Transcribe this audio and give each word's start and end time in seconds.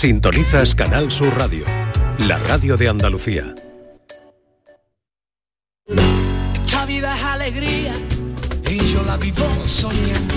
Sintonizas 0.00 0.74
Canal 0.74 1.10
Sur 1.10 1.36
Radio, 1.36 1.62
la 2.16 2.38
radio 2.38 2.78
de 2.78 2.88
Andalucía. 2.88 3.54
Esta 6.54 6.86
vida 6.86 7.14
es 7.14 7.22
alegría 7.22 7.92
y 8.70 8.78
yo 8.94 9.02
la 9.02 9.18
vivo 9.18 9.46
soñando. 9.66 10.34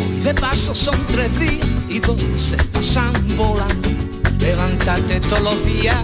Hoy 0.00 0.20
de 0.20 0.32
paso 0.32 0.76
son 0.76 0.94
tres 1.06 1.40
días 1.40 1.66
y 1.88 1.98
dos 1.98 2.22
se 2.38 2.56
pasan 2.68 3.12
volando. 3.36 3.88
Levántate 4.38 5.18
todos 5.18 5.42
los 5.42 5.66
días 5.66 5.98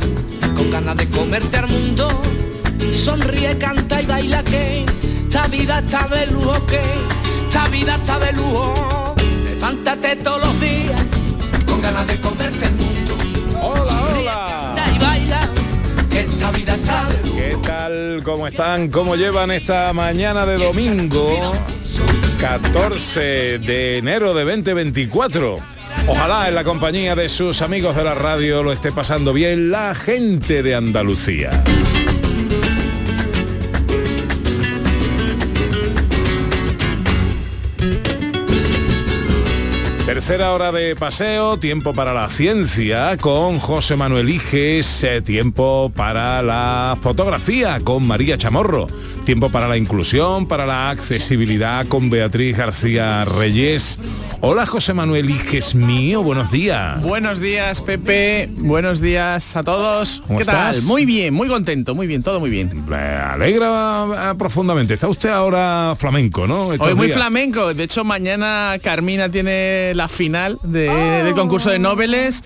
con 0.57 0.73
ganas 0.73 0.96
de 0.96 1.09
comerte 1.09 1.59
al 1.59 1.68
mundo. 1.68 2.09
Y 2.80 2.93
sonríe, 2.93 3.57
canta 3.57 4.02
y 4.02 4.07
baila 4.07 4.43
que 4.43 4.84
esta 5.23 5.46
vida 5.46 5.79
está 5.79 6.09
de 6.09 6.27
lujo 6.27 6.66
que 6.66 6.80
esta 7.46 7.68
vida 7.68 7.95
está 7.95 8.18
de 8.18 8.32
lujo. 8.32 9.14
Levántate 9.45 10.16
todos 10.16 10.41
los 10.41 10.61
días 10.61 11.00
con 11.68 11.80
ganas 11.80 12.04
de 12.09 12.20
comerte 12.20 12.66
el 12.66 12.73
mundo. 12.73 12.86
¿Qué 17.36 17.56
tal? 17.64 18.20
¿Cómo 18.24 18.46
están? 18.46 18.88
¿Cómo 18.88 19.16
llevan 19.16 19.50
esta 19.50 19.92
mañana 19.92 20.46
de 20.46 20.56
domingo? 20.56 21.52
14 22.41 23.59
de 23.59 23.98
enero 23.98 24.34
de 24.34 24.45
2024. 24.45 25.59
Ojalá 26.09 26.48
en 26.48 26.55
la 26.55 26.64
compañía 26.64 27.14
de 27.16 27.28
sus 27.28 27.62
amigos 27.62 27.96
de 27.96 28.05
la 28.05 28.14
radio 28.14 28.62
lo 28.62 28.72
esté 28.72 28.92
pasando 28.92 29.32
bien 29.32 29.70
la 29.70 29.95
gente 29.95 30.62
de 30.62 30.74
Andalucía. 30.74 31.50
Tercera 40.27 40.53
hora 40.53 40.73
de 40.73 40.97
paseo, 40.97 41.57
tiempo 41.57 41.95
para 41.95 42.12
la 42.12 42.29
ciencia 42.29 43.17
con 43.17 43.61
José 43.61 43.95
Manuel 43.95 44.29
Iges, 44.29 45.05
eh, 45.05 45.23
tiempo 45.23 45.93
para 45.95 46.42
la 46.42 46.98
fotografía 47.00 47.78
con 47.84 48.05
María 48.05 48.37
Chamorro, 48.37 48.89
tiempo 49.25 49.50
para 49.50 49.69
la 49.69 49.77
inclusión, 49.77 50.48
para 50.48 50.67
la 50.67 50.91
accesibilidad 50.91 51.87
con 51.87 52.11
Beatriz 52.11 52.56
García 52.56 53.25
Reyes. 53.25 54.00
Hola 54.41 54.67
José 54.67 54.92
Manuel 54.95 55.31
Iges 55.31 55.75
mío, 55.75 56.23
buenos 56.23 56.50
días. 56.50 57.00
Buenos 57.03 57.41
días 57.41 57.81
Pepe, 57.81 58.50
buenos 58.53 59.00
días 59.00 59.56
a 59.56 59.62
todos. 59.62 60.22
¿Cómo 60.27 60.39
¿Qué 60.39 60.45
tal? 60.45 60.72
estás? 60.72 60.84
Muy 60.84 61.06
bien, 61.06 61.33
muy 61.33 61.48
contento, 61.48 61.95
muy 61.95 62.06
bien, 62.06 62.22
todo 62.22 62.39
muy 62.39 62.50
bien. 62.50 62.84
Me 62.87 62.97
alegra 62.97 64.33
eh, 64.33 64.34
profundamente. 64.37 64.95
Está 64.95 65.09
usted 65.09 65.31
ahora 65.31 65.95
flamenco, 65.97 66.47
¿no? 66.47 66.72
Estos 66.72 66.89
Hoy 66.89 66.95
muy 66.95 67.06
días. 67.06 67.19
flamenco, 67.19 67.72
de 67.72 67.84
hecho 67.84 68.05
mañana 68.05 68.77
Carmina 68.83 69.31
tiene 69.31 69.93
la 69.95 70.09
final 70.17 70.59
de- 70.64 70.89
del 71.22 71.34
concurso 71.34 71.70
de 71.70 71.78
noveles 71.78 72.42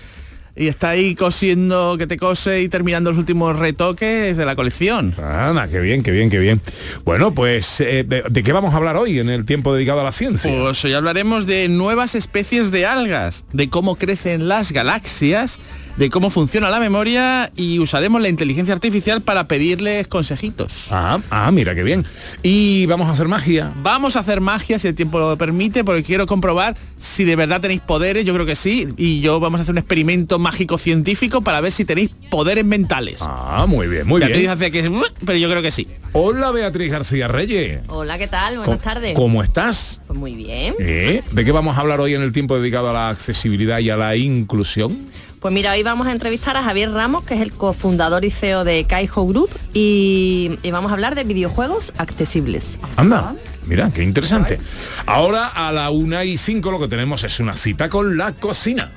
y 0.53 0.67
está 0.67 0.89
ahí 0.89 1.15
cosiendo 1.15 1.95
que 1.97 2.07
te 2.07 2.17
cose 2.17 2.61
y 2.61 2.67
terminando 2.67 3.09
los 3.11 3.17
últimos 3.17 3.57
retoques 3.57 4.35
de 4.35 4.45
la 4.45 4.53
colección. 4.55 5.15
Anda, 5.17 5.69
qué 5.69 5.79
bien, 5.79 6.03
qué 6.03 6.11
bien, 6.11 6.29
qué 6.29 6.39
bien. 6.39 6.61
Bueno, 7.05 7.33
pues, 7.33 7.79
eh, 7.79 8.03
de, 8.05 8.23
de 8.29 8.43
qué 8.43 8.51
vamos 8.51 8.73
a 8.73 8.77
hablar 8.77 8.97
hoy 8.97 9.19
en 9.19 9.29
el 9.29 9.45
tiempo 9.45 9.73
dedicado 9.73 10.01
a 10.01 10.03
la 10.03 10.11
ciencia? 10.11 10.51
Pues 10.53 10.83
hoy 10.83 10.93
hablaremos 10.93 11.47
de 11.47 11.69
nuevas 11.69 12.15
especies 12.15 12.69
de 12.69 12.85
algas, 12.85 13.45
de 13.53 13.69
cómo 13.69 13.95
crecen 13.95 14.49
las 14.49 14.73
galaxias, 14.73 15.59
de 15.97 16.09
cómo 16.09 16.29
funciona 16.29 16.69
la 16.69 16.79
memoria 16.79 17.51
y 17.55 17.79
usaremos 17.79 18.21
la 18.21 18.29
inteligencia 18.29 18.73
artificial 18.73 19.21
para 19.21 19.47
pedirles 19.47 20.07
consejitos. 20.07 20.87
Ah, 20.91 21.19
ah, 21.29 21.51
mira, 21.51 21.75
qué 21.75 21.83
bien. 21.83 22.05
Y 22.43 22.85
vamos 22.85 23.07
a 23.07 23.11
hacer 23.11 23.27
magia. 23.27 23.71
Vamos 23.81 24.15
a 24.15 24.19
hacer 24.19 24.41
magia 24.41 24.79
si 24.79 24.87
el 24.87 24.95
tiempo 24.95 25.19
lo 25.19 25.37
permite, 25.37 25.83
porque 25.83 26.03
quiero 26.03 26.25
comprobar 26.25 26.75
si 26.97 27.23
de 27.23 27.35
verdad 27.35 27.61
tenéis 27.61 27.81
poderes, 27.81 28.25
yo 28.25 28.33
creo 28.33 28.45
que 28.45 28.55
sí, 28.55 28.87
y 28.97 29.21
yo 29.21 29.39
vamos 29.39 29.59
a 29.59 29.63
hacer 29.63 29.73
un 29.73 29.79
experimento 29.79 30.39
mágico 30.39 30.77
científico 30.77 31.41
para 31.41 31.61
ver 31.61 31.71
si 31.71 31.85
tenéis 31.85 32.11
poderes 32.29 32.65
mentales. 32.65 33.19
Ah, 33.21 33.65
muy 33.67 33.87
bien, 33.87 34.07
muy 34.07 34.19
Beatriz 34.19 34.39
bien. 34.39 34.51
hace 34.51 34.71
que 34.71 34.91
pero 35.25 35.37
yo 35.37 35.49
creo 35.49 35.61
que 35.61 35.71
sí. 35.71 35.87
Hola 36.13 36.51
Beatriz 36.51 36.91
García 36.91 37.27
Reyes. 37.27 37.79
Hola, 37.87 38.17
¿qué 38.17 38.27
tal? 38.27 38.57
Buenas 38.57 38.81
tardes. 38.81 39.13
¿Cómo 39.15 39.41
estás? 39.43 40.01
Pues 40.07 40.19
muy 40.19 40.35
bien. 40.35 40.75
¿Eh? 40.79 41.23
¿De 41.31 41.45
qué 41.45 41.51
vamos 41.51 41.77
a 41.77 41.81
hablar 41.81 42.01
hoy 42.01 42.13
en 42.15 42.21
el 42.21 42.33
tiempo 42.33 42.59
dedicado 42.59 42.89
a 42.89 42.93
la 42.93 43.09
accesibilidad 43.09 43.79
y 43.79 43.89
a 43.89 43.97
la 43.97 44.15
inclusión? 44.15 44.97
Pues 45.41 45.53
mira, 45.55 45.71
hoy 45.71 45.81
vamos 45.81 46.05
a 46.05 46.11
entrevistar 46.11 46.55
a 46.55 46.61
Javier 46.61 46.91
Ramos, 46.91 47.25
que 47.25 47.33
es 47.33 47.41
el 47.41 47.51
cofundador 47.51 48.23
y 48.25 48.29
CEO 48.29 48.63
de 48.63 48.83
Kaijo 48.83 49.25
Group, 49.25 49.49
y, 49.73 50.51
y 50.61 50.69
vamos 50.69 50.91
a 50.91 50.93
hablar 50.93 51.15
de 51.15 51.23
videojuegos 51.23 51.91
accesibles. 51.97 52.77
Anda, 52.95 53.33
mira, 53.65 53.89
qué 53.89 54.03
interesante. 54.03 54.59
Ahora 55.07 55.47
a 55.47 55.71
la 55.71 55.89
una 55.89 56.25
y 56.25 56.37
cinco 56.37 56.69
lo 56.69 56.79
que 56.79 56.87
tenemos 56.87 57.23
es 57.23 57.39
una 57.39 57.55
cita 57.55 57.89
con 57.89 58.17
la 58.17 58.33
cocina. 58.33 58.91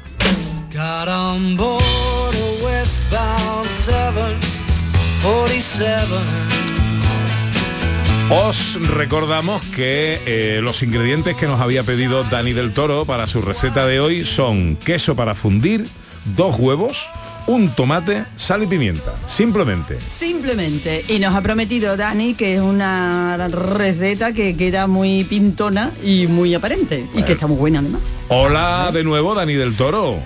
Got 0.70 1.08
on 1.08 1.56
board 1.56 1.82
a 1.82 2.62
westbound 2.62 3.70
747. 3.70 6.04
Os 8.30 8.78
recordamos 8.90 9.62
que 9.74 10.20
eh, 10.26 10.60
los 10.62 10.82
ingredientes 10.82 11.36
que 11.36 11.46
nos 11.46 11.62
había 11.62 11.82
pedido 11.82 12.22
Dani 12.24 12.52
del 12.52 12.74
Toro 12.74 13.06
para 13.06 13.26
su 13.26 13.40
receta 13.40 13.86
de 13.86 14.00
hoy 14.00 14.26
son 14.26 14.76
queso 14.76 15.16
para 15.16 15.34
fundir, 15.34 15.86
dos 16.24 16.58
huevos, 16.58 17.08
un 17.46 17.68
tomate, 17.70 18.24
sal 18.36 18.62
y 18.62 18.66
pimienta. 18.66 19.14
Simplemente. 19.26 19.98
Simplemente. 20.00 21.04
Y 21.08 21.18
nos 21.18 21.34
ha 21.34 21.40
prometido 21.42 21.96
Dani 21.96 22.34
que 22.34 22.54
es 22.54 22.60
una 22.60 23.36
receta 23.50 24.32
que 24.32 24.56
queda 24.56 24.86
muy 24.86 25.24
pintona 25.24 25.90
y 26.02 26.26
muy 26.26 26.54
aparente. 26.54 27.06
Y 27.14 27.22
que 27.22 27.32
está 27.32 27.46
muy 27.46 27.56
buena 27.58 27.80
además. 27.80 28.00
Hola 28.28 28.90
de 28.92 29.04
nuevo, 29.04 29.34
Dani 29.34 29.54
del 29.54 29.76
Toro. 29.76 30.16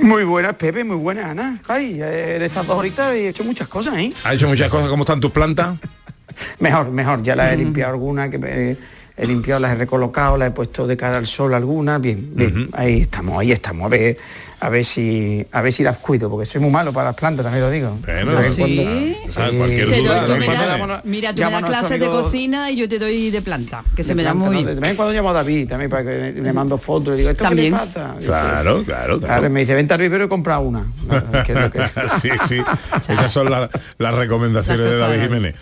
Muy 0.00 0.24
buenas, 0.24 0.54
Pepe, 0.54 0.82
muy 0.82 0.96
buenas, 0.96 1.26
Ana. 1.26 1.60
Ay, 1.68 2.00
en 2.02 2.42
estas 2.42 2.66
dos 2.66 2.76
horitas 2.78 3.12
he 3.12 3.28
hecho 3.28 3.44
muchas 3.44 3.68
cosas, 3.68 3.96
¿eh? 3.98 4.12
¿Ha 4.24 4.34
hecho 4.34 4.48
muchas 4.48 4.68
cosas? 4.70 4.88
¿Cómo 4.88 5.04
están 5.04 5.20
tus 5.20 5.30
plantas? 5.30 5.76
Mejor, 6.58 6.90
mejor. 6.90 7.22
Ya 7.22 7.36
las 7.36 7.52
he 7.52 7.56
limpiado 7.56 7.92
algunas, 7.92 8.28
que 8.28 8.38
me- 8.38 8.76
he 9.16 9.26
limpiado, 9.26 9.60
las 9.60 9.70
he 9.72 9.76
recolocado, 9.76 10.36
las 10.36 10.48
he 10.48 10.50
puesto 10.50 10.88
de 10.88 10.96
cara 10.96 11.18
al 11.18 11.26
sol 11.28 11.54
algunas. 11.54 12.00
Bien, 12.00 12.28
bien. 12.34 12.68
Ahí 12.72 13.02
estamos, 13.02 13.38
ahí 13.38 13.52
estamos. 13.52 13.86
A 13.86 13.88
ver, 13.88 14.16
a 14.64 14.70
ver 14.70 14.84
si, 14.84 15.44
a 15.52 15.60
ver 15.60 15.72
si 15.74 15.82
las 15.82 15.98
cuido, 15.98 16.30
porque 16.30 16.46
soy 16.46 16.60
muy 16.60 16.70
malo 16.70 16.90
para 16.92 17.08
las 17.08 17.16
plantas, 17.16 17.44
también 17.44 17.64
lo 17.64 17.70
digo. 17.70 17.98
Bueno, 18.02 18.36
De 18.36 18.42
¿Sí? 18.44 18.60
cuando- 18.60 19.40
Ah, 19.42 19.48
Sí. 19.50 19.56
cualquier 19.56 19.88
Te 19.90 19.96
duda, 19.98 20.16
doy- 20.20 20.26
tú 20.26 20.32
de 20.32 20.38
me 20.38 20.46
vez 20.48 20.48
en 20.60 20.66
das- 20.66 20.76
cuando. 20.78 21.00
mira, 21.04 21.34
tú 21.34 21.42
me 21.42 21.50
das 21.50 21.62
clases 21.64 21.88
de 22.00 22.06
amigo 22.06 22.22
cocina 22.22 22.70
y 22.70 22.76
yo 22.76 22.88
te 22.88 22.98
doy 22.98 23.30
de 23.30 23.42
planta, 23.42 23.82
que 23.96 24.02
se 24.02 24.10
de 24.10 24.14
me 24.14 24.22
da 24.22 24.30
planta, 24.30 24.46
muy 24.46 24.56
¿no? 24.56 24.62
bien. 24.64 24.74
De 24.76 24.80
vez 24.80 24.90
en 24.90 24.96
cuando 24.96 25.12
llamo 25.12 25.30
a 25.30 25.32
David 25.34 25.68
también 25.68 25.90
para 25.90 26.04
que 26.04 26.32
le 26.32 26.52
mando 26.52 26.78
fotos 26.78 27.08
y 27.08 27.10
le 27.10 27.16
digo, 27.18 27.30
¿esto 27.30 27.44
También. 27.44 27.74
qué 27.74 27.78
le 27.80 27.86
pasa? 27.86 27.92
Claro, 27.92 28.14
dice, 28.18 28.26
claro, 28.26 28.84
claro. 28.84 29.20
Claro, 29.20 29.50
me 29.50 29.60
dice, 29.60 29.74
vente 29.74 29.92
al 29.94 30.00
vivero 30.00 30.24
y 30.24 30.28
compra 30.28 30.58
una. 30.60 30.86
Que 31.44 31.52
es 31.52 31.60
lo 31.60 31.70
que- 31.70 31.80
sí, 32.20 32.30
sí. 32.48 32.62
Esas 33.12 33.30
son 33.32 33.50
la- 33.50 33.68
las 33.98 34.14
recomendaciones 34.14 34.86
de 34.88 34.96
David. 34.98 35.20
Jiménez. 35.24 35.56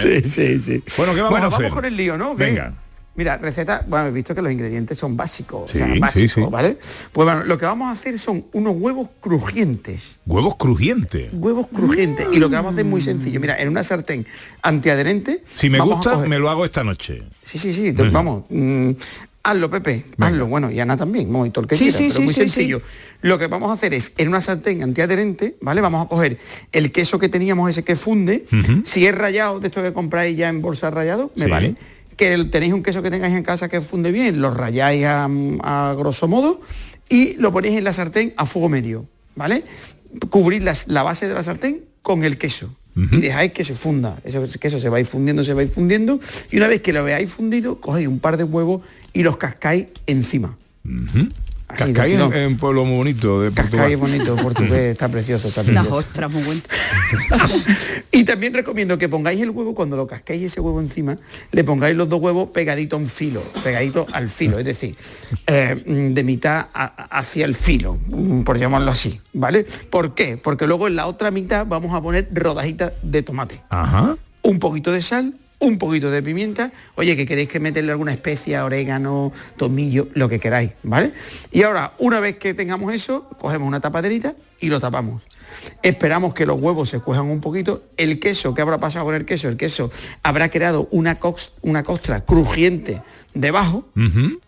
Sí, 0.00 0.28
sí, 0.28 0.58
sí. 0.58 0.84
Bueno, 0.96 1.12
¿qué 1.14 1.20
vamos 1.22 1.30
bueno, 1.30 1.46
a 1.46 1.48
hacer? 1.48 1.62
vamos 1.64 1.74
con 1.74 1.84
el 1.86 1.96
lío, 1.96 2.16
¿no? 2.16 2.36
¿Qué? 2.36 2.44
Venga. 2.44 2.72
Mira, 3.16 3.38
receta, 3.38 3.84
bueno, 3.86 4.08
he 4.08 4.10
visto 4.10 4.34
que 4.34 4.42
los 4.42 4.50
ingredientes 4.50 4.98
son 4.98 5.16
básicos, 5.16 5.70
Sí, 5.70 5.78
o 5.80 5.86
sea, 5.86 5.94
básicos, 6.00 6.32
sí. 6.32 6.40
¿vale? 6.50 6.78
Pues 7.12 7.24
bueno, 7.24 7.44
lo 7.44 7.56
que 7.58 7.64
vamos 7.64 7.86
a 7.86 7.92
hacer 7.92 8.18
son 8.18 8.46
unos 8.52 8.74
huevos 8.76 9.08
crujientes. 9.20 10.18
Huevos 10.26 10.56
crujientes. 10.56 11.28
Huevos 11.32 11.68
crujientes. 11.72 12.26
Y 12.32 12.38
lo 12.38 12.48
que 12.50 12.56
vamos 12.56 12.70
a 12.70 12.72
hacer 12.74 12.84
es 12.86 12.90
muy 12.90 13.00
sencillo. 13.00 13.38
Mira, 13.40 13.56
en 13.60 13.68
una 13.68 13.84
sartén 13.84 14.26
antiadherente. 14.62 15.42
Si 15.54 15.70
me 15.70 15.78
gusta, 15.80 16.14
coger- 16.14 16.28
me 16.28 16.38
lo 16.38 16.50
hago 16.50 16.64
esta 16.64 16.82
noche. 16.82 17.22
Sí, 17.44 17.58
sí, 17.58 17.72
sí, 17.72 17.92
te- 17.92 18.08
vamos. 18.10 18.44
mm, 18.48 18.90
hazlo, 19.44 19.70
Pepe. 19.70 20.04
Hazlo. 20.18 20.46
Bueno, 20.46 20.70
y 20.70 20.80
Ana 20.80 20.96
también, 20.96 21.32
vamos, 21.32 21.48
y 21.48 21.50
todo 21.50 21.62
el 21.62 21.68
que 21.68 21.76
Sí, 21.76 21.84
quiera, 21.84 21.98
sí, 21.98 22.04
pero 22.04 22.14
sí, 22.16 22.22
muy 22.22 22.34
sí, 22.34 22.40
sencillo. 22.40 22.82
Lo 23.22 23.38
que 23.38 23.46
vamos 23.46 23.70
a 23.70 23.74
hacer 23.74 23.94
es, 23.94 24.12
en 24.18 24.28
una 24.28 24.40
sartén 24.40 24.82
antiadherente, 24.82 25.56
¿vale? 25.60 25.80
Vamos 25.80 26.04
a 26.04 26.08
coger 26.08 26.38
el 26.72 26.90
queso 26.90 27.18
que 27.18 27.28
teníamos, 27.28 27.70
ese 27.70 27.84
que 27.84 27.94
funde. 27.96 28.44
Si 28.84 29.06
es 29.06 29.14
rallado, 29.14 29.60
de 29.60 29.68
esto 29.68 29.82
que 29.82 29.92
compráis 29.92 30.36
ya 30.36 30.48
en 30.48 30.60
bolsa 30.60 30.90
rallado, 30.90 31.30
me 31.36 31.44
Sí. 31.44 31.50
vale. 31.50 31.76
Que 32.16 32.36
tenéis 32.44 32.72
un 32.72 32.82
queso 32.82 33.02
que 33.02 33.10
tengáis 33.10 33.34
en 33.34 33.42
casa 33.42 33.68
que 33.68 33.80
funde 33.80 34.12
bien, 34.12 34.40
lo 34.40 34.50
rayáis 34.52 35.04
a, 35.04 35.28
a 35.62 35.94
grosso 35.98 36.28
modo 36.28 36.60
y 37.08 37.34
lo 37.36 37.52
ponéis 37.52 37.76
en 37.78 37.84
la 37.84 37.92
sartén 37.92 38.32
a 38.36 38.46
fuego 38.46 38.68
medio, 38.68 39.06
¿vale? 39.36 39.64
Las- 40.60 40.88
la 40.88 41.02
base 41.02 41.26
de 41.28 41.34
la 41.34 41.42
sartén 41.42 41.80
con 42.02 42.24
el 42.24 42.38
queso. 42.38 42.74
Y 42.96 43.20
dejáis 43.22 43.52
que 43.52 43.64
se 43.64 43.74
funda. 43.74 44.16
Ese 44.24 44.38
queso 44.60 44.78
se 44.78 44.88
va 44.88 44.98
a 44.98 45.00
ir 45.00 45.06
fundiendo, 45.06 45.42
se 45.42 45.52
va 45.52 45.62
a 45.62 45.64
ir 45.64 45.68
fundiendo. 45.70 46.20
Y 46.52 46.58
una 46.58 46.68
vez 46.68 46.80
que 46.80 46.92
lo 46.92 47.02
veáis 47.02 47.28
fundido, 47.28 47.80
cogéis 47.80 48.06
un 48.06 48.20
par 48.20 48.36
de 48.36 48.44
huevos 48.44 48.82
y 49.12 49.24
los 49.24 49.36
cascáis 49.36 49.86
encima. 50.06 50.56
Así, 51.78 52.12
en, 52.38 52.56
pueblo 52.56 52.84
muy 52.84 52.96
bonito 52.98 53.40
de 53.42 53.50
Portugal. 53.50 53.90
Es 53.92 53.98
bonito, 53.98 54.36
portugués, 54.42 54.92
está 54.92 55.08
precioso, 55.08 55.48
está 55.48 55.62
Las 55.62 55.72
precioso. 55.84 55.96
ostras 55.96 56.30
muy 56.30 56.42
buenas. 56.42 56.64
Y 58.10 58.24
también 58.24 58.54
recomiendo 58.54 58.96
que 58.96 59.08
pongáis 59.08 59.40
el 59.40 59.50
huevo, 59.50 59.74
cuando 59.74 59.96
lo 59.96 60.06
casquéis 60.06 60.42
ese 60.44 60.60
huevo 60.60 60.80
encima, 60.80 61.18
le 61.50 61.64
pongáis 61.64 61.96
los 61.96 62.08
dos 62.08 62.20
huevos 62.20 62.50
pegaditos 62.50 63.00
en 63.00 63.06
filo, 63.08 63.42
pegaditos 63.64 64.06
al 64.12 64.28
filo, 64.28 64.58
es 64.58 64.64
decir, 64.64 64.94
eh, 65.48 65.82
de 66.12 66.24
mitad 66.24 66.66
a- 66.72 67.08
hacia 67.18 67.44
el 67.44 67.54
filo, 67.54 67.98
mm, 68.06 68.42
por 68.42 68.58
llamarlo 68.58 68.90
así, 68.92 69.20
¿vale? 69.32 69.66
¿Por 69.90 70.14
qué? 70.14 70.36
Porque 70.36 70.66
luego 70.66 70.86
en 70.86 70.94
la 70.96 71.06
otra 71.06 71.30
mitad 71.32 71.66
vamos 71.66 71.92
a 71.92 72.00
poner 72.00 72.28
rodajitas 72.32 72.92
de 73.02 73.22
tomate, 73.22 73.60
Ajá. 73.70 74.16
un 74.42 74.58
poquito 74.60 74.92
de 74.92 75.02
sal, 75.02 75.34
un 75.64 75.78
poquito 75.78 76.10
de 76.10 76.22
pimienta, 76.22 76.72
oye, 76.94 77.16
que 77.16 77.26
queréis 77.26 77.48
que 77.48 77.60
meterle 77.60 77.92
alguna 77.92 78.12
especia, 78.12 78.64
orégano, 78.64 79.32
tomillo, 79.56 80.08
lo 80.14 80.28
que 80.28 80.38
queráis, 80.40 80.70
¿vale? 80.82 81.12
Y 81.50 81.62
ahora, 81.62 81.94
una 81.98 82.20
vez 82.20 82.36
que 82.38 82.54
tengamos 82.54 82.92
eso, 82.92 83.28
cogemos 83.40 83.66
una 83.66 83.80
tapaderita 83.80 84.34
y 84.60 84.68
lo 84.68 84.80
tapamos. 84.80 85.22
Esperamos 85.82 86.34
que 86.34 86.46
los 86.46 86.60
huevos 86.60 86.88
se 86.88 87.00
cuejan 87.00 87.26
un 87.26 87.40
poquito. 87.40 87.84
El 87.96 88.18
queso, 88.18 88.54
¿qué 88.54 88.62
habrá 88.62 88.78
pasado 88.78 89.04
con 89.04 89.14
el 89.14 89.24
queso? 89.24 89.48
El 89.48 89.56
queso 89.56 89.90
habrá 90.22 90.48
creado 90.50 90.88
una, 90.90 91.18
cox- 91.20 91.52
una 91.62 91.82
costra 91.82 92.24
crujiente 92.24 93.02
debajo, 93.34 93.86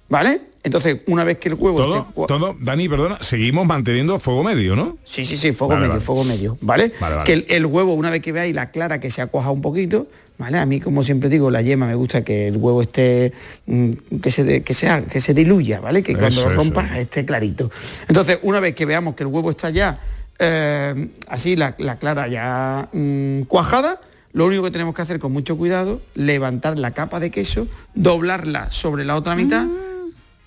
¿vale? 0.09 0.41
Entonces, 0.63 0.97
una 1.07 1.23
vez 1.23 1.39
que 1.39 1.49
el 1.49 1.55
huevo 1.55 1.79
Todo, 1.79 1.99
esté 1.99 2.27
todo, 2.27 2.57
Dani, 2.61 2.89
perdona, 2.89 3.19
seguimos 3.21 3.67
manteniendo 3.67 4.19
fuego 4.19 4.43
medio, 4.43 4.75
¿no? 4.75 4.99
Sí, 5.05 5.25
sí, 5.25 5.37
sí, 5.37 5.53
fuego 5.53 5.75
Vale, 5.75 5.83
medio, 5.83 5.91
vale. 5.93 6.01
fuego 6.05 6.25
medio, 6.25 6.59
¿vale? 6.61 6.93
Vale, 7.01 7.15
vale. 7.17 7.27
Que 7.27 7.33
el, 7.35 7.47
el 7.49 7.67
huevo, 7.67 7.95
una 7.95 8.11
vez 8.11 8.21
que 8.21 8.33
veáis 8.33 8.53
la 8.55 8.71
clara 8.73 8.99
que 8.99 9.11
se 9.11 9.23
ha 9.23 9.29
cuajado 9.29 9.53
un 9.55 9.61
poquito, 9.63 10.09
¿vale? 10.39 10.59
A 10.59 10.67
mí, 10.67 10.81
como 10.81 11.05
siempre 11.05 11.29
digo, 11.29 11.53
la 11.53 11.63
yema 11.63 11.87
me 11.87 11.95
gusta 11.95 12.25
que 12.25 12.49
el 12.49 12.57
huevo 12.57 12.83
esté, 12.83 13.33
mm, 13.67 13.93
que 14.21 14.31
se, 14.33 14.63
que 14.63 14.75
sea, 14.75 15.03
que 15.05 15.21
se 15.21 15.35
diluya, 15.35 15.79
¿vale? 15.79 16.03
Que 16.03 16.15
cuando 16.15 16.29
Eso, 16.31 16.43
lo 16.47 16.51
eso. 16.51 16.57
rompas 16.57 16.97
esté 16.99 17.25
clarito. 17.25 17.71
Entonces, 18.09 18.41
una 18.43 18.59
vez 18.59 18.75
que 18.75 18.87
veamos 18.87 19.15
que 19.15 19.23
el 19.23 19.29
huevo 19.29 19.51
está 19.51 19.71
ya, 19.71 20.01
eh, 20.41 21.09
así, 21.29 21.55
la, 21.55 21.77
la 21.79 21.97
clara 21.99 22.27
ya 22.27 22.89
mm, 22.93 23.43
cuajada, 23.43 24.01
lo 24.33 24.47
único 24.47 24.65
que 24.65 24.73
tenemos 24.73 24.97
que 24.97 25.03
hacer 25.03 25.21
con 25.21 25.31
mucho 25.33 25.57
cuidado, 25.57 26.01
levantar 26.17 26.77
la 26.77 26.91
capa 26.91 27.21
de 27.21 27.31
queso, 27.31 27.69
doblarla 27.95 28.73
sobre 28.73 29.05
la 29.05 29.15
otra 29.15 29.37
mitad 29.37 29.65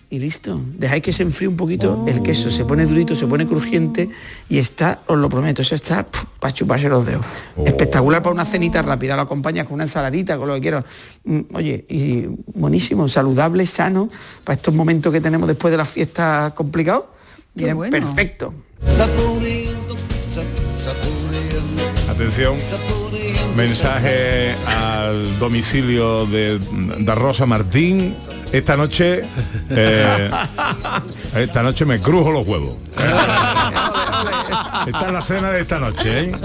y 0.09 0.19
listo. 0.19 0.59
Dejáis 0.77 1.03
que 1.03 1.13
se 1.13 1.23
enfríe 1.23 1.47
un 1.47 1.55
poquito, 1.55 2.03
el 2.07 2.23
queso 2.23 2.49
se 2.49 2.65
pone 2.65 2.85
durito, 2.85 3.15
se 3.15 3.27
pone 3.27 3.45
crujiente 3.45 4.09
y 4.49 4.57
está, 4.57 5.01
os 5.05 5.17
lo 5.17 5.29
prometo, 5.29 5.61
eso 5.61 5.75
está 5.75 6.05
para 6.39 6.53
chuparse 6.53 6.89
los 6.89 7.05
dedos. 7.05 7.23
Espectacular 7.63 8.21
para 8.23 8.33
una 8.33 8.45
cenita 8.45 8.81
rápida, 8.81 9.15
lo 9.15 9.21
acompañas 9.21 9.67
con 9.67 9.75
una 9.75 9.83
ensaladita, 9.83 10.37
con 10.37 10.47
lo 10.47 10.55
que 10.55 10.61
quieras. 10.61 10.85
Mm, 11.25 11.41
Oye, 11.53 11.85
y 11.89 12.25
buenísimo, 12.53 13.07
saludable, 13.07 13.65
sano, 13.67 14.09
para 14.43 14.55
estos 14.55 14.73
momentos 14.73 15.13
que 15.13 15.21
tenemos 15.21 15.47
después 15.47 15.71
de 15.71 15.77
las 15.77 15.87
fiestas 15.89 16.53
complicados. 16.53 17.03
Qué 17.55 17.65
Viene 17.65 17.73
bueno. 17.73 17.91
perfecto. 17.91 18.53
Atención, 22.19 22.57
mensaje 23.55 24.53
al 24.67 25.39
domicilio 25.39 26.25
de, 26.25 26.59
de 26.59 27.15
Rosa 27.15 27.45
Martín. 27.45 28.13
Esta 28.51 28.75
noche, 28.75 29.23
eh, 29.69 30.29
esta 31.37 31.63
noche 31.63 31.85
me 31.85 32.01
crujo 32.01 32.29
los 32.31 32.45
huevos. 32.45 32.75
Esta 34.85 35.05
es 35.07 35.13
la 35.13 35.21
cena 35.21 35.51
de 35.51 35.61
esta 35.61 35.79
noche. 35.79 36.23
¿eh? 36.23 36.35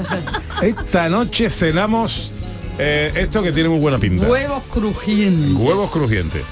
Esta 0.63 1.09
noche 1.09 1.51
cenamos 1.51 2.31
eh, 2.79 3.13
esto 3.17 3.43
que 3.43 3.51
tiene 3.51 3.69
muy 3.69 3.81
buena 3.81 3.99
pinta. 3.99 4.29
Huevos 4.29 4.63
crujientes. 4.71 5.57
Huevos 5.57 5.91
crujientes. 5.91 6.43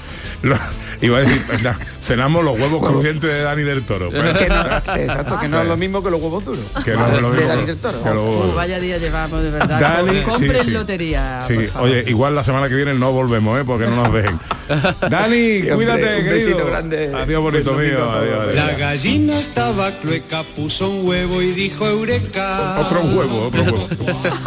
Iba 1.05 1.17
a 1.17 1.21
decir, 1.21 1.41
na, 1.61 1.77
cenamos 1.99 2.43
los 2.43 2.59
huevos 2.59 2.87
crujientes 2.87 3.29
de 3.29 3.41
Dani 3.41 3.63
del 3.63 3.83
Toro. 3.83 4.09
pero- 4.11 4.33
Que 4.37 4.49
no- 4.49 4.95
exacto, 4.95 5.39
que 5.39 5.47
no 5.47 5.61
es 5.61 5.67
lo 5.67 5.77
mismo 5.77 6.01
que 6.03 6.09
los 6.09 6.21
huevos 6.21 6.43
duros. 6.45 6.63
que 6.83 6.93
no 6.95 7.07
es 7.07 7.21
lo 7.21 7.31
De 7.31 7.45
Dani 7.45 7.61
que- 7.61 7.67
del 7.67 7.77
Toro. 7.77 8.01
que 8.03 8.09
los 8.09 8.23
huevos 8.23 8.35
Uh, 8.35 8.41
duros. 8.41 8.55
vaya 8.55 8.79
día 8.79 8.97
llevamos 8.97 9.43
de 9.43 9.51
verdad. 9.51 9.79
Dani, 9.79 10.21
Compren 10.23 10.59
sí, 10.59 10.65
sí. 10.65 10.71
lotería. 10.71 11.41
Sí, 11.47 11.57
oye, 11.79 12.03
igual 12.07 12.35
la 12.35 12.43
semana 12.43 12.69
que 12.69 12.75
viene 12.75 12.93
no 12.93 13.11
volvemos, 13.11 13.59
¿eh? 13.59 13.63
Porque 13.65 13.85
no 13.87 13.95
nos 13.95 14.13
dejen. 14.13 14.39
Dani, 15.09 15.57
hombre, 15.69 15.75
cuídate, 15.75 16.17
un 16.19 16.23
querido. 16.23 16.65
grande. 16.65 17.11
Adiós, 17.13 17.41
bonito 17.41 17.73
mío. 17.73 18.11
Adiós, 18.11 18.39
adiós. 18.41 18.55
La 18.55 18.73
gallina 18.73 19.39
estaba 19.39 19.91
clueca, 19.99 20.43
puso 20.55 20.89
un 20.89 21.07
huevo 21.07 21.41
y 21.41 21.51
dijo 21.51 21.87
eureka. 21.87 22.79
Otro 22.79 23.01
huevo, 23.01 23.47
otro 23.47 23.63
huevo. 23.63 23.87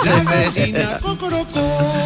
La 0.05 0.23
gallina 0.25 0.99
cocorocó. 1.03 2.06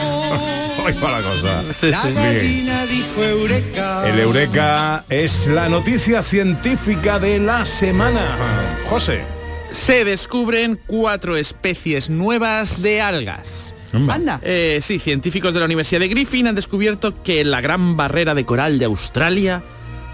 La 0.94 1.22
cosa. 1.22 1.62
La 1.82 2.02
Bien. 2.02 2.14
gallina 2.14 2.87
dijo 2.87 3.22
eureka. 3.22 4.08
El 4.08 4.19
Eureka 4.20 5.04
es 5.08 5.46
la 5.46 5.69
noticia 5.69 6.22
científica 6.22 7.19
de 7.19 7.38
la 7.38 7.64
semana. 7.64 8.37
José. 8.88 9.22
Se 9.72 10.04
descubren 10.04 10.81
cuatro 10.87 11.37
especies 11.37 12.10
nuevas 12.10 12.82
de 12.82 13.00
algas. 13.00 13.72
Anda. 13.92 14.40
Eh, 14.42 14.78
sí, 14.82 14.98
científicos 14.98 15.52
de 15.54 15.60
la 15.60 15.66
Universidad 15.66 16.00
de 16.00 16.08
Griffin 16.08 16.48
han 16.48 16.54
descubierto 16.54 17.22
que 17.22 17.40
en 17.40 17.50
la 17.50 17.60
gran 17.60 17.96
barrera 17.96 18.34
de 18.34 18.44
coral 18.44 18.78
de 18.78 18.84
Australia 18.87 19.62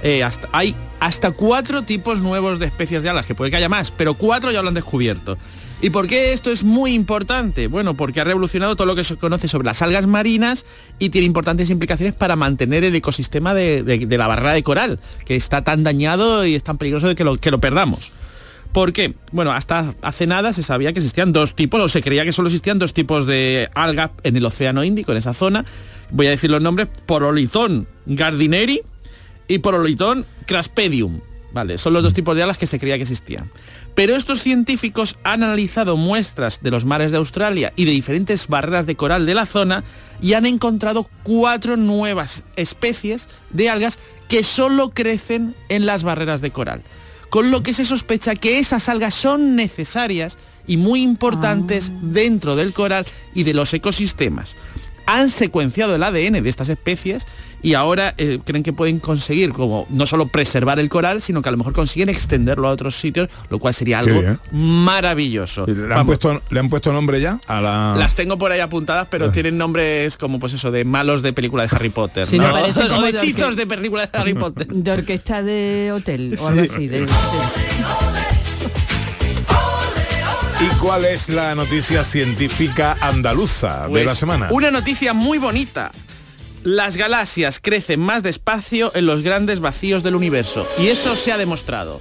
eh, 0.03 0.23
hasta- 0.25 0.49
hay 0.53 0.75
hasta 1.01 1.31
cuatro 1.33 1.83
tipos 1.83 2.21
nuevos 2.21 2.59
de 2.59 2.67
especies 2.67 3.03
de 3.03 3.09
algas, 3.11 3.27
que 3.27 3.35
puede 3.35 3.51
que 3.51 3.57
haya 3.59 3.69
más, 3.69 3.91
pero 3.91 4.15
cuatro 4.15 4.51
ya 4.51 4.63
lo 4.63 4.69
han 4.69 4.75
descubierto. 4.75 5.37
¿Y 5.83 5.91
por 5.91 6.07
qué 6.07 6.33
esto 6.33 6.51
es 6.51 6.65
muy 6.65 6.95
importante? 6.95 7.67
Bueno, 7.67 7.95
porque 7.95 8.21
ha 8.21 8.25
revolucionado 8.25 8.77
todo 8.77 8.87
lo 8.87 8.97
que 8.97 9.05
se 9.05 9.17
conoce 9.17 9.47
sobre 9.47 9.67
las 9.67 9.83
algas 9.83 10.07
marinas 10.07 10.65
y 10.99 11.11
tiene 11.11 11.27
importantes 11.27 11.69
implicaciones 11.69 12.15
para 12.15 12.35
mantener 12.35 12.83
el 12.83 12.95
ecosistema 12.95 13.53
de, 13.53 14.07
la 14.09 14.27
barrera 14.27 14.55
de 14.55 14.63
coral, 14.63 15.01
que 15.27 15.37
está 15.37 15.65
tan 15.65 15.85
dañado 15.85 16.47
y 16.47 16.55
es 16.55 16.63
tan 16.63 16.79
peligroso 16.79 17.09
de 17.09 17.15
que 17.15 17.25
lo, 17.25 17.61
perdamos. 17.61 18.11
¿Por 18.73 18.95
qué? 18.95 19.15
Bueno, 19.33 19.53
hasta 19.53 19.95
hace 20.01 20.27
nada 20.27 20.55
se 20.55 20.63
sabía 20.63 20.93
que 20.95 20.99
existían 20.99 21.33
dos 21.33 21.55
tipos, 21.55 21.81
o 21.81 21.89
se 21.89 22.03
creía 22.03 22.25
que 22.25 22.33
solo 22.33 22.49
existían 22.49 22.79
dos 22.79 22.95
tipos 22.95 23.27
de 23.27 23.69
alga 23.75 24.13
en 24.23 24.37
el 24.37 24.47
Océano 24.47 24.83
Índico, 24.83 25.13
en 25.13 25.19
esa 25.19 25.35
zona. 25.35 25.67
Voy 26.11 26.27
a 26.27 26.31
decir 26.31 26.51
los 26.51 26.63
nombres, 26.63 26.89
Porolithon 27.05 27.87
gardineri 28.07 28.81
y 29.47 29.59
Porolithon 29.59 30.25
craspedium. 30.47 31.21
Vale, 31.53 31.79
son 31.79 31.95
los 31.95 32.03
dos 32.03 32.13
tipos 32.13 32.37
de 32.37 32.43
algas 32.43 32.59
que 32.59 32.67
se 32.67 32.79
creía 32.79 32.97
que 32.97 33.03
existían. 33.03 33.51
Pero 33.97 34.15
estos 34.15 34.43
científicos 34.43 35.17
han 35.25 35.43
analizado 35.43 35.97
muestras 35.97 36.63
de 36.63 36.71
los 36.71 36.85
mares 36.85 37.11
de 37.11 37.17
Australia 37.17 37.73
y 37.75 37.87
de 37.87 37.91
diferentes 37.91 38.47
barreras 38.47 38.87
de 38.87 38.95
coral 38.95 39.27
de 39.27 39.35
la 39.35 39.47
zona 39.47 39.83
y 40.21 40.35
han 40.35 40.47
encontrado 40.47 41.11
cuatro 41.25 41.77
nuevas 41.77 42.45
especies 42.55 43.27
de 43.51 43.71
algas 43.71 43.99
que 44.29 44.45
solo 44.45 44.91
crecen 44.91 45.57
en 45.69 45.87
las 45.87 46.05
barreras 46.05 46.41
de 46.41 46.53
coral 46.53 46.85
con 47.31 47.51
lo 47.51 47.63
que 47.63 47.75
se 47.75 47.85
sospecha 47.85 48.35
que 48.35 48.59
esas 48.59 48.89
algas 48.89 49.15
son 49.15 49.57
necesarias 49.57 50.39
y 50.67 50.77
muy 50.77 51.03
importantes 51.03 51.93
dentro 52.01 52.57
del 52.57 52.73
coral 52.73 53.07
y 53.35 53.45
de 53.45 53.55
los 53.55 53.73
ecosistemas. 53.75 54.57
Han 55.07 55.31
secuenciado 55.31 55.95
el 55.95 56.03
ADN 56.03 56.43
de 56.43 56.49
estas 56.49 56.69
especies 56.69 57.27
y 57.63 57.75
ahora 57.75 58.15
eh, 58.19 58.39
creen 58.45 58.63
que 58.63 58.73
pueden 58.73 59.01
conseguir 59.01 59.53
como 59.53 59.87
no 59.89 60.07
solo 60.07 60.29
preservar 60.29 60.79
el 60.79 60.89
coral, 60.89 61.23
sino 61.23 61.43
que 61.43 61.49
a 61.49 61.53
lo 61.53 61.59
mejor 61.59 61.73
consiguen 61.73 62.09
extenderlo 62.09 62.69
a 62.69 62.71
otros 62.71 62.97
sitios, 62.99 63.29
lo 63.51 63.59
cual 63.59 63.73
sería 63.75 63.99
algo 64.01 64.21
maravilloso. 64.53 65.67
¿Le 65.67 65.73
han, 65.85 65.89
Vamos, 65.89 66.07
puesto, 66.07 66.43
¿Le 66.51 66.61
han 66.61 66.69
puesto 66.69 66.93
nombre 66.93 67.21
ya 67.21 67.41
a 67.47 67.61
la...? 67.61 67.95
Las 67.97 68.15
tengo 68.15 68.37
por 68.39 68.53
ahí 68.53 68.61
apuntadas, 68.61 69.09
pero 69.11 69.31
tienen 69.33 69.57
nombres 69.59 70.17
como 70.17 70.39
pues 70.39 70.53
eso 70.53 70.71
de 70.71 70.85
malos 70.85 71.23
de 71.23 71.33
película 71.33 71.67
de 71.67 71.75
Harry 71.75 71.89
Potter. 71.89 72.27
Sí, 72.27 72.39
¿no? 72.39 72.47
me 72.49 72.53
parece 72.53 72.85
o 72.85 72.89
como 72.89 73.03
de 73.03 73.11
hechizos 73.11 73.57
de 73.57 73.67
película 73.67 74.07
de 74.07 74.19
Harry 74.19 74.35
Potter. 74.35 74.67
De 74.69 74.91
orquesta 74.93 75.43
de 75.43 75.93
hotel 75.95 76.37
o 76.41 76.49
algo 76.49 76.63
así. 76.63 76.87
de- 76.89 77.01
de- 77.01 77.07
¿Y 80.61 80.69
cuál 80.79 81.05
es 81.05 81.29
la 81.29 81.55
noticia 81.55 82.03
científica 82.03 82.97
andaluza 83.01 83.83
de 83.85 83.89
Pues, 83.91 84.07
la 84.07 84.15
semana? 84.15 84.49
Una 84.51 84.71
noticia 84.71 85.13
muy 85.13 85.37
bonita. 85.39 85.93
Las 86.65 86.97
galaxias 86.97 87.61
crecen 87.61 88.01
más 88.01 88.23
despacio 88.23 88.91
en 88.95 89.07
los 89.07 89.23
grandes 89.23 89.61
vacíos 89.61 90.03
del 90.03 90.15
universo. 90.17 90.67
Y 90.79 90.87
eso 90.89 91.15
se 91.15 91.31
ha 91.31 91.37
demostrado. 91.37 92.01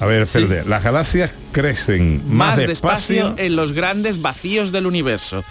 A 0.00 0.06
ver, 0.06 0.22
espérate. 0.22 0.66
Las 0.68 0.82
galaxias 0.82 1.30
crecen 1.52 2.22
más, 2.26 2.56
Más, 2.56 2.56
despacio. 2.56 3.16
despacio 3.26 3.44
en 3.44 3.54
los 3.56 3.72
grandes 3.72 4.22
vacíos 4.22 4.72
del 4.72 4.86
universo. 4.86 5.44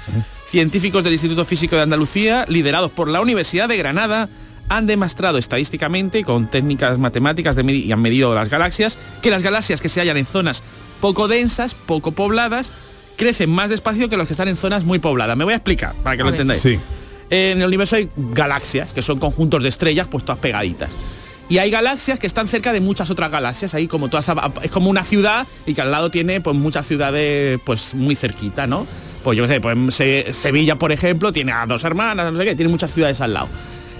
Científicos 0.49 1.03
del 1.03 1.13
Instituto 1.13 1.45
Físico 1.45 1.75
de 1.75 1.83
Andalucía, 1.83 2.45
liderados 2.49 2.89
por 2.91 3.09
la 3.09 3.21
Universidad 3.21 3.69
de 3.69 3.77
Granada, 3.77 4.27
han 4.69 4.87
demostrado 4.87 5.37
estadísticamente, 5.37 6.23
con 6.23 6.49
técnicas 6.49 6.97
matemáticas 6.97 7.55
de 7.55 7.63
y 7.71 7.91
han 7.91 8.01
medido 8.01 8.33
las 8.33 8.49
galaxias, 8.49 8.97
que 9.21 9.29
las 9.29 9.43
galaxias 9.43 9.81
que 9.81 9.87
se 9.87 10.01
hallan 10.01 10.17
en 10.17 10.25
zonas 10.25 10.63
poco 11.01 11.27
densas, 11.27 11.73
poco 11.73 12.11
pobladas, 12.11 12.71
crecen 13.15 13.49
más 13.49 13.69
despacio 13.69 14.09
que 14.09 14.17
los 14.17 14.27
que 14.27 14.33
están 14.33 14.47
en 14.47 14.57
zonas 14.57 14.83
muy 14.83 14.99
pobladas. 14.99 15.35
Me 15.37 15.43
voy 15.43 15.53
a 15.53 15.57
explicar 15.57 15.93
para 16.03 16.15
que 16.17 16.23
lo 16.23 16.31
ver. 16.31 16.35
entendáis. 16.35 16.61
Sí. 16.61 16.79
En 17.29 17.59
el 17.61 17.67
universo 17.67 17.95
hay 17.97 18.09
galaxias, 18.15 18.93
que 18.93 19.01
son 19.01 19.19
conjuntos 19.19 19.61
de 19.63 19.69
estrellas, 19.69 20.07
pues 20.09 20.23
todas 20.23 20.39
pegaditas. 20.39 20.91
Y 21.49 21.59
hay 21.59 21.71
galaxias 21.71 22.19
que 22.19 22.27
están 22.27 22.47
cerca 22.47 22.73
de 22.73 22.81
muchas 22.81 23.09
otras 23.09 23.31
galaxias, 23.31 23.73
ahí 23.73 23.87
como 23.87 24.09
todas, 24.09 24.29
es 24.63 24.71
como 24.71 24.89
una 24.89 25.03
ciudad 25.05 25.47
y 25.65 25.73
que 25.73 25.81
al 25.81 25.91
lado 25.91 26.09
tiene 26.11 26.41
pues 26.41 26.55
muchas 26.55 26.85
ciudades 26.85 27.59
pues 27.65 27.95
muy 27.95 28.15
cerquita, 28.15 28.67
¿no? 28.67 28.85
Pues 29.23 29.37
yo 29.37 29.47
qué 29.47 29.53
sé, 29.55 29.61
pues 29.61 29.95
Se- 29.95 30.33
Sevilla, 30.33 30.75
por 30.77 30.91
ejemplo, 30.91 31.31
tiene 31.31 31.51
a 31.53 31.65
dos 31.65 31.83
hermanas, 31.85 32.31
no 32.31 32.37
sé 32.37 32.45
qué, 32.45 32.55
tiene 32.55 32.69
muchas 32.69 32.93
ciudades 32.93 33.19
al 33.21 33.33
lado. 33.33 33.47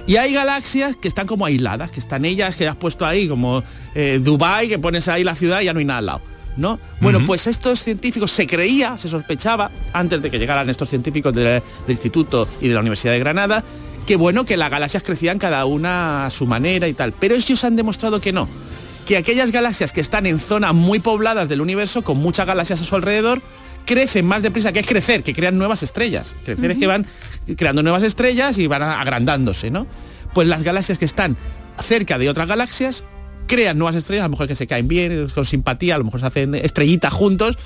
Y 0.07 0.15
hay 0.17 0.33
galaxias 0.33 0.95
que 0.95 1.07
están 1.09 1.27
como 1.27 1.45
aisladas, 1.45 1.89
que 1.91 1.99
están 1.99 2.23
ellas, 2.25 2.55
que 2.55 2.67
has 2.67 2.75
puesto 2.77 3.05
ahí, 3.05 3.27
como 3.27 3.63
eh, 3.95 4.19
Dubai, 4.21 4.69
que 4.69 4.79
pones 4.79 5.07
ahí 5.09 5.23
la 5.25 5.35
ciudad 5.35 5.59
y 5.61 5.65
ya 5.65 5.73
no 5.73 5.79
hay 5.79 5.85
nada 5.85 5.99
al 5.99 6.05
lado. 6.05 6.21
¿No? 6.57 6.79
Bueno, 7.01 7.23
pues 7.25 7.45
estos 7.45 7.83
científicos 7.83 8.31
se 8.31 8.47
creía, 8.47 8.97
se 8.97 9.07
sospechaba, 9.07 9.69
antes 9.93 10.21
de 10.21 10.31
que 10.31 10.39
llegaran 10.39 10.67
estos 10.69 10.89
científicos 10.89 11.31
de- 11.33 11.43
del 11.43 11.61
Instituto 11.87 12.47
y 12.59 12.67
de 12.67 12.73
la 12.73 12.79
Universidad 12.79 13.13
de 13.13 13.19
Granada, 13.19 13.63
que 14.07 14.15
bueno, 14.15 14.43
que 14.43 14.57
las 14.57 14.71
galaxias 14.71 15.03
crecían 15.03 15.37
cada 15.37 15.65
una 15.65 16.25
a 16.25 16.29
su 16.31 16.47
manera 16.47 16.87
y 16.87 16.93
tal. 16.93 17.13
Pero 17.13 17.35
ellos 17.35 17.63
han 17.63 17.75
demostrado 17.75 18.19
que 18.19 18.33
no. 18.33 18.49
Que 19.05 19.17
aquellas 19.17 19.51
galaxias 19.51 19.93
que 19.93 20.01
están 20.01 20.25
en 20.25 20.39
zonas 20.39 20.73
muy 20.73 20.99
pobladas 20.99 21.47
del 21.47 21.61
universo, 21.61 22.03
con 22.03 22.17
muchas 22.17 22.47
galaxias 22.47 22.81
a 22.81 22.85
su 22.85 22.95
alrededor, 22.95 23.41
crecen 23.85 24.25
más 24.25 24.41
deprisa, 24.41 24.71
que 24.73 24.79
es 24.79 24.87
crecer, 24.87 25.23
que 25.23 25.33
crean 25.33 25.57
nuevas 25.57 25.83
estrellas. 25.83 26.35
Crecer 26.43 26.71
es 26.71 26.77
que 26.79 26.87
van 26.87 27.05
creando 27.55 27.83
nuevas 27.83 28.03
estrellas 28.03 28.57
y 28.57 28.65
van 28.67 28.81
agrandándose, 28.81 29.69
¿no? 29.71 29.85
Pues 30.33 30.47
las 30.47 30.63
galaxias 30.63 30.97
que 30.97 31.05
están 31.05 31.37
cerca 31.87 32.17
de 32.17 32.29
otras 32.29 32.47
galaxias 32.47 33.03
crean 33.47 33.77
nuevas 33.77 33.95
estrellas, 33.95 34.23
a 34.23 34.27
lo 34.27 34.31
mejor 34.31 34.47
que 34.47 34.55
se 34.55 34.67
caen 34.67 34.87
bien, 34.87 35.29
con 35.33 35.45
simpatía, 35.45 35.95
a 35.95 35.97
lo 35.97 36.03
mejor 36.03 36.19
se 36.19 36.25
hacen 36.27 36.55
estrellitas 36.55 37.13
juntos, 37.13 37.57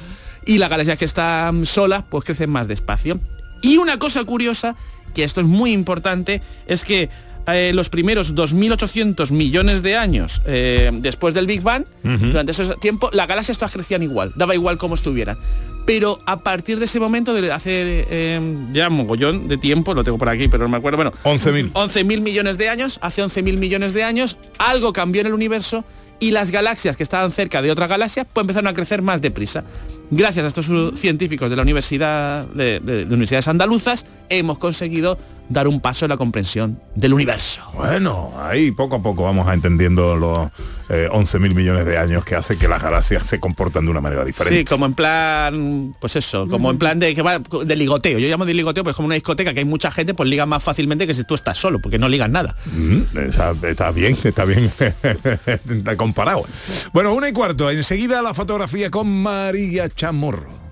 y 0.45 0.57
las 0.57 0.69
galaxias 0.69 0.97
que 0.97 1.05
están 1.05 1.65
solas, 1.65 2.03
pues 2.09 2.23
crecen 2.23 2.49
más 2.49 2.67
despacio. 2.67 3.19
Y 3.61 3.77
una 3.77 3.99
cosa 3.99 4.23
curiosa, 4.23 4.75
que 5.13 5.23
esto 5.23 5.41
es 5.41 5.47
muy 5.47 5.71
importante, 5.71 6.41
es 6.65 6.83
que 6.83 7.09
eh, 7.47 7.71
los 7.73 7.89
primeros 7.89 8.35
2.800 8.35 9.31
millones 9.31 9.81
de 9.81 9.97
años 9.97 10.41
eh, 10.45 10.91
después 10.93 11.33
del 11.33 11.47
Big 11.47 11.61
Bang, 11.61 11.85
durante 12.03 12.51
ese 12.51 12.75
tiempo, 12.75 13.09
las 13.13 13.27
galaxias 13.27 13.57
todas 13.57 13.71
crecían 13.71 14.03
igual, 14.03 14.31
daba 14.35 14.53
igual 14.55 14.77
cómo 14.77 14.95
estuvieran. 14.95 15.37
Pero 15.85 16.19
a 16.25 16.41
partir 16.41 16.77
de 16.77 16.85
ese 16.85 16.99
momento, 16.99 17.33
de 17.33 17.51
hace 17.51 18.05
eh, 18.09 18.39
ya 18.71 18.89
mogollón 18.89 19.47
de 19.47 19.57
tiempo, 19.57 19.93
lo 19.93 20.03
tengo 20.03 20.17
por 20.17 20.29
aquí, 20.29 20.47
pero 20.47 20.63
no 20.63 20.69
me 20.69 20.77
acuerdo, 20.77 20.97
bueno, 20.97 21.11
11.000. 21.23 21.73
11.000 21.73 22.21
millones 22.21 22.57
de 22.57 22.69
años, 22.69 22.99
hace 23.01 23.23
11.000 23.23 23.57
millones 23.57 23.93
de 23.93 24.03
años, 24.03 24.37
algo 24.59 24.93
cambió 24.93 25.21
en 25.21 25.27
el 25.27 25.33
universo 25.33 25.83
y 26.19 26.31
las 26.31 26.51
galaxias 26.51 26.95
que 26.95 27.03
estaban 27.03 27.31
cerca 27.31 27.63
de 27.63 27.71
otra 27.71 27.87
galaxia 27.87 28.25
pues 28.25 28.43
empezaron 28.43 28.67
a 28.67 28.73
crecer 28.73 29.01
más 29.01 29.21
deprisa. 29.21 29.63
Gracias 30.11 30.43
a 30.45 30.47
estos 30.47 30.99
científicos 30.99 31.49
de 31.49 31.55
la 31.55 31.61
Universidad 31.63 32.45
de, 32.47 32.79
de 32.79 33.03
Universidades 33.05 33.47
Andaluzas 33.47 34.05
hemos 34.29 34.59
conseguido 34.59 35.17
dar 35.51 35.67
un 35.67 35.81
paso 35.81 36.05
en 36.05 36.09
la 36.09 36.17
comprensión 36.17 36.79
del 36.95 37.13
universo. 37.13 37.61
Bueno, 37.73 38.33
ahí 38.39 38.71
poco 38.71 38.95
a 38.95 39.01
poco 39.01 39.23
vamos 39.23 39.47
a 39.47 39.53
entendiendo 39.53 40.15
los 40.15 40.49
eh, 40.89 41.09
11.000 41.11 41.53
millones 41.53 41.85
de 41.85 41.97
años 41.97 42.23
que 42.23 42.35
hace 42.35 42.57
que 42.57 42.67
las 42.67 42.81
galaxias 42.81 43.25
se 43.27 43.39
comportan 43.39 43.85
de 43.85 43.91
una 43.91 44.01
manera 44.01 44.23
diferente. 44.23 44.59
Sí, 44.59 44.65
como 44.65 44.85
en 44.85 44.93
plan, 44.93 45.95
pues 45.99 46.15
eso, 46.15 46.47
como 46.47 46.71
en 46.71 46.77
plan 46.77 46.99
de, 46.99 47.13
que 47.13 47.21
va, 47.21 47.39
de 47.39 47.75
ligoteo. 47.75 48.17
Yo 48.17 48.27
llamo 48.27 48.45
de 48.45 48.53
ligoteo, 48.53 48.83
pues 48.83 48.95
como 48.95 49.07
una 49.07 49.15
discoteca 49.15 49.53
que 49.53 49.59
hay 49.59 49.65
mucha 49.65 49.91
gente, 49.91 50.13
pues 50.13 50.29
liga 50.29 50.45
más 50.45 50.63
fácilmente 50.63 51.05
que 51.05 51.13
si 51.13 51.23
tú 51.23 51.35
estás 51.35 51.57
solo, 51.57 51.79
porque 51.79 51.99
no 51.99 52.07
ligas 52.07 52.29
nada. 52.29 52.55
Mm, 52.73 53.17
está, 53.27 53.53
está 53.63 53.91
bien, 53.91 54.17
está 54.23 54.45
bien 54.45 54.71
comparado. 55.97 56.45
Bueno, 56.93 57.13
una 57.13 57.27
y 57.29 57.33
cuarto, 57.33 57.69
enseguida 57.69 58.21
la 58.21 58.33
fotografía 58.33 58.89
con 58.89 59.07
María 59.07 59.89
Chamorro. 59.89 60.60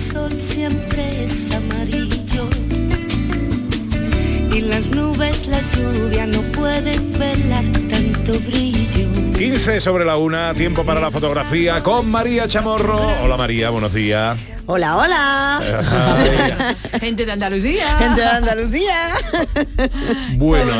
Sol 0.00 0.32
siempre 0.40 1.24
es 1.24 1.52
amarillo 1.52 2.48
y 4.50 4.60
las 4.62 4.88
nubes 4.88 5.46
la 5.46 5.60
lluvia 5.76 6.26
no 6.26 6.40
pueden 6.52 7.12
velar. 7.18 7.59
15 9.50 9.80
sobre 9.80 10.04
la 10.04 10.16
una, 10.16 10.54
tiempo 10.54 10.84
para 10.84 11.00
la 11.00 11.10
fotografía 11.10 11.82
con 11.82 12.08
María 12.08 12.46
Chamorro. 12.46 13.00
Hola 13.20 13.36
María, 13.36 13.70
buenos 13.70 13.92
días. 13.92 14.38
Hola, 14.72 14.96
hola. 14.96 16.76
Gente 17.00 17.26
de 17.26 17.32
Andalucía. 17.32 17.98
Gente 17.98 18.20
de 18.20 18.26
Andalucía. 18.28 19.14
Bueno, 20.36 20.72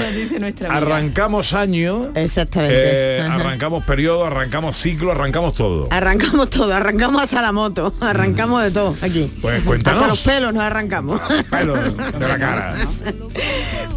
arrancamos 0.68 1.52
año. 1.54 2.12
Exactamente. 2.14 2.76
Eh, 2.76 3.20
arrancamos 3.22 3.84
periodo, 3.84 4.26
arrancamos 4.26 4.76
ciclo, 4.76 5.10
arrancamos 5.10 5.54
todo. 5.54 5.88
Arrancamos 5.90 6.50
todo, 6.50 6.72
arrancamos 6.72 7.22
hasta 7.22 7.42
la 7.42 7.50
moto, 7.50 7.92
arrancamos 8.00 8.62
de 8.62 8.70
todo 8.70 8.94
aquí. 9.02 9.32
Pues 9.42 9.64
cuéntanos. 9.64 10.02
Hasta 10.02 10.08
los 10.08 10.20
pelos 10.20 10.54
nos 10.54 10.62
arrancamos. 10.62 11.20
Pelos 11.50 11.96
de 11.96 12.28
la 12.28 12.38
cara. 12.38 12.76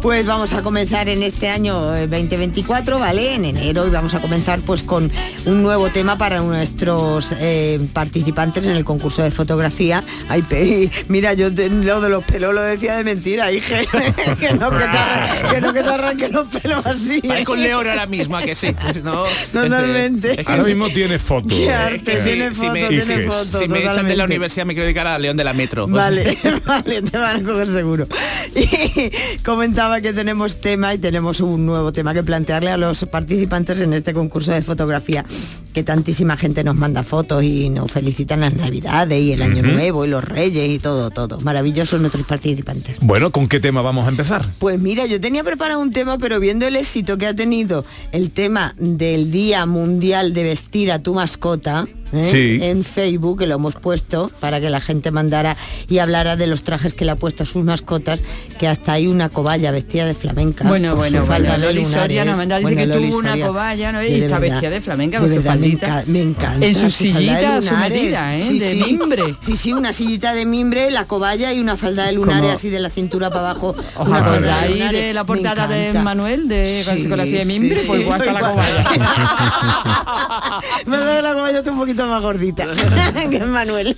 Pues 0.02 0.26
vamos 0.26 0.52
a 0.52 0.62
comenzar 0.62 1.08
en 1.08 1.22
este 1.22 1.48
año 1.48 1.80
2024, 1.80 2.98
¿vale? 2.98 3.34
En 3.34 3.44
enero 3.44 3.86
y 3.86 3.90
vamos 3.90 4.12
a 4.14 4.20
comenzar 4.20 4.60
pues 4.66 4.82
con 4.82 5.10
un 5.46 5.62
nuevo 5.62 5.90
tema 5.90 6.16
para 6.18 6.40
nuestros 6.40 7.34
eh, 7.38 7.80
participantes 7.92 8.64
en 8.64 8.72
el 8.72 8.84
concurso 8.84 9.22
de 9.22 9.30
fotografía. 9.30 10.02
Ay, 10.28 10.90
mira, 11.08 11.34
yo 11.34 11.50
lo 11.50 12.00
de 12.00 12.08
los 12.08 12.24
pelos 12.24 12.54
lo 12.54 12.62
decía 12.62 12.96
de 12.96 13.04
mentira, 13.04 13.48
dije 13.48 13.86
que 14.40 14.54
no 14.54 14.70
que 14.70 14.84
te, 14.84 15.54
que 15.54 15.60
no 15.60 15.72
que 15.72 15.82
te 15.82 15.88
arranquen 15.88 16.32
los 16.32 16.48
pelos 16.48 16.86
así. 16.86 17.22
Hay 17.30 17.44
con 17.44 17.60
León 17.60 17.86
ahora 17.86 18.06
mismo, 18.06 18.38
que 18.38 18.54
sí. 18.54 18.74
¿no? 19.02 19.24
Normalmente. 19.52 20.42
ahora 20.46 20.64
mismo 20.64 20.88
tiene 20.90 21.18
foto. 21.18 21.48
tiene 21.48 22.50
foto, 22.50 22.54
si 22.54 22.70
me, 22.70 22.88
tiene 22.88 23.26
foto, 23.28 23.58
si 23.58 23.68
me 23.68 23.80
echan 23.80 24.06
de 24.06 24.16
la 24.16 24.24
universidad 24.24 24.66
me 24.66 24.74
quiero 24.74 24.84
dedicar 24.86 25.06
a 25.06 25.18
León 25.18 25.36
de 25.36 25.44
la 25.44 25.52
Metro. 25.52 25.86
Vale, 25.86 26.38
vale, 26.66 27.02
te 27.02 27.18
van 27.18 27.42
a 27.42 27.42
coger 27.44 27.68
seguro. 27.68 28.06
Y 28.54 29.10
comentaba 29.42 30.00
que 30.00 30.12
tenemos 30.12 30.60
tema 30.60 30.94
y 30.94 30.98
tenemos 30.98 31.40
un 31.40 31.66
nuevo 31.66 31.92
tema 31.92 32.14
que 32.14 32.22
plantearle 32.22 32.70
a 32.70 32.76
los 32.76 33.04
participantes 33.04 33.80
en 33.80 33.92
este 33.92 34.12
concurso 34.12 34.52
de 34.54 34.62
fotografía, 34.62 35.24
que 35.74 35.82
tantísima 35.82 36.36
gente 36.36 36.62
nos 36.62 36.76
manda 36.76 37.02
fotos 37.02 37.42
y 37.42 37.68
nos 37.68 37.90
felicitan 37.90 38.40
las 38.40 38.54
navidades 38.54 39.20
y 39.20 39.32
el 39.32 39.42
año 39.42 39.62
nuevo 39.62 40.04
y 40.04 40.08
los 40.08 40.24
reyes 40.24 40.70
y 40.70 40.78
todo, 40.78 41.10
todo. 41.10 41.40
Maravillosos 41.40 42.00
nuestros 42.00 42.24
participantes. 42.26 42.98
Bueno, 43.00 43.32
¿con 43.32 43.48
qué 43.48 43.58
tema 43.58 43.82
vamos 43.82 44.06
a 44.06 44.08
empezar? 44.08 44.46
Pues 44.60 44.78
mira, 44.78 45.04
yo 45.06 45.20
tenía 45.20 45.42
preparado 45.42 45.80
un 45.80 45.90
tema, 45.90 46.16
pero 46.16 46.38
viendo 46.38 46.66
el 46.66 46.76
éxito 46.76 47.18
que 47.18 47.26
ha 47.26 47.34
tenido 47.34 47.84
el 48.12 48.30
tema 48.30 48.74
del 48.78 49.32
Día 49.32 49.66
Mundial 49.66 50.32
de 50.32 50.44
Vestir 50.44 50.92
a 50.92 51.00
tu 51.00 51.12
mascota, 51.12 51.86
¿eh? 52.12 52.58
en 52.70 52.84
Facebook, 52.84 53.40
que 53.40 53.46
lo 53.46 53.56
hemos 53.56 53.74
puesto 53.74 54.30
para 54.40 54.60
que 54.60 54.70
la 54.70 54.80
gente 54.80 55.10
mandara 55.10 55.56
y 55.88 55.98
hablara 55.98 56.36
de 56.36 56.46
los 56.46 56.62
trajes 56.62 56.94
que 56.94 57.04
le 57.04 57.12
ha 57.12 57.16
puesto 57.16 57.42
a 57.42 57.46
sus 57.46 57.64
mascotas, 57.64 58.22
que 58.58 58.68
hasta 58.68 58.92
hay 58.92 59.06
una 59.06 59.28
cobaya 59.28 59.70
vestida 59.70 60.06
de 60.06 60.14
flamenca. 60.14 60.66
Bueno, 60.66 60.96
bueno, 60.96 61.24
falta 61.24 61.58
Loli 61.58 61.84
Soria 61.84 62.24
nos 62.24 62.36
manda 62.36 62.58
dice 62.58 62.76
que 62.76 62.86
tuvo 62.86 63.18
una 63.18 63.38
cobaya, 63.38 63.92
¿no? 63.92 64.02
Y 64.02 64.12
está 64.22 64.38
vestida 64.38 64.70
de 64.70 64.80
flamenca 64.80 65.18
con 65.18 65.32
su 65.32 65.42
faldita. 65.64 66.04
Me, 66.06 66.22
encanta. 66.22 66.66
En 66.66 66.74
su 66.74 66.90
sillita 66.90 67.56
a 67.56 67.62
su 67.62 67.76
medida, 67.76 68.36
¿eh? 68.36 68.52
de 68.52 68.74
mimbre. 68.74 69.36
Sí, 69.40 69.56
sí, 69.56 69.72
una 69.72 69.92
sillita 69.92 70.34
de 70.34 70.44
mimbre, 70.46 70.90
la 70.90 71.04
cobaya 71.04 71.52
y 71.52 71.60
una 71.60 71.76
falda 71.76 72.06
de 72.06 72.12
lunares 72.12 72.54
así 72.54 72.70
de 72.70 72.78
la 72.78 72.90
cintura 72.90 73.30
para 73.30 73.50
abajo. 73.50 73.74
¿Os 73.96 74.12
acordáis 74.12 74.90
de 74.90 75.14
la 75.14 75.24
portada 75.24 75.66
de 75.68 75.92
Manuel 75.94 76.48
de 76.48 76.84
con 77.08 77.18
la 77.18 77.24
silla 77.24 77.40
de 77.40 77.44
mimbre? 77.44 77.82
pues 77.86 78.00
igual 78.00 78.22
que 78.22 78.32
la 78.32 78.40
cobaya. 78.40 78.84
Me 80.86 80.96
da 80.96 81.22
la 81.22 81.34
cobaya 81.34 81.62
un 81.66 81.78
poquito 81.78 82.06
más 82.06 82.22
gordita 82.22 82.66
que 83.30 83.40
Manuel. 83.40 83.96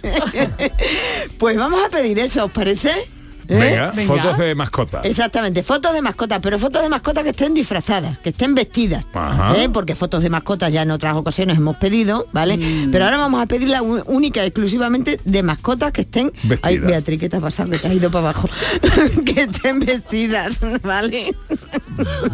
pues 1.38 1.56
vamos 1.56 1.80
a 1.84 1.88
pedir 1.88 2.18
eso, 2.18 2.46
¿os 2.46 2.52
parece? 2.52 3.08
¿Eh? 3.48 3.90
Venga, 3.94 4.14
fotos 4.14 4.38
de 4.38 4.54
mascotas. 4.54 5.04
Exactamente, 5.04 5.62
fotos 5.62 5.94
de 5.94 6.02
mascotas, 6.02 6.40
pero 6.42 6.58
fotos 6.58 6.82
de 6.82 6.88
mascotas 6.88 7.24
que 7.24 7.30
estén 7.30 7.54
disfrazadas, 7.54 8.18
que 8.18 8.30
estén 8.30 8.54
vestidas. 8.54 9.04
¿eh? 9.56 9.68
Porque 9.72 9.94
fotos 9.94 10.22
de 10.22 10.30
mascotas 10.30 10.72
ya 10.72 10.82
en 10.82 10.90
otras 10.90 11.14
ocasiones 11.14 11.56
hemos 11.56 11.76
pedido, 11.76 12.26
¿vale? 12.32 12.56
Mm. 12.56 12.90
Pero 12.90 13.04
ahora 13.04 13.18
vamos 13.18 13.42
a 13.42 13.46
pedir 13.46 13.68
la 13.68 13.82
única 13.82 14.44
exclusivamente 14.44 15.20
de 15.24 15.42
mascotas 15.42 15.92
que 15.92 16.02
estén. 16.02 16.32
Vestidas. 16.42 16.60
Ay, 16.62 16.78
Beatriz, 16.78 17.20
¿qué 17.20 17.28
te 17.28 17.36
ha 17.36 17.40
pasado? 17.40 17.70
Que 17.70 17.78
te 17.78 17.88
ha 17.88 17.94
ido 17.94 18.10
para 18.10 18.30
abajo. 18.30 18.48
que 19.24 19.42
estén 19.42 19.80
vestidas, 19.80 20.60
¿vale? 20.82 21.34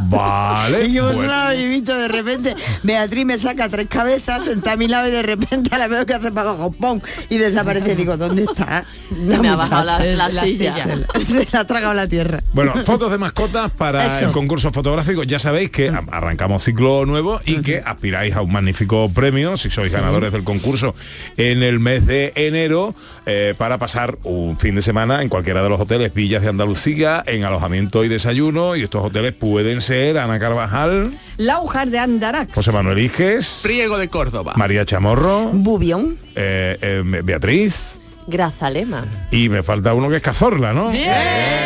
Vale. 0.08 0.86
y 0.86 0.92
yo 0.94 1.12
bueno. 1.12 1.32
habéis 1.32 1.68
visto 1.68 1.96
de 1.96 2.08
repente, 2.08 2.56
Beatriz 2.82 3.26
me 3.26 3.38
saca 3.38 3.68
tres 3.68 3.86
cabezas, 3.88 4.44
senta 4.44 4.72
a 4.72 4.76
mi 4.76 4.88
lado 4.88 5.08
y 5.08 5.10
de 5.10 5.22
repente 5.22 5.76
la 5.76 5.88
veo 5.88 6.06
que 6.06 6.14
hace 6.14 6.32
para 6.32 6.50
abajo, 6.50 6.70
¡pum! 6.72 7.00
Y 7.28 7.38
desaparece. 7.38 7.96
Digo, 7.96 8.16
¿dónde 8.16 8.44
está? 8.44 8.84
Se 9.24 9.38
me 9.38 9.48
ha 9.48 9.56
bajado 9.56 9.84
la, 9.84 9.98
la, 9.98 10.28
la 10.28 10.42
silla. 10.42 10.74
se 11.26 11.46
la 11.52 11.60
ha 11.60 11.66
tragado 11.66 11.94
la 11.94 12.06
tierra. 12.06 12.42
Bueno, 12.52 12.74
fotos 12.84 13.10
de 13.10 13.18
mascotas 13.18 13.70
para 13.70 14.20
el 14.20 14.30
concurso 14.32 14.72
fotográfico. 14.72 15.22
Ya 15.22 15.38
sabéis 15.38 15.70
que 15.70 15.92
arrancamos 16.10 16.64
ciclo 16.64 17.06
nuevo 17.06 17.40
y 17.44 17.62
que 17.62 17.82
aspiráis 17.84 18.34
a 18.34 18.42
un 18.42 18.52
magnífico 18.52 19.10
premio 19.12 19.56
si 19.56 19.70
sois 19.70 19.92
ganadores 19.92 20.32
del 20.32 20.44
concurso 20.44 20.94
en 21.36 21.62
el 21.62 21.80
mes 21.80 22.06
de 22.06 22.32
enero 22.34 22.94
eh, 23.26 23.54
para 23.56 23.78
pasar 23.78 24.18
un 24.24 24.58
fin 24.58 24.74
de 24.74 24.82
semana 24.82 25.22
en 25.22 25.28
cualquiera 25.28 25.62
de 25.62 25.68
los 25.68 25.80
hoteles 25.80 26.12
Villas 26.14 26.42
de 26.42 26.48
Andalucía 26.48 27.22
en 27.26 27.44
alojamiento 27.44 28.04
y 28.04 28.08
desayuno. 28.08 28.76
Y 28.76 28.82
estos 28.82 29.04
hoteles 29.04 29.32
pueden 29.32 29.80
ser 29.80 30.18
Ana 30.18 30.38
Carvajal, 30.38 31.16
Laujar 31.36 31.88
de 31.90 31.98
Andarax, 31.98 32.54
José 32.54 32.72
Manuel 32.72 32.98
Iges, 32.98 33.60
Priego 33.62 33.98
de 33.98 34.08
Córdoba, 34.08 34.54
María 34.56 34.84
Chamorro, 34.84 35.50
Bubión, 35.52 36.16
eh, 36.34 36.78
eh, 36.80 37.22
Beatriz, 37.24 37.98
Grazalema. 38.26 39.04
Y 39.30 39.48
me 39.48 39.62
falta 39.62 39.94
uno 39.94 40.08
que 40.08 40.16
es 40.16 40.22
Cazorla, 40.22 40.72
¿no? 40.72 40.90
¡Bien! 40.90 41.62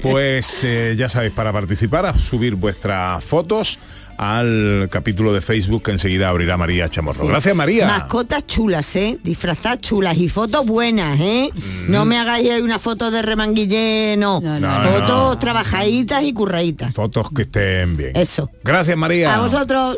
Pues 0.00 0.64
eh, 0.64 0.94
ya 0.96 1.08
sabéis, 1.08 1.32
para 1.32 1.52
participar, 1.52 2.06
a 2.06 2.14
subir 2.14 2.54
vuestras 2.56 3.22
fotos 3.24 3.78
al 4.16 4.88
capítulo 4.90 5.32
de 5.32 5.40
Facebook 5.40 5.82
que 5.84 5.90
enseguida 5.90 6.28
abrirá 6.28 6.56
María 6.56 6.88
Chamorro. 6.88 7.26
Gracias, 7.26 7.54
María. 7.54 7.86
Mascotas 7.86 8.46
chulas, 8.46 8.94
¿eh? 8.96 9.18
Disfrazadas 9.22 9.80
chulas 9.80 10.16
y 10.16 10.28
fotos 10.28 10.64
buenas, 10.66 11.18
¿eh? 11.20 11.50
No 11.88 12.04
me 12.04 12.18
hagáis 12.18 12.50
ahí 12.50 12.60
una 12.60 12.78
foto 12.78 13.10
de 13.10 13.22
remanguillé, 13.22 14.16
no. 14.18 14.40
Mm. 14.40 14.60
no, 14.60 14.80
fotos 14.82 15.08
no. 15.08 15.38
trabajaditas 15.38 16.22
y 16.22 16.32
curraditas. 16.32 16.94
Fotos 16.94 17.30
que 17.34 17.42
estén 17.42 17.96
bien. 17.96 18.16
Eso. 18.16 18.50
Gracias, 18.62 18.96
María. 18.96 19.34
A 19.34 19.40
vosotros. 19.40 19.96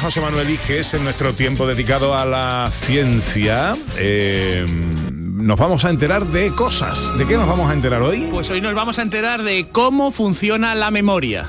José 0.00 0.20
Manuel 0.20 0.50
Iges 0.50 0.94
en 0.94 1.04
nuestro 1.04 1.32
tiempo 1.32 1.66
dedicado 1.66 2.16
a 2.16 2.24
la 2.24 2.68
ciencia, 2.70 3.74
eh, 3.96 4.64
nos 5.12 5.58
vamos 5.58 5.84
a 5.84 5.90
enterar 5.90 6.26
de 6.26 6.54
cosas. 6.54 7.12
¿De 7.18 7.26
qué 7.26 7.36
nos 7.36 7.46
vamos 7.46 7.70
a 7.70 7.74
enterar 7.74 8.02
hoy? 8.02 8.28
Pues 8.30 8.50
hoy 8.50 8.60
nos 8.60 8.74
vamos 8.74 8.98
a 8.98 9.02
enterar 9.02 9.42
de 9.42 9.68
cómo 9.70 10.10
funciona 10.12 10.74
la 10.74 10.90
memoria. 10.90 11.48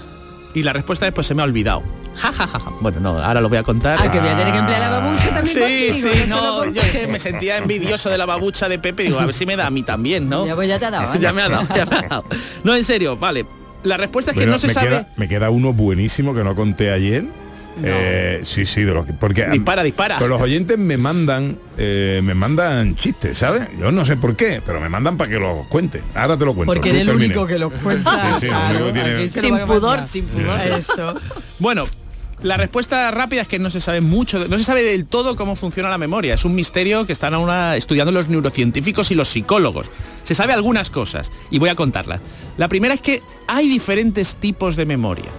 Y 0.53 0.63
la 0.63 0.73
respuesta 0.73 1.07
es 1.07 1.13
pues 1.13 1.27
se 1.27 1.35
me 1.35 1.41
ha 1.41 1.45
olvidado. 1.45 1.83
Ja, 2.15 2.31
ja, 2.31 2.45
ja, 2.45 2.59
ja. 2.59 2.71
Bueno, 2.79 2.99
no, 2.99 3.17
ahora 3.19 3.41
lo 3.41 3.49
voy 3.49 3.57
a 3.57 3.63
contar. 3.63 3.97
Ah, 3.99 4.11
que 4.11 4.19
voy 4.19 4.29
a 4.29 4.37
tener 4.37 4.53
que 4.53 4.59
emplear 4.59 4.79
la 4.81 4.89
babucha 4.89 5.29
también 5.33 5.57
Sí, 5.57 5.87
contigo, 5.89 6.09
sí, 6.13 6.23
no, 6.29 6.65
yo 6.65 6.81
es 6.81 6.89
que 6.91 7.07
me 7.07 7.19
sentía 7.19 7.57
envidioso 7.57 8.09
de 8.09 8.17
la 8.17 8.25
babucha 8.25 8.69
de 8.69 8.77
Pepe, 8.77 9.03
digo, 9.03 9.19
a 9.19 9.25
ver 9.25 9.33
si 9.33 9.45
me 9.45 9.55
da 9.55 9.67
a 9.67 9.71
mí 9.71 9.81
también, 9.83 10.29
¿no? 10.29 10.45
Ya, 10.45 10.53
pues 10.55 10.67
ya 10.67 10.77
te 10.77 10.85
ha 10.85 10.91
dado. 10.91 11.15
ya 11.19 11.33
me 11.33 11.41
ha 11.41 11.49
dado, 11.49 11.67
ya 11.75 11.85
me 11.85 11.95
ha 11.97 12.01
dado. 12.03 12.25
No, 12.63 12.75
en 12.75 12.83
serio, 12.83 13.17
vale. 13.17 13.45
La 13.83 13.97
respuesta 13.97 14.31
es 14.31 14.35
que 14.35 14.41
Bueno, 14.41 14.53
no 14.53 14.59
se 14.59 14.67
me, 14.67 14.73
sabe. 14.73 14.87
queda, 14.89 15.07
me 15.17 15.27
queda 15.27 15.49
uno 15.49 15.73
buenísimo 15.73 16.33
que 16.35 16.43
no 16.43 16.55
conté 16.55 16.91
ayer. 16.91 17.25
Eh, 17.81 18.41
sí, 18.43 18.65
sí, 18.65 18.83
de 18.83 18.93
los 18.93 19.05
que, 19.05 19.13
porque 19.13 19.47
Dispara, 19.47 19.81
dispara. 19.83 20.17
Pero 20.17 20.29
los 20.29 20.41
oyentes 20.41 20.77
me 20.77 20.97
mandan, 20.97 21.57
eh, 21.77 22.21
me 22.23 22.33
mandan 22.35 22.95
chistes, 22.95 23.37
¿sabes? 23.39 23.67
Yo 23.79 23.91
no 23.91 24.05
sé 24.05 24.15
por 24.17 24.35
qué, 24.35 24.61
pero 24.65 24.79
me 24.79 24.89
mandan 24.89 25.17
para 25.17 25.29
que 25.31 25.39
los 25.39 25.65
cuente. 25.67 26.01
Ahora 26.13 26.37
te 26.37 26.45
lo 26.45 26.53
cuento. 26.53 26.73
Porque 26.73 26.89
eres 26.89 27.01
el 27.01 27.07
termine. 27.07 27.25
único 27.27 27.47
que 27.47 27.57
lo 27.57 27.69
cuenta. 27.71 28.33
Sí, 28.39 28.41
sí, 28.41 28.47
lo 28.47 28.69
único 28.69 28.85
que 28.85 28.91
tiene- 28.93 29.15
aquí 29.15 29.29
se 29.29 29.41
lo 29.49 29.57
Sin 29.57 29.65
pudor, 29.67 30.03
sin 30.03 30.25
pudor. 30.25 30.59
Eso. 30.77 31.15
Bueno, 31.59 31.85
la 32.43 32.57
respuesta 32.57 33.09
rápida 33.11 33.41
es 33.41 33.47
que 33.47 33.57
no 33.57 33.69
se 33.69 33.79
sabe 33.81 34.01
mucho, 34.01 34.45
no 34.47 34.57
se 34.57 34.63
sabe 34.65 34.83
del 34.83 35.05
todo 35.05 35.35
cómo 35.35 35.55
funciona 35.55 35.89
la 35.89 35.97
memoria. 35.97 36.33
Es 36.33 36.45
un 36.45 36.53
misterio 36.55 37.05
que 37.05 37.13
están 37.13 37.33
ahora 37.33 37.75
estudiando 37.77 38.11
los 38.11 38.27
neurocientíficos 38.27 39.11
y 39.11 39.15
los 39.15 39.29
psicólogos. 39.29 39.89
Se 40.23 40.35
sabe 40.35 40.53
algunas 40.53 40.89
cosas 40.89 41.31
y 41.49 41.59
voy 41.59 41.69
a 41.69 41.75
contarlas. 41.75 42.19
La 42.57 42.67
primera 42.67 42.93
es 42.93 43.01
que 43.01 43.21
hay 43.47 43.67
diferentes 43.67 44.35
tipos 44.35 44.75
de 44.75 44.85
memoria. 44.85 45.31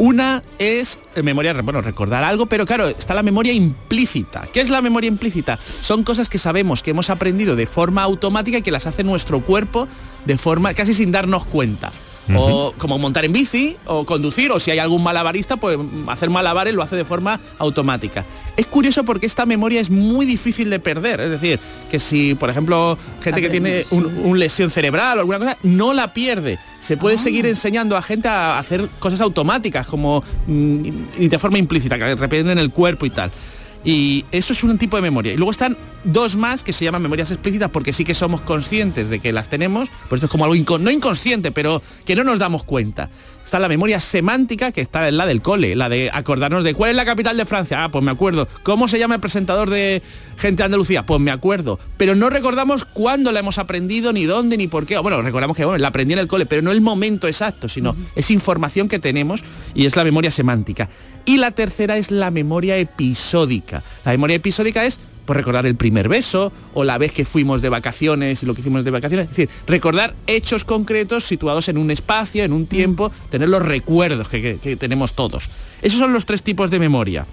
Una 0.00 0.42
es 0.58 0.98
eh, 1.14 1.22
memoria, 1.22 1.52
bueno, 1.60 1.82
recordar 1.82 2.24
algo, 2.24 2.46
pero 2.46 2.64
claro, 2.64 2.88
está 2.88 3.12
la 3.12 3.22
memoria 3.22 3.52
implícita. 3.52 4.48
¿Qué 4.50 4.62
es 4.62 4.70
la 4.70 4.80
memoria 4.80 5.08
implícita? 5.08 5.58
Son 5.58 6.04
cosas 6.04 6.30
que 6.30 6.38
sabemos 6.38 6.82
que 6.82 6.92
hemos 6.92 7.10
aprendido 7.10 7.54
de 7.54 7.66
forma 7.66 8.02
automática 8.02 8.56
y 8.56 8.62
que 8.62 8.70
las 8.70 8.86
hace 8.86 9.04
nuestro 9.04 9.44
cuerpo 9.44 9.88
de 10.24 10.38
forma 10.38 10.72
casi 10.72 10.94
sin 10.94 11.12
darnos 11.12 11.44
cuenta. 11.44 11.92
O 12.36 12.72
como 12.78 12.98
montar 12.98 13.24
en 13.24 13.32
bici, 13.32 13.76
o 13.86 14.04
conducir, 14.04 14.50
o 14.52 14.60
si 14.60 14.70
hay 14.70 14.78
algún 14.78 15.02
malabarista, 15.02 15.56
pues 15.56 15.78
hacer 16.08 16.30
malabares 16.30 16.74
lo 16.74 16.82
hace 16.82 16.96
de 16.96 17.04
forma 17.04 17.40
automática. 17.58 18.24
Es 18.56 18.66
curioso 18.66 19.04
porque 19.04 19.26
esta 19.26 19.46
memoria 19.46 19.80
es 19.80 19.90
muy 19.90 20.26
difícil 20.26 20.70
de 20.70 20.78
perder. 20.78 21.20
Es 21.20 21.30
decir, 21.30 21.58
que 21.90 21.98
si, 21.98 22.34
por 22.34 22.50
ejemplo, 22.50 22.98
gente 23.22 23.40
que 23.40 23.50
tiene 23.50 23.84
un, 23.90 24.06
un 24.06 24.38
lesión 24.38 24.70
cerebral 24.70 25.18
o 25.18 25.20
alguna 25.20 25.38
cosa, 25.38 25.56
no 25.62 25.92
la 25.92 26.12
pierde. 26.12 26.58
Se 26.80 26.96
puede 26.96 27.18
seguir 27.18 27.46
enseñando 27.46 27.96
a 27.96 28.02
gente 28.02 28.28
a 28.28 28.58
hacer 28.58 28.88
cosas 28.98 29.20
automáticas, 29.20 29.86
como 29.86 30.24
mm, 30.46 30.86
y 31.18 31.28
de 31.28 31.38
forma 31.38 31.58
implícita, 31.58 31.98
que 31.98 32.14
repiten 32.14 32.50
en 32.50 32.58
el 32.58 32.70
cuerpo 32.70 33.06
y 33.06 33.10
tal. 33.10 33.30
Y 33.84 34.26
eso 34.30 34.52
es 34.52 34.62
un 34.62 34.76
tipo 34.78 34.96
de 34.96 35.02
memoria. 35.02 35.32
Y 35.32 35.36
luego 35.36 35.50
están 35.52 35.76
dos 36.04 36.36
más 36.36 36.62
que 36.64 36.72
se 36.72 36.84
llaman 36.84 37.00
memorias 37.02 37.30
explícitas 37.30 37.70
porque 37.70 37.92
sí 37.92 38.04
que 38.04 38.14
somos 38.14 38.40
conscientes 38.42 39.08
de 39.08 39.20
que 39.20 39.32
las 39.32 39.48
tenemos, 39.48 39.88
pues 40.08 40.18
esto 40.18 40.26
es 40.26 40.30
como 40.30 40.44
algo 40.44 40.54
inco- 40.56 40.78
no 40.80 40.90
inconsciente, 40.90 41.50
pero 41.50 41.82
que 42.04 42.14
no 42.16 42.24
nos 42.24 42.38
damos 42.38 42.62
cuenta. 42.62 43.08
Está 43.44 43.58
la 43.58 43.68
memoria 43.68 44.00
semántica, 44.00 44.70
que 44.70 44.80
está 44.80 45.08
en 45.08 45.16
la 45.16 45.26
del 45.26 45.40
cole, 45.42 45.74
la 45.76 45.88
de 45.88 46.10
acordarnos 46.12 46.62
de 46.62 46.74
cuál 46.74 46.90
es 46.90 46.96
la 46.96 47.04
capital 47.04 47.36
de 47.36 47.46
Francia. 47.46 47.82
Ah, 47.82 47.88
pues 47.88 48.04
me 48.04 48.10
acuerdo. 48.10 48.46
¿Cómo 48.62 48.86
se 48.86 48.98
llama 48.98 49.14
el 49.16 49.20
presentador 49.20 49.70
de 49.70 50.02
Gente 50.36 50.58
de 50.62 50.66
Andalucía? 50.66 51.04
Pues 51.04 51.20
me 51.20 51.30
acuerdo. 51.32 51.78
Pero 51.96 52.14
no 52.14 52.30
recordamos 52.30 52.84
cuándo 52.84 53.32
la 53.32 53.40
hemos 53.40 53.58
aprendido, 53.58 54.12
ni 54.12 54.24
dónde, 54.24 54.56
ni 54.56 54.68
por 54.68 54.86
qué. 54.86 54.98
O 54.98 55.02
Bueno, 55.02 55.20
recordamos 55.22 55.56
que 55.56 55.64
bueno, 55.64 55.78
la 55.78 55.88
aprendí 55.88 56.12
en 56.12 56.20
el 56.20 56.28
cole, 56.28 56.46
pero 56.46 56.62
no 56.62 56.70
el 56.70 56.80
momento 56.80 57.26
exacto, 57.26 57.68
sino 57.68 57.96
es 58.14 58.30
información 58.30 58.88
que 58.88 58.98
tenemos 59.00 59.42
y 59.74 59.86
es 59.86 59.96
la 59.96 60.04
memoria 60.04 60.30
semántica. 60.30 60.88
Y 61.30 61.36
la 61.36 61.52
tercera 61.52 61.96
es 61.96 62.10
la 62.10 62.32
memoria 62.32 62.76
episódica. 62.76 63.84
La 64.04 64.10
memoria 64.10 64.34
episódica 64.34 64.84
es 64.84 64.98
pues, 65.26 65.36
recordar 65.36 65.64
el 65.64 65.76
primer 65.76 66.08
beso 66.08 66.52
o 66.74 66.82
la 66.82 66.98
vez 66.98 67.12
que 67.12 67.24
fuimos 67.24 67.62
de 67.62 67.68
vacaciones 67.68 68.42
y 68.42 68.46
lo 68.46 68.54
que 68.54 68.62
hicimos 68.62 68.82
de 68.84 68.90
vacaciones. 68.90 69.26
Es 69.26 69.36
decir, 69.36 69.48
recordar 69.68 70.16
hechos 70.26 70.64
concretos 70.64 71.22
situados 71.24 71.68
en 71.68 71.78
un 71.78 71.92
espacio, 71.92 72.42
en 72.42 72.52
un 72.52 72.66
tiempo, 72.66 73.12
tener 73.28 73.48
los 73.48 73.62
recuerdos 73.62 74.28
que, 74.28 74.42
que- 74.42 74.56
que 74.58 74.74
tenemos 74.74 75.14
todos. 75.14 75.50
Esos 75.82 76.00
son 76.00 76.12
los 76.12 76.26
tres 76.26 76.42
tipos 76.42 76.68
de 76.72 76.80
memoria. 76.80 77.26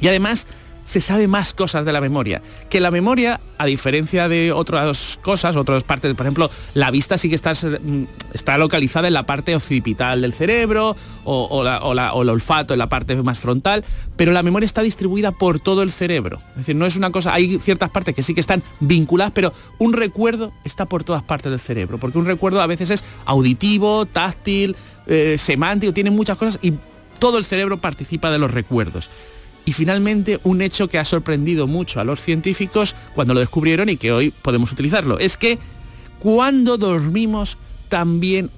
Y 0.00 0.08
además 0.08 0.48
se 0.84 1.00
sabe 1.00 1.28
más 1.28 1.54
cosas 1.54 1.84
de 1.84 1.92
la 1.92 2.00
memoria. 2.00 2.42
Que 2.68 2.80
la 2.80 2.90
memoria, 2.90 3.40
a 3.58 3.66
diferencia 3.66 4.28
de 4.28 4.50
otras 4.52 5.18
cosas, 5.22 5.54
otras 5.56 5.84
partes, 5.84 6.14
por 6.14 6.26
ejemplo, 6.26 6.50
la 6.74 6.90
vista 6.90 7.16
sí 7.18 7.28
que 7.28 7.34
está, 7.36 7.52
mm, 7.52 8.04
está 8.34 8.58
localizada 8.58 9.06
en 9.08 9.14
la 9.14 9.24
parte 9.24 9.54
occipital 9.54 10.20
del 10.22 10.32
cerebro 10.32 10.96
o, 11.24 11.62
la- 11.62 11.82
o 11.82 11.92
o 11.92 12.22
el 12.22 12.28
olfato 12.28 12.74
en 12.74 12.78
la 12.78 12.88
parte 12.88 13.14
más 13.22 13.38
frontal, 13.38 13.84
pero 14.16 14.32
la 14.32 14.42
memoria 14.42 14.64
está 14.66 14.82
distribuida 14.82 15.30
por 15.32 15.60
todo 15.60 15.82
el 15.82 15.92
cerebro. 15.92 16.38
Es 16.52 16.56
decir, 16.58 16.74
no 16.76 16.86
es 16.86 16.96
una 16.96 17.12
cosa, 17.12 17.32
hay 17.32 17.58
ciertas 17.60 17.90
partes 17.90 18.14
que 18.14 18.22
sí 18.22 18.34
que 18.34 18.40
están 18.40 18.62
vinculadas, 18.80 19.32
pero 19.34 19.52
un 19.78 19.92
recuerdo 19.92 20.52
está 20.64 20.86
por 20.86 21.04
todas 21.04 21.22
partes 21.22 21.50
del 21.50 21.60
cerebro, 21.60 21.98
porque 21.98 22.18
un 22.18 22.26
recuerdo 22.26 22.60
a 22.60 22.66
veces 22.66 22.90
es 22.90 23.04
auditivo, 23.24 24.06
táctil, 24.06 24.74
eh, 25.06 25.36
semántico, 25.38 25.92
tiene 25.92 26.10
muchas 26.10 26.36
cosas 26.38 26.58
y 26.62 26.72
todo 27.18 27.38
el 27.38 27.44
cerebro 27.44 27.80
participa 27.80 28.30
de 28.32 28.38
los 28.38 28.50
recuerdos. 28.50 29.10
Y 29.64 29.72
finalmente, 29.72 30.40
un 30.42 30.60
hecho 30.60 30.88
que 30.88 30.98
ha 30.98 31.04
sorprendido 31.04 31.66
mucho 31.66 32.00
a 32.00 32.04
los 32.04 32.20
científicos 32.20 32.96
cuando 33.14 33.34
lo 33.34 33.40
descubrieron 33.40 33.88
y 33.88 33.96
que 33.96 34.12
hoy 34.12 34.30
podemos 34.30 34.72
utilizarlo, 34.72 35.18
es 35.18 35.36
que 35.36 35.58
cuando 36.18 36.78
dormimos 36.78 37.58
también 37.88 38.50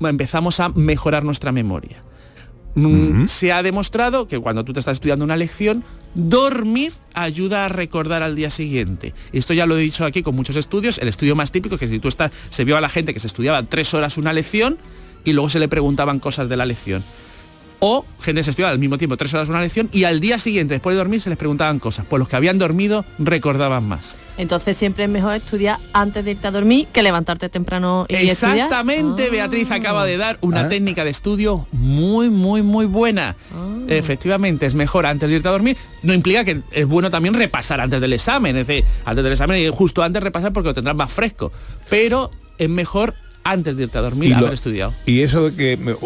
empezamos 0.00 0.60
a 0.60 0.70
mejorar 0.70 1.24
nuestra 1.24 1.52
memoria. 1.52 2.02
Mm, 2.74 3.26
Se 3.26 3.52
ha 3.52 3.62
demostrado 3.62 4.28
que 4.28 4.38
cuando 4.38 4.64
tú 4.64 4.72
te 4.72 4.80
estás 4.80 4.94
estudiando 4.94 5.24
una 5.24 5.36
lección, 5.36 5.82
dormir 6.14 6.92
ayuda 7.14 7.64
a 7.64 7.68
recordar 7.68 8.22
al 8.22 8.36
día 8.36 8.50
siguiente. 8.50 9.14
Esto 9.32 9.54
ya 9.54 9.66
lo 9.66 9.76
he 9.76 9.80
dicho 9.80 10.04
aquí 10.04 10.22
con 10.22 10.36
muchos 10.36 10.56
estudios. 10.56 10.98
El 10.98 11.08
estudio 11.08 11.34
más 11.34 11.52
típico 11.52 11.74
es 11.74 11.80
que 11.80 11.88
si 11.88 11.98
tú 11.98 12.08
estás, 12.08 12.30
se 12.48 12.64
vio 12.64 12.76
a 12.76 12.80
la 12.80 12.88
gente 12.88 13.12
que 13.12 13.20
se 13.20 13.26
estudiaba 13.26 13.62
tres 13.64 13.92
horas 13.94 14.18
una 14.18 14.32
lección 14.32 14.78
y 15.24 15.32
luego 15.32 15.50
se 15.50 15.58
le 15.58 15.68
preguntaban 15.68 16.20
cosas 16.20 16.48
de 16.48 16.56
la 16.56 16.66
lección. 16.66 17.02
O 17.82 18.04
gente 18.20 18.44
se 18.44 18.50
estudiaba 18.50 18.72
al 18.72 18.78
mismo 18.78 18.98
tiempo 18.98 19.16
tres 19.16 19.32
horas 19.32 19.48
una 19.48 19.60
lección 19.62 19.88
y 19.90 20.04
al 20.04 20.20
día 20.20 20.38
siguiente, 20.38 20.74
después 20.74 20.92
de 20.94 20.98
dormir, 20.98 21.20
se 21.22 21.30
les 21.30 21.38
preguntaban 21.38 21.78
cosas. 21.78 22.04
Pues 22.08 22.18
los 22.18 22.28
que 22.28 22.36
habían 22.36 22.58
dormido 22.58 23.06
recordaban 23.18 23.84
más. 23.88 24.18
Entonces 24.36 24.76
siempre 24.76 25.04
es 25.04 25.10
mejor 25.10 25.34
estudiar 25.34 25.78
antes 25.94 26.22
de 26.24 26.32
irte 26.32 26.46
a 26.46 26.50
dormir 26.50 26.88
que 26.92 27.02
levantarte 27.02 27.48
temprano 27.48 28.04
y 28.08 28.14
estudiar. 28.16 28.56
Exactamente, 28.56 29.24
Ah. 29.28 29.32
Beatriz 29.32 29.70
acaba 29.70 30.04
de 30.04 30.18
dar 30.18 30.36
una 30.42 30.62
Ah. 30.62 30.68
técnica 30.68 31.04
de 31.04 31.10
estudio 31.10 31.66
muy, 31.72 32.28
muy, 32.28 32.62
muy 32.62 32.84
buena. 32.84 33.36
Ah. 33.54 33.68
Efectivamente, 33.88 34.66
es 34.66 34.74
mejor 34.74 35.06
antes 35.06 35.28
de 35.30 35.36
irte 35.36 35.48
a 35.48 35.52
dormir. 35.52 35.76
No 36.02 36.12
implica 36.12 36.44
que 36.44 36.60
es 36.72 36.86
bueno 36.86 37.08
también 37.08 37.34
repasar 37.34 37.80
antes 37.80 37.98
del 38.00 38.12
examen, 38.12 38.56
es 38.58 38.66
decir, 38.66 38.84
antes 39.06 39.24
del 39.24 39.32
examen 39.32 39.58
y 39.58 39.68
justo 39.70 40.02
antes 40.02 40.22
repasar 40.22 40.52
porque 40.52 40.68
lo 40.68 40.74
tendrás 40.74 40.96
más 40.96 41.10
fresco. 41.10 41.50
Pero 41.88 42.30
es 42.58 42.68
mejor 42.68 43.14
antes 43.50 43.76
de 43.76 43.84
irte 43.84 43.98
a 43.98 44.00
dormir 44.00 44.28
Y 44.28 44.32
lo- 44.32 44.38
haber 44.38 44.54
estudiado. 44.54 44.92
Y 45.06 45.20
eso 45.20 45.50
de 45.50 45.56
que 45.56 45.96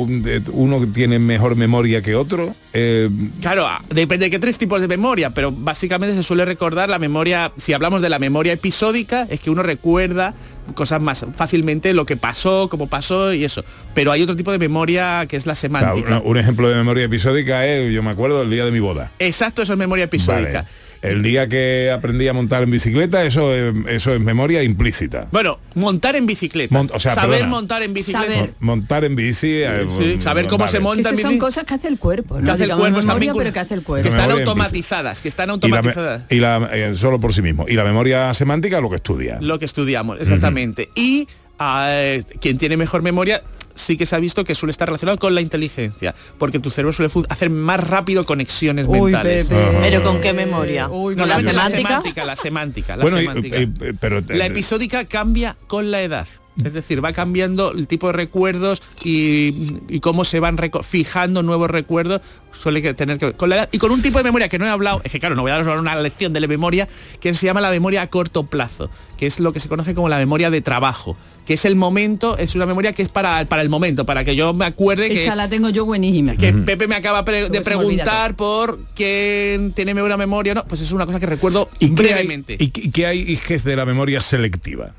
uno 0.53 0.87
tiene 0.93 1.19
mejor 1.19 1.57
memoria 1.57 2.03
que 2.03 2.15
otro, 2.15 2.55
eh, 2.73 3.09
Claro, 3.41 3.67
ah, 3.67 3.83
depende 3.91 4.27
de 4.27 4.31
qué 4.31 4.39
tres 4.39 4.59
tipos 4.59 4.81
de 4.81 4.89
memoria, 4.89 5.31
pero 5.31 5.53
básicamente 5.53 6.15
se 6.15 6.23
suele 6.23 6.45
recordar 6.45 6.89
la 6.89 6.99
memoria, 6.99 7.53
si 7.57 7.73
hablamos 7.73 8.03
de 8.03 8.09
la 8.09 8.19
memoria 8.19 8.53
episódica, 8.53 9.27
es 9.31 9.41
que 9.41 9.51
uno 9.51 9.63
recuerda 9.63 10.35
cosas 10.75 11.01
más 11.01 11.27
fácilmente 11.37 11.93
lo 11.93 12.07
que 12.07 12.17
pasó, 12.17 12.69
cómo 12.71 12.89
pasó 12.89 13.33
y 13.35 13.45
eso. 13.45 13.63
Pero 13.95 14.13
hay 14.13 14.23
otro 14.23 14.35
tipo 14.35 14.51
de 14.51 14.59
memoria 14.59 15.27
que 15.29 15.37
es 15.37 15.45
la 15.47 15.55
semántica. 15.55 16.21
un 16.25 16.39
ejemplo 16.39 16.69
de 16.69 16.75
memoria 16.77 17.05
episódica 17.05 17.67
es, 17.67 17.93
yo 17.93 18.03
me 18.03 18.11
acuerdo 18.11 18.41
del 18.41 18.51
día 18.51 18.65
de 18.65 18.71
mi 18.73 18.81
boda. 18.81 19.13
Exacto, 19.19 19.63
eso 19.63 19.73
es 19.75 19.79
memoria 19.79 20.05
episódica. 20.05 20.63
Vale. 20.63 20.84
El 21.05 21.23
día 21.23 21.49
que 21.49 21.91
aprendí 21.93 22.27
a 22.29 22.33
montar 22.33 22.63
en 22.63 22.71
bicicleta, 22.71 23.25
eso 23.25 23.55
es, 23.55 23.75
eso 23.89 24.15
es 24.15 24.21
memoria 24.21 24.63
implícita. 24.63 25.29
Bueno, 25.31 25.59
montar 25.75 26.17
en 26.17 26.25
bicicleta. 26.27 26.75
Mon- 26.75 26.91
o 26.93 26.99
sea, 26.99 27.15
saber 27.15 27.31
perdona. 27.41 27.51
montar 27.51 27.83
en 27.83 27.93
bicicleta. 27.93 28.35
Saber. 28.35 28.55
Montar 28.61 29.05
en 29.05 29.15
bici. 29.15 29.49
eh, 29.63 29.87
Sí, 29.91 30.17
saber 30.21 30.47
cómo 30.49 30.67
se 30.67 30.81
monta 30.81 31.11
en 31.11 31.15
Esas 31.15 31.21
son 31.23 31.31
bici. 31.33 31.39
cosas 31.41 31.65
que 31.65 31.75
hace 31.75 31.89
el 31.89 31.99
cuerpo, 31.99 32.39
¿no? 32.39 32.45
que 32.45 32.51
hace 32.51 32.65
el 32.65 32.71
cuerpo, 32.71 33.01
están 33.01 33.07
memoria, 33.07 33.33
vincul- 33.33 33.39
pero 33.39 33.53
que 33.53 33.61
hace 33.61 33.75
el 33.75 33.81
que 33.81 33.87
cuerpo. 33.87 34.09
están 34.09 34.25
en 34.31 34.37
bici. 34.37 34.41
automatizadas, 34.49 35.21
que 35.21 35.29
están 35.29 35.45
Y 35.45 35.49
la, 35.49 35.53
automatizadas. 35.55 36.23
y 36.31 36.37
la- 36.37 36.71
eh, 36.73 36.95
solo 36.97 37.21
por 37.21 37.35
sí 37.35 37.43
mismo. 37.43 37.67
Y 37.69 37.75
la 37.75 37.85
memoria 37.85 38.33
semántica 38.33 38.81
lo 38.81 38.89
que 38.89 38.97
estudia. 38.97 39.39
Lo 39.41 39.59
que 39.59 39.67
estudiamos, 39.67 40.19
exactamente. 40.21 40.89
Y 40.95 41.29
ah, 41.59 42.17
quien 42.41 42.57
tiene 42.59 42.77
mejor 42.77 43.03
memoria 43.03 43.43
sí 43.75 43.97
que 43.97 44.07
se 44.07 44.15
ha 44.17 44.19
visto 44.19 44.45
que 44.45 44.55
suele 44.55 44.71
estar 44.71 44.89
relacionado 44.89 45.19
con 45.19 45.35
la 45.35 45.41
inteligencia, 45.41 46.15
porque 46.39 46.59
tu 46.59 46.71
cerebro 46.71 46.93
suele 46.93 47.13
hacer 47.29 47.51
más 47.51 47.81
rápido 47.81 48.25
conexiones 48.25 48.87
Uy, 48.89 49.13
mentales. 49.13 49.49
¿Pero 49.49 50.03
con 50.03 50.21
qué 50.21 50.33
memoria? 50.33 50.89
Uy, 50.89 51.17
No, 51.17 51.27
¿La 51.27 51.39
la, 51.39 51.43
la 51.43 51.51
semántica? 51.71 51.89
semántica, 51.89 52.25
la 52.25 52.37
semántica, 52.37 52.97
la 52.97 53.03
Bueno, 53.03 53.19
semántica. 53.19 53.57
pero 54.01 54.21
La 54.29 54.45
eh, 54.47 54.49
episódica 54.49 55.05
cambia 55.05 55.57
con 55.67 55.91
la 55.91 56.03
edad. 56.03 56.27
Es 56.63 56.73
decir, 56.73 57.05
va 57.05 57.13
cambiando 57.13 57.73
el 57.73 57.89
tipo 57.89 58.07
de 58.09 58.13
recuerdos 58.13 58.81
y, 59.03 59.75
y 59.89 60.01
cómo 60.01 60.25
se 60.25 60.39
van 60.39 60.57
fijando 60.85 61.43
nuevos 61.43 61.69
recuerdos, 61.69 62.21
suele 62.53 62.81
que 62.81 62.95
tener 62.95 63.19
que 63.19 63.27
ver 63.27 63.37
con 63.37 63.49
la 63.51 63.57
edad. 63.57 63.69
Y 63.73 63.79
con 63.79 63.91
un 63.91 64.01
tipo 64.03 64.19
de 64.19 64.25
memoria 64.25 64.49
que 64.49 64.59
no 64.59 64.65
he 64.65 64.69
hablado, 64.69 65.01
es 65.03 65.11
que 65.11 65.19
claro, 65.19 65.35
no 65.35 65.43
voy 65.43 65.51
a 65.51 65.57
dar 65.57 65.67
ahora 65.69 65.81
una 65.81 65.97
lección 65.97 66.33
de 66.33 66.39
la 66.41 66.47
memoria, 66.47 66.87
que 67.21 67.35
se 67.35 67.47
llama 67.47 67.61
la 67.61 67.71
memoria 67.71 68.03
a 68.03 68.07
corto 68.09 68.45
plazo, 68.47 68.89
que 69.17 69.27
es 69.27 69.41
lo 69.41 69.53
que 69.53 69.59
se 69.59 69.69
conoce 69.69 69.95
como 69.97 70.09
la 70.09 70.19
memoria 70.19 70.49
de 70.49 70.61
trabajo, 70.61 71.17
que 71.45 71.55
es 71.55 71.65
el 71.65 71.75
momento, 71.75 72.39
es 72.39 72.55
una 72.55 72.67
memoria 72.67 72.93
que 72.93 73.03
es 73.03 73.09
para, 73.09 73.45
para 73.47 73.61
el 73.63 73.69
momento, 73.69 74.07
para 74.07 74.23
que 74.23 74.37
yo 74.37 74.55
me 74.55 74.65
acuerde 74.67 75.09
que, 75.09 75.25
Esa 75.25 75.35
la 75.35 75.49
tengo 75.49 75.71
yo 75.71 75.85
buenísima. 75.85 76.37
que 76.37 76.53
Pepe 76.53 76.87
me 76.87 76.95
acaba 76.95 77.25
pre- 77.25 77.41
de 77.41 77.59
olvida 77.59 77.63
preguntar 77.63 78.37
por 78.37 78.79
quién 78.95 79.73
tiene 79.73 79.93
buena 79.93 80.17
memoria, 80.17 80.55
no, 80.55 80.65
pues 80.67 80.81
es 80.81 80.93
una 80.93 81.05
cosa 81.05 81.19
que 81.19 81.27
recuerdo 81.27 81.69
¿Y 81.81 81.91
qué 81.91 82.15
hay, 82.15 82.45
y 82.61 82.69
qué- 82.93 83.07
hay 83.07 83.19
hijes 83.23 83.65
de 83.65 83.75
la 83.75 83.85
memoria 83.85 84.21
selectiva? 84.21 84.93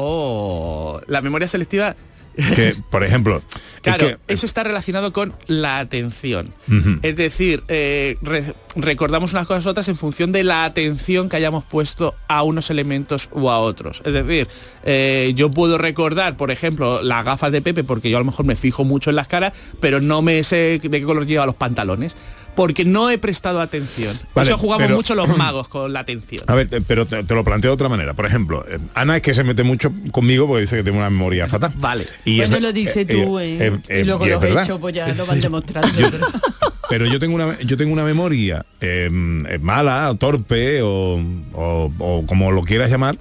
Oh, 0.00 1.00
la 1.08 1.20
memoria 1.22 1.48
selectiva. 1.48 1.96
Que, 2.54 2.72
por 2.90 3.02
ejemplo, 3.02 3.38
es 3.38 3.80
Claro, 3.82 4.06
que- 4.06 4.16
eso 4.32 4.46
está 4.46 4.62
relacionado 4.62 5.12
con 5.12 5.34
la 5.48 5.80
atención. 5.80 6.54
Es 7.02 7.16
decir, 7.16 7.64
eh, 7.66 8.14
re- 8.22 8.54
recordamos 8.76 9.32
unas 9.32 9.48
cosas 9.48 9.66
u 9.66 9.70
otras 9.70 9.88
en 9.88 9.96
función 9.96 10.30
de 10.30 10.44
la 10.44 10.64
atención 10.64 11.28
que 11.28 11.34
hayamos 11.34 11.64
puesto 11.64 12.14
a 12.28 12.44
unos 12.44 12.70
elementos 12.70 13.28
u 13.32 13.50
a 13.50 13.58
otros. 13.58 14.02
Es 14.04 14.12
decir, 14.12 14.46
eh, 14.84 15.32
yo 15.34 15.50
puedo 15.50 15.78
recordar, 15.78 16.36
por 16.36 16.52
ejemplo, 16.52 17.02
las 17.02 17.24
gafas 17.24 17.50
de 17.50 17.60
Pepe, 17.60 17.82
porque 17.82 18.08
yo 18.08 18.18
a 18.18 18.20
lo 18.20 18.26
mejor 18.26 18.46
me 18.46 18.54
fijo 18.54 18.84
mucho 18.84 19.10
en 19.10 19.16
las 19.16 19.26
caras, 19.26 19.52
pero 19.80 20.00
no 20.00 20.22
me 20.22 20.44
sé 20.44 20.78
de 20.80 20.90
qué 20.90 21.02
color 21.02 21.26
lleva 21.26 21.44
los 21.44 21.56
pantalones. 21.56 22.14
Porque 22.58 22.84
no 22.84 23.08
he 23.08 23.18
prestado 23.18 23.60
atención. 23.60 24.12
Vale, 24.34 24.48
eso 24.48 24.58
jugamos 24.58 24.86
pero- 24.86 24.96
mucho 24.96 25.14
los 25.14 25.28
magos 25.38 25.68
con 25.68 25.92
la 25.92 26.00
atención. 26.00 26.42
A 26.48 26.56
ver, 26.56 26.66
eh, 26.72 26.80
pero 26.84 27.06
te, 27.06 27.22
te 27.22 27.32
lo 27.36 27.44
planteo 27.44 27.70
de 27.70 27.74
otra 27.74 27.88
manera. 27.88 28.14
Por 28.14 28.26
ejemplo, 28.26 28.64
eh, 28.68 28.78
Ana 28.94 29.14
es 29.14 29.22
que 29.22 29.32
se 29.32 29.44
mete 29.44 29.62
mucho 29.62 29.92
conmigo 30.10 30.48
porque 30.48 30.62
dice 30.62 30.74
que 30.76 30.82
tengo 30.82 30.98
una 30.98 31.08
memoria 31.08 31.46
fatal. 31.46 31.72
Vale. 31.76 32.04
Y 32.24 32.38
bueno, 32.38 32.56
es- 32.56 32.62
lo 32.62 32.72
dices 32.72 32.96
eh, 32.96 33.04
tú, 33.06 33.38
eh, 33.38 33.58
¿eh? 33.58 33.58
eh, 33.60 33.78
eh, 33.88 34.00
y 34.00 34.04
luego 34.04 34.26
y 34.26 34.30
es 34.30 34.40
los 34.42 34.62
hechos, 34.64 34.80
pues 34.80 34.92
ya 34.92 35.06
lo 35.14 35.24
van 35.26 35.40
demostrando. 35.40 35.92
pero- 36.10 36.26
Pero 36.90 37.04
yo 37.06 37.20
tengo 37.20 37.36
una 37.36 37.60
yo 37.60 37.76
tengo 37.76 37.92
una 37.92 38.02
memoria 38.02 38.66
eh, 38.80 39.08
eh, 39.48 39.58
mala, 39.60 40.10
o 40.10 40.16
torpe 40.16 40.82
o, 40.82 41.20
o- 41.52 41.92
o 41.98 42.26
como 42.26 42.50
lo 42.50 42.62
quieras 42.62 42.90
llamar, 42.90 43.16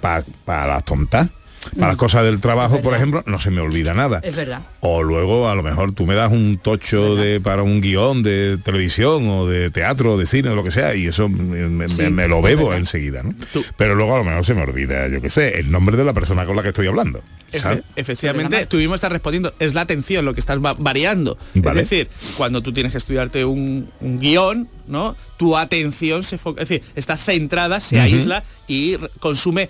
para 0.00 0.66
las 0.66 0.84
tontas. 0.84 1.28
Para 1.74 1.88
las 1.88 1.96
cosas 1.96 2.24
del 2.24 2.40
trabajo, 2.40 2.80
por 2.80 2.94
ejemplo, 2.94 3.22
no 3.26 3.38
se 3.38 3.50
me 3.50 3.60
olvida 3.60 3.94
nada. 3.94 4.20
Es 4.22 4.34
verdad. 4.36 4.62
O 4.80 5.02
luego 5.02 5.48
a 5.48 5.54
lo 5.54 5.62
mejor 5.62 5.92
tú 5.92 6.06
me 6.06 6.14
das 6.14 6.30
un 6.32 6.58
tocho 6.62 7.16
de 7.16 7.40
para 7.40 7.62
un 7.62 7.80
guion 7.80 8.22
de 8.22 8.58
televisión 8.64 9.28
o 9.28 9.46
de 9.46 9.70
teatro, 9.70 10.14
o 10.14 10.18
de 10.18 10.26
cine, 10.26 10.50
o 10.50 10.54
lo 10.54 10.64
que 10.64 10.70
sea, 10.70 10.94
y 10.94 11.06
eso 11.06 11.28
me, 11.28 11.68
me- 11.68 11.88
Sí, 11.88 12.02
me 12.10 12.28
lo 12.28 12.40
bebo 12.42 12.64
verdad. 12.66 12.78
enseguida, 12.78 13.22
¿no? 13.22 13.34
Pero 13.76 13.94
luego 13.94 14.14
a 14.14 14.18
lo 14.18 14.24
mejor 14.24 14.44
se 14.44 14.54
me 14.54 14.62
olvida, 14.62 15.08
yo 15.08 15.20
qué 15.20 15.30
sé, 15.30 15.58
el 15.58 15.70
nombre 15.70 15.96
de 15.96 16.04
la 16.04 16.12
persona 16.12 16.46
con 16.46 16.56
la 16.56 16.62
que 16.62 16.68
estoy 16.68 16.86
hablando. 16.86 17.22
¿sabes? 17.52 17.78
Efe- 17.78 17.82
efectivamente, 17.96 18.66
tú 18.66 18.76
mismo 18.76 18.94
estás 18.94 19.10
respondiendo, 19.10 19.54
es 19.58 19.72
la 19.72 19.80
atención 19.80 20.24
lo 20.24 20.34
que 20.34 20.40
estás 20.40 20.58
va- 20.62 20.74
variando. 20.78 21.38
Vale. 21.54 21.80
Es 21.82 21.88
decir, 21.88 22.08
cuando 22.36 22.62
tú 22.62 22.72
tienes 22.74 22.92
que 22.92 22.98
estudiarte 22.98 23.44
un, 23.46 23.88
un 24.00 24.20
guion, 24.20 24.68
¿no? 24.86 25.16
Tu 25.38 25.56
atención 25.56 26.24
se 26.24 26.36
foca, 26.36 26.62
es 26.62 26.68
decir, 26.68 26.86
está 26.94 27.16
centrada, 27.16 27.80
se 27.80 28.00
aísla 28.00 28.44
y 28.66 28.96
consume. 29.20 29.68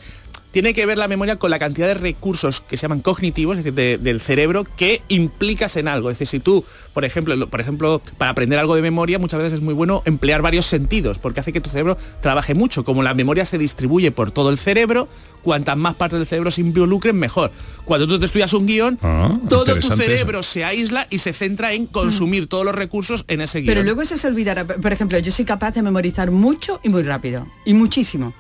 Tiene 0.51 0.73
que 0.73 0.87
ver 0.87 0.97
la 0.97 1.09
memoria 1.09 1.37
con 1.37 1.51
la 1.51 1.59
cantidad 1.59 1.87
de 1.87 1.95
recursos 1.95 2.63
que 2.63 2.79
se 2.79 2.83
llaman 2.83 3.01
cognitivos, 3.01 3.59
es 3.59 3.65
decir, 3.65 3.75
de- 3.75 3.99
del 3.99 4.19
cerebro, 4.21 4.65
que 4.77 5.03
implicas 5.09 5.77
en 5.77 5.89
algo. 5.89 6.09
Es 6.11 6.19
decir, 6.19 6.27
si 6.39 6.41
tú, 6.43 6.65
por 6.95 7.05
ejemplo, 7.05 7.37
lo- 7.37 7.49
por 7.51 7.61
ejemplo, 7.61 8.01
para 8.17 8.31
aprender 8.31 8.59
algo 8.59 8.75
de 8.75 8.81
memoria, 8.81 9.19
muchas 9.19 9.39
veces 9.41 9.55
es 9.55 9.61
muy 9.61 9.75
bueno 9.75 10.03
emplear 10.07 10.41
varios 10.41 10.65
sentidos, 10.65 11.19
porque 11.19 11.41
hace 11.41 11.53
que 11.53 11.61
tu 11.61 11.69
cerebro 11.69 11.99
trabaje 12.23 12.55
mucho. 12.55 12.83
Como 12.83 13.03
la 13.03 13.13
memoria 13.13 13.45
se 13.45 13.59
distribuye 13.59 14.11
por 14.11 14.31
todo 14.31 14.49
el 14.49 14.57
cerebro, 14.57 15.07
cuantas 15.43 15.77
más 15.77 15.95
partes 15.97 16.19
del 16.19 16.27
cerebro 16.27 16.51
se 16.51 16.63
involucren, 16.63 17.17
mejor. 17.17 17.53
Cuando 17.85 18.07
tú 18.09 18.19
te 18.19 18.25
estudias 18.25 18.53
un 18.55 18.67
guion, 18.67 18.99
Ah, 19.03 19.39
todo 19.51 19.67
tu 19.67 19.73
eso. 19.79 19.97
cerebro 19.97 20.43
se 20.43 20.65
aísla 20.65 21.07
y 21.11 21.19
se 21.19 21.35
centra 21.35 21.75
en 21.75 21.85
consumir 21.87 22.47
todos 22.47 22.65
los 22.65 22.75
recursos 22.75 23.25
en 23.29 23.43
ese 23.43 23.61
guion. 23.61 23.75
Pero 23.75 23.83
luego 23.85 24.01
eso 24.01 24.17
se 24.17 24.27
olvidará. 24.27 24.67
Por 24.67 24.93
ejemplo, 24.93 25.19
yo 25.19 25.31
soy 25.31 25.45
capaz 25.45 25.73
de 25.75 25.83
memorizar 25.83 26.31
mucho 26.31 26.81
y 26.83 26.89
muy 26.89 27.03
rápido. 27.03 27.47
Y 27.67 27.75
muchísimo. 27.75 28.33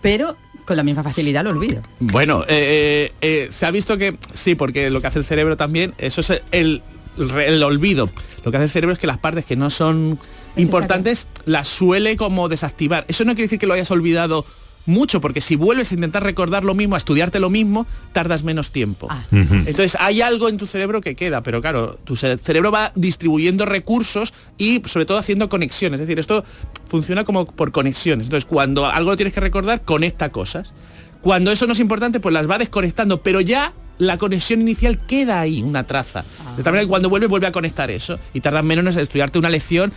Pero 0.00 0.36
con 0.64 0.76
la 0.76 0.82
misma 0.82 1.02
facilidad 1.02 1.44
lo 1.44 1.50
olvido. 1.50 1.82
Bueno, 2.00 2.42
eh, 2.48 3.10
eh, 3.10 3.12
eh, 3.20 3.48
se 3.50 3.66
ha 3.66 3.70
visto 3.70 3.98
que 3.98 4.16
sí, 4.34 4.54
porque 4.54 4.90
lo 4.90 5.00
que 5.00 5.06
hace 5.08 5.18
el 5.18 5.24
cerebro 5.24 5.56
también, 5.56 5.94
eso 5.98 6.20
es 6.20 6.30
el, 6.30 6.82
el, 7.18 7.30
el 7.30 7.62
olvido. 7.62 8.10
Lo 8.44 8.50
que 8.50 8.56
hace 8.56 8.64
el 8.64 8.70
cerebro 8.70 8.92
es 8.92 8.98
que 8.98 9.06
las 9.06 9.18
partes 9.18 9.44
que 9.44 9.56
no 9.56 9.70
son 9.70 10.18
importantes 10.56 11.26
las 11.46 11.68
suele 11.68 12.16
como 12.16 12.48
desactivar. 12.48 13.04
Eso 13.08 13.24
no 13.24 13.32
quiere 13.32 13.44
decir 13.44 13.58
que 13.58 13.66
lo 13.66 13.74
hayas 13.74 13.90
olvidado 13.90 14.44
mucho, 14.86 15.20
porque 15.20 15.40
si 15.40 15.56
vuelves 15.56 15.92
a 15.92 15.94
intentar 15.94 16.22
recordar 16.22 16.64
lo 16.64 16.74
mismo, 16.74 16.94
a 16.94 16.98
estudiarte 16.98 17.38
lo 17.40 17.50
mismo, 17.50 17.86
tardas 18.12 18.42
menos 18.42 18.72
tiempo. 18.72 19.08
Ujú. 19.30 19.54
Entonces 19.54 19.96
hay 20.00 20.20
algo 20.22 20.48
en 20.48 20.56
tu 20.56 20.66
cerebro 20.66 21.00
que 21.00 21.14
queda, 21.14 21.42
pero 21.42 21.60
claro, 21.60 21.98
tu 22.04 22.16
ce- 22.16 22.38
cerebro 22.38 22.70
va 22.72 22.92
distribuyendo 22.94 23.64
recursos 23.66 24.32
y 24.58 24.82
sobre 24.86 25.06
todo 25.06 25.18
haciendo 25.18 25.48
conexiones. 25.48 26.00
Es 26.00 26.06
decir, 26.06 26.18
esto 26.18 26.44
funciona 26.88 27.24
como 27.24 27.46
por 27.46 27.72
conexiones. 27.72 28.26
Entonces 28.26 28.44
cuando 28.46 28.86
algo 28.86 29.10
lo 29.10 29.16
tienes 29.16 29.34
que 29.34 29.40
recordar, 29.40 29.82
conecta 29.82 30.30
cosas. 30.30 30.72
Cuando 31.20 31.52
eso 31.52 31.66
no 31.66 31.72
es 31.72 31.80
importante, 31.80 32.18
pues 32.18 32.32
las 32.32 32.50
va 32.50 32.58
desconectando, 32.58 33.22
pero 33.22 33.40
ya 33.40 33.72
la 33.98 34.18
conexión 34.18 34.60
inicial 34.60 34.98
queda 35.06 35.38
ahí, 35.40 35.62
una 35.62 35.86
traza. 35.86 36.24
De 36.56 36.62
tal 36.64 36.72
manera 36.72 36.82
que 36.82 36.88
cuando 36.88 37.08
vuelve, 37.08 37.28
vuelve 37.28 37.46
a 37.46 37.52
conectar 37.52 37.90
eso. 37.92 38.18
Y 38.34 38.40
tardas 38.40 38.64
menos 38.64 38.96
en 38.96 39.02
estudiarte 39.02 39.38
una 39.38 39.48
lección 39.48 39.92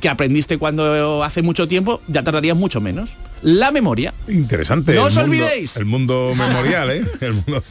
que 0.00 0.08
aprendiste 0.08 0.58
cuando 0.58 1.22
hace 1.24 1.42
mucho 1.42 1.66
tiempo, 1.68 2.00
ya 2.08 2.22
tardarías 2.22 2.56
mucho 2.56 2.80
menos. 2.80 3.16
La 3.42 3.70
memoria. 3.72 4.14
Interesante. 4.28 4.94
No 4.94 5.04
os 5.04 5.14
mundo- 5.16 5.24
olvidéis. 5.30 5.76
El 5.76 5.84
mundo 5.86 6.32
memorial, 6.36 6.90
¿eh? 6.90 7.02
El 7.20 7.32
mundo... 7.34 7.62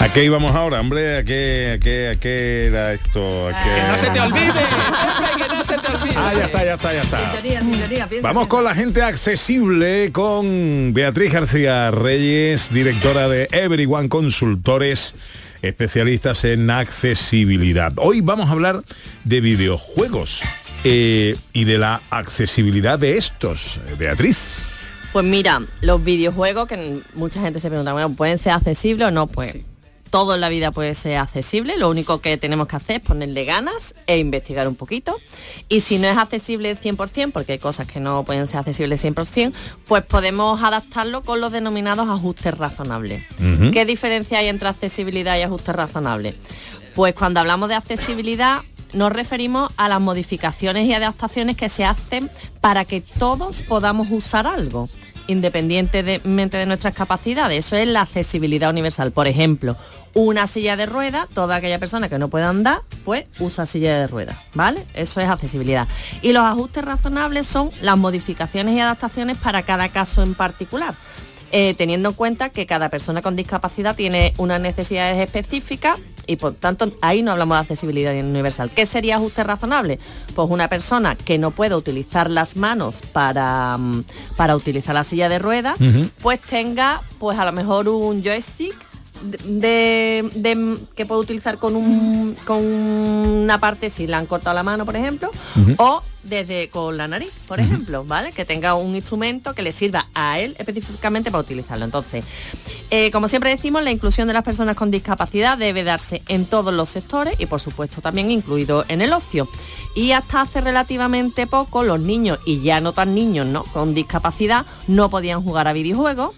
¿A 0.00 0.12
qué 0.12 0.24
íbamos 0.24 0.54
ahora, 0.54 0.80
hombre? 0.80 1.18
¿A 1.18 1.24
qué, 1.24 1.72
a 1.74 1.78
qué, 1.78 2.08
a 2.08 2.14
qué 2.14 2.64
era 2.66 2.94
esto? 2.94 3.48
¿A 3.48 3.52
qué- 3.62 3.68
Que 3.68 3.88
no 3.88 3.98
se 3.98 4.10
te 4.10 4.20
olvide, 4.20 4.52
Pepe, 4.52 5.42
que 5.48 5.48
no 5.54 5.64
se 5.64 5.74
te 5.78 5.92
olvide. 5.92 6.14
Ah, 6.16 6.32
ya 6.36 6.44
está, 6.44 6.64
ya 6.64 6.74
está, 6.74 6.92
ya 6.94 7.02
está. 7.02 7.32
Sintonía, 7.32 7.60
sintonía, 7.62 8.06
piensa, 8.06 8.28
Vamos 8.28 8.46
con 8.46 8.64
la 8.64 8.74
gente 8.74 9.02
accesible 9.02 10.10
con 10.12 10.92
Beatriz 10.94 11.32
García 11.32 11.90
Reyes, 11.90 12.72
directora 12.72 13.28
de 13.28 13.48
Everyone 13.50 14.08
Consultores, 14.08 15.14
especialistas 15.62 16.44
en 16.44 16.70
accesibilidad. 16.70 17.92
Hoy 17.96 18.20
vamos 18.20 18.48
a 18.48 18.52
hablar 18.52 18.82
de 19.24 19.40
videojuegos 19.40 20.42
eh, 20.84 21.36
y 21.52 21.64
de 21.64 21.78
la 21.78 22.00
accesibilidad 22.10 22.98
de 22.98 23.16
estos. 23.16 23.78
Eh, 23.88 23.96
Beatriz. 23.98 24.58
Pues 25.12 25.24
mira, 25.24 25.62
los 25.80 26.04
videojuegos, 26.04 26.68
que 26.68 27.00
mucha 27.14 27.40
gente 27.40 27.60
se 27.60 27.68
pregunta, 27.68 27.92
bueno, 27.92 28.14
¿pueden 28.14 28.38
ser 28.38 28.52
accesibles 28.52 29.08
o 29.08 29.10
no? 29.10 29.26
Pues 29.26 29.56
todo 30.10 30.34
en 30.34 30.40
la 30.40 30.48
vida 30.48 30.72
puede 30.72 30.94
ser 30.94 31.16
accesible, 31.16 31.76
lo 31.76 31.88
único 31.88 32.20
que 32.20 32.36
tenemos 32.36 32.68
que 32.68 32.76
hacer 32.76 32.96
es 32.96 33.02
ponerle 33.02 33.44
ganas 33.44 33.94
e 34.06 34.18
investigar 34.18 34.66
un 34.68 34.74
poquito. 34.74 35.16
Y 35.68 35.80
si 35.80 35.98
no 35.98 36.08
es 36.08 36.16
accesible 36.16 36.76
100%, 36.76 37.32
porque 37.32 37.52
hay 37.52 37.58
cosas 37.58 37.86
que 37.86 38.00
no 38.00 38.24
pueden 38.24 38.46
ser 38.46 38.60
accesibles 38.60 39.04
100%, 39.04 39.52
pues 39.86 40.04
podemos 40.04 40.62
adaptarlo 40.62 41.22
con 41.22 41.40
los 41.40 41.52
denominados 41.52 42.08
ajustes 42.08 42.56
razonables. 42.56 43.22
¿Qué 43.72 43.84
diferencia 43.84 44.38
hay 44.38 44.48
entre 44.48 44.68
accesibilidad 44.68 45.36
y 45.38 45.42
ajustes 45.42 45.74
razonables? 45.74 46.34
Pues 46.94 47.14
cuando 47.14 47.40
hablamos 47.40 47.68
de 47.68 47.76
accesibilidad 47.76 48.62
nos 48.94 49.12
referimos 49.12 49.72
a 49.76 49.88
las 49.88 50.00
modificaciones 50.00 50.86
y 50.86 50.94
adaptaciones 50.94 51.56
que 51.56 51.68
se 51.68 51.84
hacen 51.84 52.30
para 52.60 52.84
que 52.84 53.00
todos 53.00 53.62
podamos 53.62 54.08
usar 54.10 54.46
algo, 54.46 54.88
independientemente 55.28 56.56
de 56.56 56.66
nuestras 56.66 56.94
capacidades. 56.94 57.64
Eso 57.66 57.76
es 57.76 57.86
la 57.86 58.00
accesibilidad 58.00 58.70
universal. 58.70 59.12
Por 59.12 59.28
ejemplo, 59.28 59.76
una 60.14 60.46
silla 60.48 60.76
de 60.76 60.86
ruedas, 60.86 61.28
toda 61.32 61.56
aquella 61.56 61.78
persona 61.78 62.08
que 62.08 62.18
no 62.18 62.28
pueda 62.28 62.48
andar, 62.48 62.80
pues 63.04 63.26
usa 63.38 63.66
silla 63.66 63.98
de 63.98 64.06
ruedas, 64.08 64.36
¿vale? 64.54 64.82
Eso 64.94 65.20
es 65.20 65.28
accesibilidad. 65.28 65.86
Y 66.22 66.32
los 66.32 66.42
ajustes 66.42 66.84
razonables 66.84 67.46
son 67.46 67.70
las 67.82 67.96
modificaciones 67.96 68.74
y 68.74 68.80
adaptaciones 68.80 69.36
para 69.36 69.62
cada 69.62 69.90
caso 69.90 70.22
en 70.22 70.34
particular. 70.34 70.94
Eh, 71.52 71.74
teniendo 71.78 72.10
en 72.10 72.14
cuenta 72.14 72.50
que 72.50 72.66
cada 72.66 72.88
persona 72.88 73.22
con 73.22 73.36
discapacidad 73.36 73.96
tiene 73.96 74.32
unas 74.38 74.60
necesidades 74.60 75.18
específicas 75.18 75.98
y 76.26 76.36
por 76.36 76.52
tanto 76.54 76.92
ahí 77.00 77.22
no 77.22 77.32
hablamos 77.32 77.56
de 77.56 77.60
accesibilidad 77.62 78.12
universal. 78.14 78.70
¿Qué 78.74 78.84
sería 78.84 79.16
ajuste 79.16 79.44
razonable? 79.44 79.98
Pues 80.34 80.48
una 80.50 80.68
persona 80.68 81.14
que 81.16 81.38
no 81.38 81.50
pueda 81.52 81.76
utilizar 81.76 82.28
las 82.30 82.56
manos 82.56 83.00
para, 83.12 83.78
mm, 83.78 84.04
para 84.36 84.54
utilizar 84.54 84.94
la 84.94 85.04
silla 85.04 85.28
de 85.30 85.38
ruedas, 85.38 85.78
pues 86.20 86.40
tenga 86.40 87.00
pues 87.18 87.38
a 87.38 87.44
lo 87.46 87.52
mejor 87.52 87.88
un 87.88 88.22
joystick 88.22 88.74
de, 89.44 90.28
de- 90.34 90.78
que 90.94 91.06
puede 91.06 91.20
utilizar 91.20 91.58
con 91.58 91.74
un 91.76 92.36
con 92.46 92.62
una 92.64 93.58
parte 93.58 93.90
si 93.90 94.06
le 94.06 94.14
han 94.14 94.26
cortado 94.26 94.54
la 94.54 94.62
mano 94.62 94.84
por 94.84 94.96
ejemplo 94.96 95.30
o 95.78 96.02
desde 96.28 96.68
con 96.68 96.96
la 96.96 97.08
nariz 97.08 97.32
por 97.46 97.60
ejemplo 97.60 98.04
vale 98.04 98.32
que 98.32 98.44
tenga 98.44 98.74
un 98.74 98.94
instrumento 98.94 99.54
que 99.54 99.62
le 99.62 99.72
sirva 99.72 100.08
a 100.14 100.38
él 100.38 100.54
específicamente 100.58 101.30
para 101.30 101.42
utilizarlo. 101.42 101.84
Entonces 101.84 102.24
eh, 102.90 103.10
como 103.10 103.28
siempre 103.28 103.50
decimos 103.50 103.82
la 103.82 103.90
inclusión 103.90 104.28
de 104.28 104.34
las 104.34 104.44
personas 104.44 104.74
con 104.74 104.90
discapacidad 104.90 105.58
debe 105.58 105.84
darse 105.84 106.22
en 106.28 106.46
todos 106.46 106.72
los 106.72 106.88
sectores 106.88 107.34
y 107.38 107.46
por 107.46 107.60
supuesto 107.60 108.00
también 108.00 108.30
incluido 108.30 108.84
en 108.88 109.02
el 109.02 109.12
ocio. 109.12 109.48
Y 109.94 110.12
hasta 110.12 110.42
hace 110.42 110.60
relativamente 110.60 111.46
poco 111.46 111.82
los 111.82 112.00
niños 112.00 112.38
y 112.46 112.60
ya 112.62 112.80
no 112.80 112.92
tan 112.92 113.14
niños 113.14 113.46
no 113.46 113.64
con 113.64 113.94
discapacidad 113.94 114.64
no 114.86 115.10
podían 115.10 115.42
jugar 115.42 115.68
a 115.68 115.72
videojuegos 115.72 116.34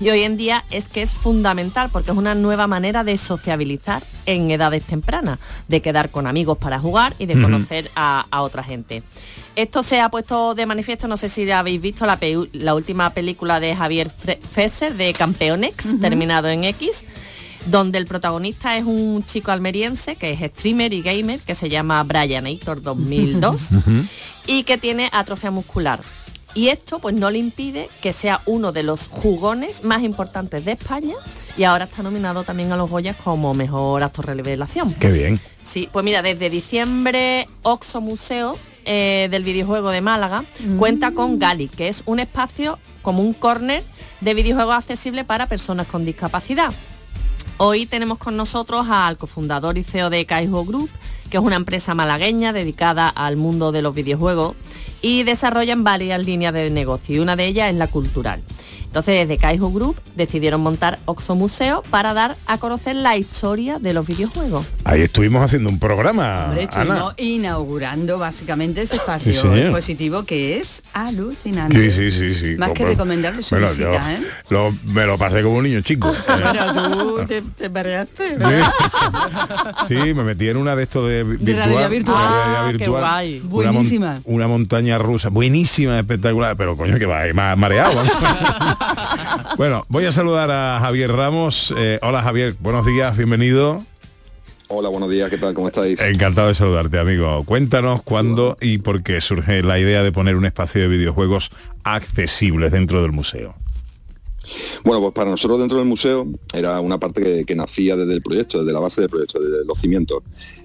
y 0.00 0.08
hoy 0.08 0.22
en 0.22 0.36
día 0.36 0.64
es 0.70 0.88
que 0.88 1.02
es 1.02 1.12
fundamental 1.12 1.90
porque 1.92 2.10
es 2.10 2.16
una 2.16 2.34
nueva 2.34 2.66
manera 2.66 3.04
de 3.04 3.16
sociabilizar 3.16 4.02
en 4.26 4.50
edades 4.50 4.84
tempranas, 4.84 5.38
de 5.68 5.82
quedar 5.82 6.10
con 6.10 6.26
amigos 6.26 6.58
para 6.58 6.78
jugar 6.78 7.14
y 7.18 7.26
de 7.26 7.40
conocer 7.40 7.90
a, 7.94 8.26
a 8.30 8.42
otra 8.42 8.64
gente. 8.64 9.02
Esto 9.56 9.82
se 9.82 10.00
ha 10.00 10.08
puesto 10.08 10.54
de 10.54 10.64
manifiesto, 10.64 11.08
no 11.08 11.16
sé 11.16 11.28
si 11.28 11.50
habéis 11.50 11.82
visto 11.82 12.06
la, 12.06 12.74
última 12.74 13.10
película 13.10 13.60
de 13.60 13.76
Javier 13.76 14.10
Fesser 14.10 14.94
de 14.94 15.12
Campeonex, 15.12 16.00
terminado 16.00 16.48
en 16.48 16.64
X, 16.64 17.04
donde 17.66 17.98
el 17.98 18.06
protagonista 18.06 18.76
es 18.76 18.84
un 18.84 19.24
chico 19.26 19.50
almeriense 19.50 20.16
que 20.16 20.30
es 20.30 20.40
streamer 20.52 20.92
y 20.92 21.02
gamer, 21.02 21.40
que 21.40 21.54
se 21.54 21.68
llama 21.68 22.02
Brianator 22.04 22.80
2002 22.80 23.68
y 24.46 24.62
que 24.62 24.78
tiene 24.78 25.10
atrofia 25.12 25.50
muscular. 25.50 26.00
Y 26.54 26.68
esto 26.68 26.98
pues 26.98 27.14
no 27.14 27.30
le 27.30 27.38
impide 27.38 27.88
que 28.00 28.12
sea 28.12 28.42
uno 28.46 28.72
de 28.72 28.82
los 28.82 29.08
jugones 29.08 29.84
más 29.84 30.02
importantes 30.02 30.64
de 30.64 30.72
España 30.72 31.14
y 31.56 31.64
ahora 31.64 31.84
está 31.84 32.02
nominado 32.02 32.42
también 32.42 32.72
a 32.72 32.76
los 32.76 32.90
Goyas 32.90 33.16
como 33.16 33.54
mejor 33.54 34.02
actor 34.02 34.26
revelación. 34.26 34.92
Qué 34.94 35.10
bien. 35.10 35.40
Sí, 35.64 35.88
pues 35.92 36.04
mira, 36.04 36.22
desde 36.22 36.50
diciembre 36.50 37.46
Oxo 37.62 38.00
Museo 38.00 38.56
eh, 38.84 39.28
del 39.30 39.44
videojuego 39.44 39.90
de 39.90 40.00
Málaga 40.00 40.44
cuenta 40.78 41.12
con 41.12 41.38
Gali, 41.38 41.68
que 41.68 41.88
es 41.88 42.02
un 42.06 42.18
espacio 42.18 42.78
como 43.02 43.22
un 43.22 43.34
corner 43.34 43.84
de 44.20 44.34
videojuegos 44.34 44.74
accesible 44.74 45.24
para 45.24 45.46
personas 45.46 45.86
con 45.86 46.04
discapacidad. 46.04 46.72
Hoy 47.58 47.86
tenemos 47.86 48.18
con 48.18 48.36
nosotros 48.36 48.86
al 48.88 49.18
cofundador 49.18 49.76
y 49.78 49.84
CEO 49.84 50.10
de 50.10 50.24
Kaijo 50.24 50.64
Group, 50.64 50.90
que 51.30 51.38
es 51.38 51.42
una 51.42 51.56
empresa 51.56 51.94
malagueña 51.94 52.52
dedicada 52.52 53.08
al 53.08 53.36
mundo 53.36 53.72
de 53.72 53.82
los 53.82 53.94
videojuegos 53.94 54.56
y 55.00 55.22
desarrollan 55.22 55.84
varias 55.84 56.24
líneas 56.24 56.52
de 56.52 56.68
negocio 56.70 57.16
y 57.16 57.18
una 57.20 57.36
de 57.36 57.46
ellas 57.46 57.70
es 57.70 57.76
la 57.76 57.86
cultural. 57.86 58.42
Entonces 58.84 59.14
desde 59.14 59.40
Kaijo 59.40 59.70
Group 59.70 59.96
decidieron 60.16 60.60
montar 60.60 60.98
Oxo 61.04 61.36
Museo 61.36 61.84
para 61.90 62.12
dar 62.12 62.36
a 62.46 62.58
conocer 62.58 62.96
la 62.96 63.16
historia 63.16 63.78
de 63.78 63.92
los 63.92 64.04
videojuegos. 64.04 64.66
Ahí 64.90 65.02
estuvimos 65.02 65.40
haciendo 65.44 65.70
un 65.70 65.78
programa, 65.78 66.46
Hombre, 66.46 66.68
Ana. 66.72 66.82
estuvimos 66.82 67.14
inaugurando 67.18 68.18
básicamente 68.18 68.82
ese 68.82 68.96
espacio 68.96 69.32
Sí, 69.32 69.38
señor. 69.38 69.58
expositivo 69.58 70.24
que 70.24 70.56
es 70.58 70.82
alucinante. 70.92 71.90
Sí, 71.92 72.10
sí, 72.10 72.10
sí, 72.10 72.34
sí. 72.34 72.56
Más 72.56 72.70
que 72.72 72.84
recomendable 72.84 73.40
su 73.42 73.54
Bueno, 73.54 73.68
visita, 73.68 73.92
yo 73.92 74.10
¿eh? 74.10 74.20
lo- 74.48 74.74
me 74.92 75.06
lo 75.06 75.16
pasé 75.16 75.42
como 75.44 75.58
un 75.58 75.64
niño 75.64 75.80
chico. 75.82 76.12
Pero 76.26 76.72
tú 76.74 77.24
te, 77.28 77.40
te 77.42 77.68
mareaste. 77.70 78.36
Sí, 79.86 79.94
me 79.94 80.24
metí 80.24 80.48
en 80.48 80.56
una 80.56 80.74
de 80.74 80.82
estos 80.82 81.08
de 81.08 81.22
vi- 81.22 81.36
virtual. 81.36 81.88
virtual. 81.88 82.18
de 82.18 82.34
Ah, 82.34 82.72
qué 82.76 82.88
guay. 82.88 83.38
Una 83.38 83.66
mon- 83.66 83.74
Buenísima. 83.74 84.20
Una, 84.24 84.48
montaña 84.48 84.98
rusa, 84.98 85.28
buenísima, 85.28 86.00
espectacular, 86.00 86.56
pero 86.56 86.76
coño 86.76 86.98
que 86.98 87.06
va, 87.06 87.20
más 87.32 87.56
mareado. 87.56 88.02
bueno, 89.56 89.84
voy 89.88 90.06
a 90.06 90.10
saludar 90.12 90.50
a 90.50 90.80
Javier 90.80 91.12
Ramos. 91.12 91.72
Eh, 91.76 92.00
hola 92.02 92.22
Javier, 92.22 92.56
buenos 92.58 92.84
días, 92.84 93.16
bienvenido. 93.16 93.84
Hola, 94.72 94.88
buenos 94.88 95.10
días, 95.10 95.28
¿qué 95.28 95.36
tal? 95.36 95.52
¿Cómo 95.52 95.66
estáis? 95.66 96.00
Encantado 96.00 96.46
de 96.46 96.54
saludarte, 96.54 96.96
amigo. 97.00 97.42
Cuéntanos 97.44 98.04
cuándo 98.04 98.56
y 98.60 98.78
por 98.78 99.02
qué 99.02 99.20
surge 99.20 99.64
la 99.64 99.80
idea 99.80 100.04
de 100.04 100.12
poner 100.12 100.36
un 100.36 100.44
espacio 100.44 100.80
de 100.80 100.86
videojuegos 100.86 101.50
accesibles 101.82 102.70
dentro 102.70 103.02
del 103.02 103.10
museo. 103.10 103.56
Bueno, 104.84 105.00
pues 105.00 105.12
para 105.12 105.30
nosotros 105.30 105.58
dentro 105.58 105.78
del 105.78 105.86
museo 105.86 106.26
era 106.52 106.80
una 106.80 106.98
parte 106.98 107.44
que, 107.44 107.54
nacía 107.54 107.96
desde 107.96 108.14
el 108.14 108.22
proyecto, 108.22 108.60
desde 108.60 108.72
la 108.72 108.80
base 108.80 109.02
del 109.02 109.10
proyecto, 109.10 109.38
desde 109.38 109.64
los 109.64 109.78
cimientos. 109.78 110.22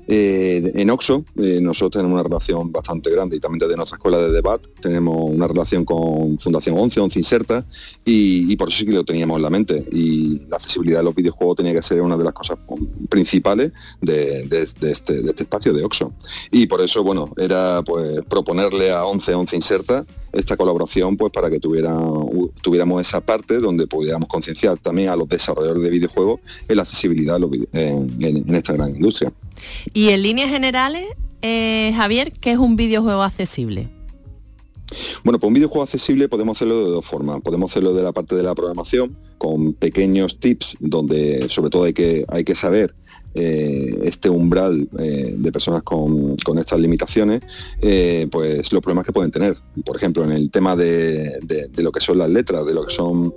Eh, 0.07 0.71
en 0.75 0.89
Oxo 0.91 1.25
eh, 1.35 1.59
nosotros 1.61 1.91
tenemos 1.91 2.13
una 2.13 2.23
relación 2.23 2.71
bastante 2.71 3.09
grande 3.09 3.37
y 3.37 3.39
también 3.39 3.59
desde 3.59 3.75
nuestra 3.75 3.95
escuela 3.95 4.19
de 4.19 4.31
debate 4.31 4.69
tenemos 4.79 5.17
una 5.19 5.47
relación 5.47 5.83
con 5.83 6.37
Fundación 6.37 6.77
11, 6.77 6.99
11 6.99 7.19
Inserta 7.19 7.65
y, 8.05 8.55
por 8.55 8.69
eso 8.69 8.77
sí 8.77 8.85
que 8.85 8.93
lo 8.93 9.03
teníamos 9.03 9.37
en 9.37 9.41
la 9.41 9.49
mente. 9.49 9.83
Y 9.91 10.39
la 10.47 10.57
accesibilidad 10.57 10.99
de 10.99 11.05
los 11.05 11.15
videojuegos 11.15 11.57
tenía 11.57 11.73
que 11.73 11.81
ser 11.81 12.01
una 12.01 12.17
de 12.17 12.23
las 12.23 12.33
cosas 12.33 12.57
principales 13.09 13.71
de 14.01 14.47
este, 14.51 15.21
de 15.21 15.29
este 15.29 15.43
espacio 15.43 15.73
de 15.73 15.83
Oxo. 15.83 16.13
Y 16.51 16.67
por 16.67 16.81
eso, 16.81 17.03
bueno, 17.03 17.31
era 17.37 17.81
pues 17.83 18.21
proponerle 18.29 18.91
a 18.91 19.05
11, 19.05 19.33
11 19.33 19.55
Inserta 19.55 20.05
esta 20.35 20.57
colaboración 20.57 21.17
pues 21.17 21.31
para 21.31 21.49
que 21.49 21.59
tuviera, 21.59 21.95
tuviéramos 22.61 23.01
esa 23.01 23.21
parte 23.21 23.59
donde 23.59 23.87
pudiéramos 23.87 24.27
concienciar 24.27 24.77
también 24.77 25.09
a 25.09 25.15
los 25.15 25.27
desarrolladores 25.27 25.83
de 25.83 25.89
videojuegos 25.89 26.39
en 26.67 26.75
la 26.75 26.83
accesibilidad 26.83 27.39
en 27.73 28.55
esta 28.55 28.73
gran 28.73 28.95
industria. 28.95 29.31
Y 29.93 30.09
en 30.09 30.21
líneas 30.21 30.49
generales, 30.49 31.07
eh, 31.41 31.93
Javier, 31.95 32.31
¿qué 32.31 32.51
es 32.51 32.57
un 32.57 32.75
videojuego 32.75 33.23
accesible? 33.23 33.89
Bueno, 35.23 35.39
pues 35.39 35.47
un 35.47 35.53
videojuego 35.53 35.83
accesible 35.83 36.29
podemos 36.29 36.57
hacerlo 36.57 36.85
de 36.85 36.91
dos 36.91 37.05
formas. 37.05 37.41
Podemos 37.41 37.71
hacerlo 37.71 37.93
de 37.93 38.03
la 38.03 38.11
parte 38.11 38.35
de 38.35 38.43
la 38.43 38.53
programación, 38.53 39.17
con 39.37 39.73
pequeños 39.73 40.39
tips 40.39 40.77
donde 40.79 41.47
sobre 41.49 41.69
todo 41.69 41.83
hay 41.85 41.93
que, 41.93 42.25
hay 42.27 42.43
que 42.43 42.55
saber 42.55 42.95
eh, 43.35 43.99
este 44.03 44.29
umbral 44.29 44.87
eh, 44.97 45.35
de 45.37 45.51
personas 45.51 45.83
con, 45.83 46.37
estas 46.57 46.79
limitaciones, 46.79 47.41
eh, 47.81 48.27
pues 48.31 48.71
los 48.71 48.81
problemas 48.81 49.05
que 49.05 49.11
pueden 49.11 49.29
tener. 49.29 49.57
Por 49.85 49.97
ejemplo, 49.97 50.23
en 50.23 50.31
el 50.31 50.49
tema 50.49 50.75
de, 50.75 51.37
lo 51.77 51.91
que 51.91 51.99
son 51.99 52.17
las 52.17 52.29
letras, 52.29 52.65
de 52.65 52.73
lo 52.73 52.85
que 52.85 52.93
son 52.93 53.33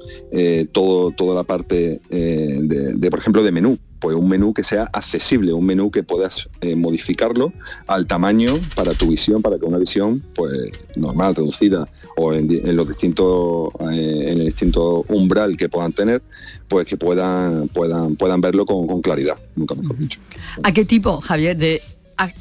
todo, 0.73 1.11
toda 1.11 1.35
la 1.35 1.43
parte 1.43 2.01
de, 2.09 3.09
por 3.11 3.19
ejemplo, 3.19 3.43
de 3.43 3.53
menú. 3.53 3.79
Pues 4.01 4.17
un 4.17 4.29
menú 4.29 4.55
que 4.55 4.65
sea 4.65 4.89
accesible, 4.93 5.53
un 5.53 5.67
menú 5.67 5.91
que 5.91 6.03
puedas 6.03 6.49
eh, 6.61 6.77
modificarlo 6.77 7.53
al 7.87 8.07
tamaño 8.07 8.55
para 8.75 8.95
tu 8.95 9.09
visión, 9.09 9.43
para 9.43 9.59
que 9.59 9.65
una 9.65 9.79
visión 9.79 10.23
pues 10.35 10.71
normal, 10.97 11.35
reducida 11.35 11.89
o 12.17 12.33
en, 12.33 12.77
los 12.77 12.89
distintos 12.89 13.71
eh, 13.93 14.33
en 14.33 14.39
el 14.39 14.47
distinto 14.47 15.05
umbral 15.09 15.57
que 15.57 15.69
puedan 15.69 15.93
tener, 15.93 16.23
pues 16.69 16.87
que 16.87 16.97
puedan 16.97 17.69
puedan 17.69 18.17
puedan 18.17 18.41
verlo 18.41 18.65
con, 18.67 18.87
con 18.87 19.03
claridad, 19.03 19.39
nunca 19.57 19.75
mejor 19.75 19.99
dicho. 19.99 20.21
¿A 20.63 20.73
qué 20.73 20.85
tipo, 20.85 21.21
Javier, 21.21 21.57
de 21.57 21.83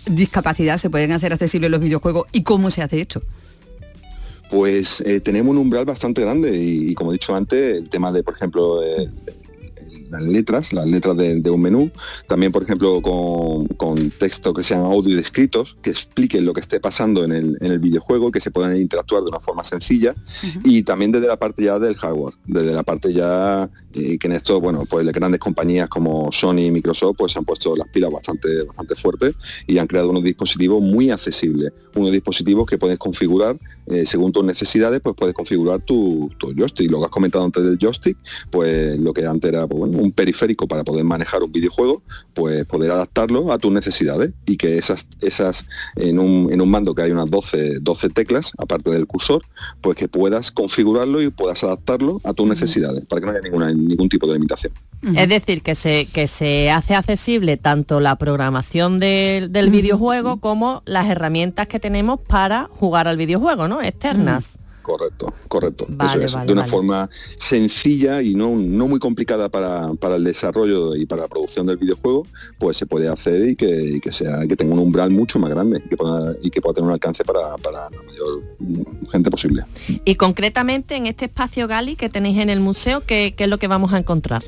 discapacidad 0.06 0.78
se 0.78 0.90
pueden 0.90 1.12
hacer 1.12 1.34
accesibles 1.34 1.70
los 1.70 1.80
videojuegos 1.80 2.28
y 2.32 2.44
cómo 2.44 2.70
se 2.70 2.82
hace 2.82 3.02
esto? 3.02 3.22
Pues 4.50 5.02
eh, 5.02 5.20
tenemos 5.20 5.52
un 5.52 5.58
umbral 5.58 5.86
bastante 5.86 6.22
grande 6.22 6.58
y, 6.58 6.92
y 6.92 6.94
como 6.94 7.12
he 7.12 7.14
dicho 7.14 7.36
antes, 7.36 7.78
el 7.78 7.90
tema 7.90 8.12
de, 8.12 8.24
por 8.24 8.36
ejemplo, 8.36 8.82
eh, 8.82 9.10
las 10.10 10.24
letras, 10.24 10.74
las 10.74 10.88
letras 10.88 11.18
de, 11.18 11.42
de 11.42 11.50
un 11.50 11.62
menú, 11.62 11.92
también 12.28 12.52
por 12.52 12.64
ejemplo 12.64 13.02
con, 13.02 13.68
con 13.68 14.10
texto 14.12 14.54
que 14.54 14.64
sean 14.64 14.82
audio 14.82 15.16
descritos, 15.16 15.76
que 15.82 15.90
expliquen 15.90 16.46
lo 16.46 16.54
que 16.54 16.62
esté 16.62 16.80
pasando 16.80 17.24
en 17.24 17.32
el, 17.32 17.58
en 17.62 17.72
el 17.72 17.80
videojuego, 17.80 18.32
que 18.32 18.40
se 18.40 18.52
puedan 18.52 18.76
interactuar 18.78 19.24
de 19.24 19.30
una 19.30 19.40
forma 19.40 19.64
sencilla, 19.64 20.16
y 20.64 20.84
también 20.84 21.12
desde 21.12 21.28
la 21.28 21.38
parte 21.38 21.64
ya 21.64 21.80
del 21.80 21.96
hardware, 21.96 22.36
desde 22.46 22.74
la 22.74 22.84
parte 22.84 23.14
ya 23.14 23.70
eh, 23.94 24.18
que 24.18 24.28
en 24.28 24.34
esto, 24.34 24.62
bueno, 24.62 24.86
pues 24.90 25.06
las 25.06 25.14
grandes 25.14 25.40
compañías 25.40 25.90
como 25.90 26.32
Sony 26.32 26.60
y 26.60 26.72
Microsoft 26.72 27.16
pues 27.18 27.36
han 27.38 27.46
puesto 27.46 27.76
las 27.76 27.88
pilas 27.90 28.12
bastante, 28.12 28.64
bastante 28.64 28.96
fuertes 28.96 29.36
y 29.66 29.78
han 29.78 29.88
creado 29.88 30.10
unos 30.10 30.24
dispositivos 30.24 30.82
muy 30.82 31.10
accesibles, 31.10 31.74
unos 31.96 32.12
dispositivos 32.12 32.66
que 32.66 32.78
puedes 32.78 32.98
configurar 32.98 33.58
eh, 33.88 34.06
según 34.06 34.32
tus 34.32 34.44
necesidades, 34.44 35.00
pues 35.02 35.16
puedes 35.16 35.34
configurar 35.34 35.82
tu, 35.82 36.30
tu 36.38 36.54
joystick. 36.54 36.92
Lo 36.92 37.00
que 37.00 37.06
has 37.06 37.12
comentado 37.12 37.44
antes 37.44 37.64
del 37.64 37.78
joystick, 37.78 38.18
pues 38.52 38.98
lo 39.00 39.14
que 39.14 39.26
antes 39.26 39.50
era 39.50 39.66
pues, 39.66 39.80
bueno, 39.80 39.97
un 40.02 40.12
periférico 40.12 40.68
para 40.68 40.84
poder 40.84 41.04
manejar 41.04 41.44
un 41.44 41.52
videojuego, 41.52 42.02
pues 42.34 42.66
poder 42.66 42.92
adaptarlo 42.92 43.52
a 43.52 43.58
tus 43.58 43.72
necesidades 43.72 44.32
y 44.46 44.58
que 44.58 44.78
esas, 44.78 45.08
esas 45.22 45.66
en, 45.96 46.20
un, 46.20 46.50
en 46.52 46.62
un 46.62 46.70
mando 46.70 46.96
que 46.96 47.02
hay 47.02 47.12
unas 47.12 47.30
12, 47.30 47.80
12 47.82 48.10
teclas, 48.10 48.52
aparte 48.58 48.90
del 48.90 49.08
cursor, 49.08 49.44
pues 49.82 49.96
que 49.96 50.08
puedas 50.08 50.52
configurarlo 50.52 51.22
y 51.22 51.30
puedas 51.30 51.64
adaptarlo 51.64 52.22
a 52.24 52.34
tus 52.34 52.48
necesidades, 52.48 53.06
para 53.06 53.20
que 53.20 53.26
no 53.26 53.32
haya 53.32 53.42
ninguna, 53.42 53.74
ningún 53.74 54.10
tipo 54.10 54.28
de 54.28 54.34
limitación. 54.34 54.74
Es 55.16 55.30
decir, 55.30 55.62
que 55.62 55.76
se, 55.76 56.08
que 56.12 56.28
se 56.28 56.72
hace 56.72 56.96
accesible 56.96 57.58
tanto 57.58 58.00
la 58.00 58.16
programación 58.16 59.00
del, 59.00 59.52
del 59.52 59.70
videojuego 59.70 60.38
como 60.38 60.82
las 60.86 61.08
herramientas 61.08 61.68
que 61.68 61.80
tenemos 61.80 62.20
para 62.20 62.70
jugar 62.72 63.08
al 63.08 63.18
videojuego, 63.18 63.68
¿no? 63.68 63.82
Externas. 63.82 64.58
Correcto, 64.88 65.34
correcto. 65.50 65.86
Vale, 65.90 66.12
Eso 66.12 66.26
es. 66.26 66.34
vale, 66.34 66.48
de 66.48 66.54
una 66.54 66.62
vale. 66.62 66.72
forma 66.72 67.10
sencilla 67.38 68.22
y 68.22 68.36
no, 68.36 68.56
no 68.56 68.88
muy 68.88 69.00
complicada 69.00 69.50
para, 69.50 69.94
para 69.96 70.16
el 70.16 70.24
desarrollo 70.24 70.96
y 70.96 71.06
para 71.06 71.24
la 71.24 71.28
producción 71.28 71.66
del 71.66 71.76
videojuego, 71.76 72.26
pues 72.58 72.78
se 72.78 72.86
puede 72.86 73.10
hacer 73.10 73.50
y 73.50 73.56
que, 73.58 73.68
y 73.68 74.00
que 74.00 74.14
sea 74.14 74.48
que 74.48 74.56
tenga 74.56 74.74
un 74.74 74.80
umbral 74.80 75.12
mucho 75.12 75.40
más 75.40 75.50
grande 75.50 75.82
y 75.86 75.90
que 75.90 75.98
pueda, 75.98 76.36
y 76.42 76.50
que 76.50 76.62
pueda 76.62 76.76
tener 76.76 76.88
un 76.88 76.94
alcance 76.94 77.26
para, 77.26 77.58
para 77.58 77.90
la 77.90 78.02
mayor 78.02 78.44
gente 79.12 79.30
posible. 79.30 79.66
Y 80.06 80.16
concretamente 80.16 80.96
en 80.96 81.06
este 81.06 81.26
espacio 81.26 81.68
Gali 81.68 81.98
que 81.98 82.08
tenéis 82.08 82.40
en 82.40 82.50
el 82.50 82.62
museo, 82.62 83.04
¿qué, 83.06 83.34
qué 83.36 83.44
es 83.44 83.50
lo 83.50 83.58
que 83.58 83.68
vamos 83.68 83.92
a 83.92 83.98
encontrar? 83.98 84.42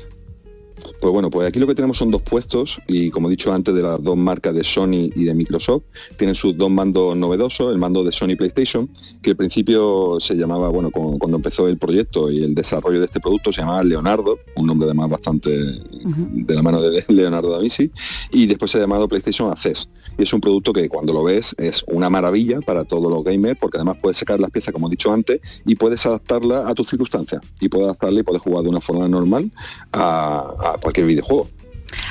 Pues 1.00 1.12
bueno, 1.12 1.30
pues 1.30 1.48
aquí 1.48 1.58
lo 1.58 1.66
que 1.66 1.74
tenemos 1.74 1.98
son 1.98 2.10
dos 2.10 2.22
puestos 2.22 2.78
y 2.86 3.10
como 3.10 3.28
he 3.28 3.30
dicho 3.30 3.52
antes 3.52 3.74
de 3.74 3.82
las 3.82 4.02
dos 4.02 4.16
marcas 4.16 4.54
de 4.54 4.64
Sony 4.64 5.10
y 5.14 5.24
de 5.24 5.34
Microsoft, 5.34 5.82
tienen 6.16 6.34
sus 6.34 6.56
dos 6.56 6.70
mandos 6.70 7.16
novedosos, 7.16 7.72
el 7.72 7.78
mando 7.78 8.04
de 8.04 8.12
Sony 8.12 8.36
PlayStation, 8.36 8.88
que 9.22 9.30
al 9.30 9.36
principio 9.36 10.18
se 10.20 10.34
llamaba, 10.34 10.68
bueno, 10.68 10.90
cu- 10.90 11.18
cuando 11.18 11.36
empezó 11.38 11.68
el 11.68 11.78
proyecto 11.78 12.30
y 12.30 12.42
el 12.44 12.54
desarrollo 12.54 12.98
de 12.98 13.06
este 13.06 13.20
producto 13.20 13.52
se 13.52 13.60
llamaba 13.62 13.82
Leonardo, 13.82 14.38
un 14.56 14.66
nombre 14.66 14.86
además 14.86 15.10
bastante 15.10 15.50
de 15.50 16.54
la 16.54 16.62
mano 16.62 16.80
de 16.82 17.04
Leonardo 17.08 17.50
da 17.50 17.58
Vinci, 17.58 17.90
y 18.32 18.46
después 18.46 18.70
se 18.70 18.78
ha 18.78 18.80
llamado 18.82 19.08
PlayStation 19.08 19.50
Access. 19.50 19.88
Y 20.18 20.22
es 20.24 20.32
un 20.32 20.40
producto 20.40 20.72
que 20.72 20.88
cuando 20.88 21.12
lo 21.12 21.24
ves 21.24 21.54
es 21.58 21.84
una 21.88 22.10
maravilla 22.10 22.60
para 22.60 22.84
todos 22.84 23.10
los 23.10 23.24
gamers, 23.24 23.58
porque 23.60 23.78
además 23.78 23.96
puedes 24.00 24.16
sacar 24.18 24.40
las 24.40 24.50
piezas, 24.50 24.72
como 24.72 24.88
he 24.88 24.90
dicho 24.90 25.12
antes, 25.12 25.40
y 25.64 25.76
puedes 25.76 26.04
adaptarla 26.06 26.68
a 26.68 26.74
tus 26.74 26.88
circunstancias. 26.88 27.40
Y 27.60 27.68
puedes 27.68 27.86
adaptarla 27.86 28.20
y 28.20 28.22
puedes 28.22 28.42
jugar 28.42 28.62
de 28.64 28.70
una 28.70 28.80
forma 28.80 29.08
normal 29.08 29.50
a, 29.92 30.69
a 30.69 30.69
cualquier 30.78 31.06
videojuego. 31.06 31.48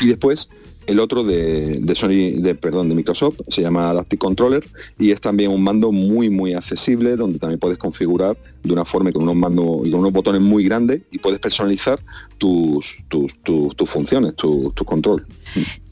Y 0.02 0.08
después 0.08 0.50
el 0.90 1.00
otro 1.00 1.24
de, 1.24 1.80
de 1.82 1.96
Sony, 1.96 2.42
de, 2.42 2.56
perdón, 2.56 2.90
de 2.90 2.96
Microsoft, 2.96 3.42
se 3.48 3.62
llama 3.62 3.92
Adaptive 3.92 4.18
Controller 4.18 4.68
y 4.98 5.12
es 5.12 5.22
también 5.22 5.52
un 5.52 5.64
mando 5.64 5.92
muy 5.92 6.32
muy 6.32 6.54
accesible 6.54 7.16
donde 7.16 7.38
también 7.38 7.60
puedes 7.60 7.78
configurar 7.78 8.36
de 8.64 8.74
una 8.74 8.86
forma 8.86 9.12
y 9.12 9.14
con 9.14 9.24
unos 9.24 9.36
mandos 9.36 9.86
y 9.86 9.92
con 9.92 10.00
unos 10.00 10.12
botones 10.12 10.42
muy 10.42 10.64
grandes 10.64 11.02
y 11.12 11.20
puedes 11.20 11.40
personalizar 11.40 12.00
tus, 12.40 12.98
tus, 13.08 13.38
tus, 13.44 13.76
tus 13.76 13.90
funciones, 13.90 14.36
tu, 14.36 14.72
tu 14.76 14.84
control. 14.84 15.28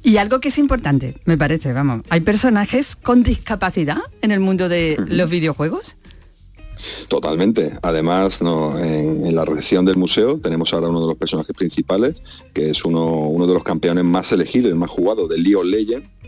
Y 0.01 0.17
algo 0.17 0.39
que 0.39 0.47
es 0.47 0.58
importante, 0.58 1.15
me 1.25 1.38
parece, 1.38 1.73
vamos, 1.73 2.01
¿hay 2.10 2.21
personajes 2.21 2.95
con 2.95 3.21
discapacidad 3.21 3.99
en 4.23 4.32
el 4.32 4.39
mundo 4.39 4.67
de 4.67 4.97
los 5.08 5.30
videojuegos? 5.30 5.95
Totalmente. 7.07 7.73
Además, 7.81 8.41
en, 8.41 9.35
la 9.35 9.45
recepción 9.45 9.85
del 9.85 9.97
museo 9.97 10.39
tenemos 10.39 10.73
ahora 10.73 10.89
uno 10.89 11.01
de 11.01 11.07
los 11.07 11.17
personajes 11.17 11.55
principales, 11.55 12.21
que 12.53 12.69
es 12.69 12.85
uno, 12.85 13.45
de 13.47 13.53
los 13.53 13.63
campeones 13.63 14.03
más 14.03 14.31
elegidos 14.31 14.71
y 14.71 14.75
más 14.75 14.89
jugados 14.89 15.29
de 15.29 15.37
League 15.37 15.55
of 15.55 15.65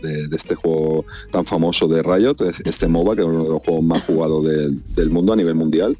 de, 0.02 0.28
de 0.28 0.36
este 0.36 0.54
juego 0.54 1.04
tan 1.30 1.44
famoso 1.46 1.88
de 1.88 2.02
Riot, 2.02 2.36
es- 2.48 2.60
este 2.64 2.88
MOBA, 2.88 3.16
que 3.16 3.22
es 3.22 3.28
uno 3.28 3.44
de 3.44 3.50
los 3.50 3.62
juegos 3.62 3.82
más 3.84 4.02
jugados 4.02 4.46
del- 4.46 4.80
del 4.94 5.10
mundo 5.10 5.32
a 5.32 5.36
nivel 5.36 5.54
mundial, 5.54 5.96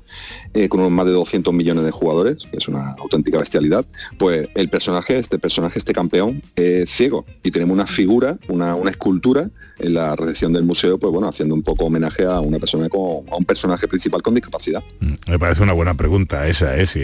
eh, 0.55 0.69
con 0.69 0.93
más 0.93 1.07
de 1.07 1.13
200 1.13 1.53
millones 1.55 1.85
de 1.85 1.91
jugadores, 1.91 2.45
que 2.51 2.57
es 2.59 2.69
una 2.69 2.93
auténtica 2.99 3.39
bestialidad. 3.39 3.85
Pues 4.19 4.49
el 4.55 4.69
personaje, 4.71 5.19
este 5.19 5.39
personaje, 5.39 5.79
este 5.79 5.93
campeón, 5.93 6.43
es 6.57 6.91
ciego 6.91 7.25
y 7.43 7.51
tenemos 7.51 7.75
una 7.75 7.87
figura, 7.87 8.39
una, 8.49 8.75
una 8.75 8.91
escultura 8.91 9.49
en 9.79 9.95
la 9.95 10.15
recepción 10.17 10.53
del 10.53 10.65
museo, 10.65 10.99
pues 10.99 11.11
bueno, 11.13 11.29
haciendo 11.29 11.55
un 11.55 11.63
poco 11.63 11.87
homenaje 11.87 12.25
a 12.25 12.41
una 12.41 12.59
persona 12.59 12.89
con, 12.89 13.29
a 13.31 13.37
un 13.37 13.45
personaje 13.45 13.89
principal 13.89 14.21
con 14.23 14.35
discapacidad. 14.35 14.83
Me 15.29 15.39
parece 15.39 15.63
una 15.63 15.73
buena 15.73 15.95
pregunta 15.95 16.47
esa, 16.47 16.77
¿eh? 16.77 16.85
si, 16.87 17.01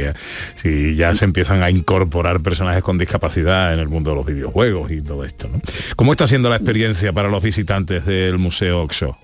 si 0.56 0.94
ya 0.96 1.14
se 1.14 1.24
empiezan 1.24 1.62
a 1.62 1.70
incorporar 1.70 2.42
personajes 2.42 2.82
con 2.82 2.98
discapacidad 2.98 3.72
en 3.72 3.80
el 3.80 3.88
mundo 3.88 4.10
de 4.10 4.16
los 4.16 4.26
videojuegos 4.26 4.90
y 4.92 5.00
todo 5.00 5.24
esto. 5.24 5.48
¿no? 5.48 5.60
¿Cómo 5.96 6.12
está 6.12 6.26
siendo 6.28 6.48
la 6.50 6.56
experiencia 6.56 6.85
para 7.14 7.28
los 7.28 7.42
visitantes 7.42 8.06
del 8.06 8.38
Museo 8.38 8.82
Oxo? 8.82 9.16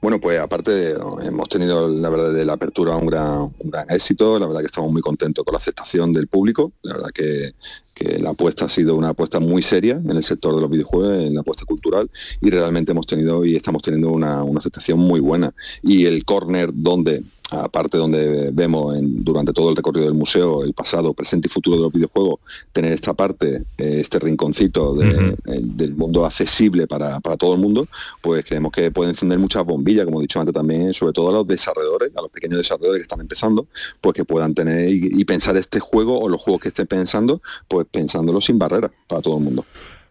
Bueno, 0.00 0.20
pues 0.20 0.38
aparte 0.38 0.94
hemos 1.22 1.48
tenido 1.48 1.88
la 1.88 2.10
verdad 2.10 2.32
de 2.32 2.44
la 2.44 2.54
apertura 2.54 2.94
un 2.96 3.06
gran, 3.06 3.50
un 3.58 3.70
gran 3.70 3.90
éxito, 3.90 4.38
la 4.38 4.46
verdad 4.46 4.60
que 4.60 4.66
estamos 4.66 4.92
muy 4.92 5.00
contentos 5.00 5.42
con 5.44 5.52
la 5.52 5.58
aceptación 5.58 6.12
del 6.12 6.26
público, 6.26 6.72
la 6.82 6.94
verdad 6.94 7.10
que, 7.14 7.52
que 7.94 8.18
la 8.18 8.30
apuesta 8.30 8.66
ha 8.66 8.68
sido 8.68 8.96
una 8.96 9.10
apuesta 9.10 9.40
muy 9.40 9.62
seria 9.62 9.94
en 9.94 10.10
el 10.10 10.24
sector 10.24 10.54
de 10.54 10.60
los 10.60 10.68
videojuegos, 10.68 11.22
en 11.22 11.34
la 11.34 11.40
apuesta 11.40 11.64
cultural 11.64 12.10
y 12.42 12.50
realmente 12.50 12.92
hemos 12.92 13.06
tenido 13.06 13.46
y 13.46 13.56
estamos 13.56 13.80
teniendo 13.80 14.10
una, 14.10 14.42
una 14.42 14.58
aceptación 14.58 14.98
muy 14.98 15.20
buena. 15.20 15.54
Y 15.82 16.04
el 16.04 16.24
corner 16.24 16.70
donde 16.74 17.22
aparte 17.50 17.98
donde 17.98 18.50
vemos 18.52 18.96
en- 18.96 19.22
durante 19.22 19.52
todo 19.52 19.70
el 19.70 19.76
recorrido 19.76 20.06
del 20.06 20.14
museo 20.14 20.64
el 20.64 20.72
pasado, 20.72 21.12
presente 21.14 21.48
y 21.48 21.50
futuro 21.50 21.76
de 21.76 21.82
los 21.82 21.92
videojuegos, 21.92 22.40
tener 22.72 22.92
esta 22.92 23.12
parte, 23.14 23.64
eh, 23.78 23.98
este 24.00 24.18
rinconcito 24.18 24.94
de- 24.94 25.36
eh, 25.46 25.60
del 25.62 25.94
mundo 25.94 26.24
accesible 26.24 26.86
para, 26.86 27.20
para 27.20 27.36
todo 27.36 27.54
el 27.54 27.60
mundo, 27.60 27.86
pues 28.22 28.44
creemos 28.44 28.72
que 28.72 28.90
puede 28.90 29.10
encender 29.10 29.38
muchas 29.38 29.64
bombillas, 29.64 30.04
como 30.06 30.20
he 30.20 30.22
dicho 30.22 30.40
antes 30.40 30.54
también, 30.54 30.92
sobre 30.94 31.12
todo 31.12 31.28
a 31.28 31.32
los 31.32 31.46
desarrolladores, 31.46 32.10
a 32.16 32.22
los 32.22 32.30
pequeños 32.30 32.58
desarrolladores 32.58 33.00
que 33.00 33.04
están 33.04 33.20
empezando, 33.20 33.66
pues 34.00 34.14
que 34.14 34.24
puedan 34.24 34.54
tener 34.54 34.88
y, 34.88 35.08
y 35.20 35.24
pensar 35.24 35.56
este 35.56 35.80
juego 35.80 36.18
o 36.18 36.28
los 36.28 36.40
juegos 36.40 36.62
que 36.62 36.68
estén 36.68 36.86
pensando, 36.86 37.42
pues 37.68 37.86
pensándolo 37.90 38.40
sin 38.40 38.58
barreras 38.58 38.90
para 39.06 39.20
todo 39.22 39.36
el 39.38 39.44
mundo. 39.44 39.64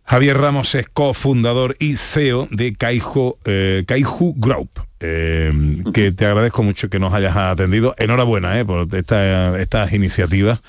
Javier 0.06 0.38
Ramos 0.38 0.76
es 0.76 0.88
cofundador 0.90 1.76
y 1.80 1.96
CEO 1.96 2.48
de 2.52 2.76
Kaiju, 2.76 3.38
eh, 3.46 3.84
Kaiju 3.88 4.34
Group. 4.38 4.70
Eh, 5.06 5.52
que 5.94 6.12
te 6.14 6.26
agradezco 6.26 6.64
mucho 6.64 6.90
que 6.90 6.98
nos 7.00 7.14
hayas 7.14 7.36
atendido. 7.36 7.94
Enhorabuena 7.98 8.58
eh, 8.60 8.64
por 8.66 8.88
esta- 8.96 9.60
estas 9.60 9.92
iniciativas 9.92 10.62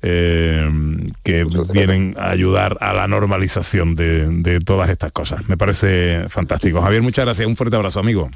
eh, 0.00 0.68
que 1.22 1.46
vienen 1.72 2.14
a 2.18 2.30
ayudar 2.30 2.78
a 2.80 2.92
la 2.94 3.06
normalización 3.06 3.94
de, 3.94 4.26
de 4.28 4.60
todas 4.60 4.88
estas 4.90 5.12
cosas. 5.12 5.46
Me 5.48 5.56
parece 5.56 6.24
fantástico. 6.28 6.80
Javier, 6.80 7.02
muchas 7.02 7.24
gracias. 7.26 7.46
Un 7.46 7.54
fuerte 7.56 7.76
abrazo, 7.76 8.00
amigo. 8.00 8.30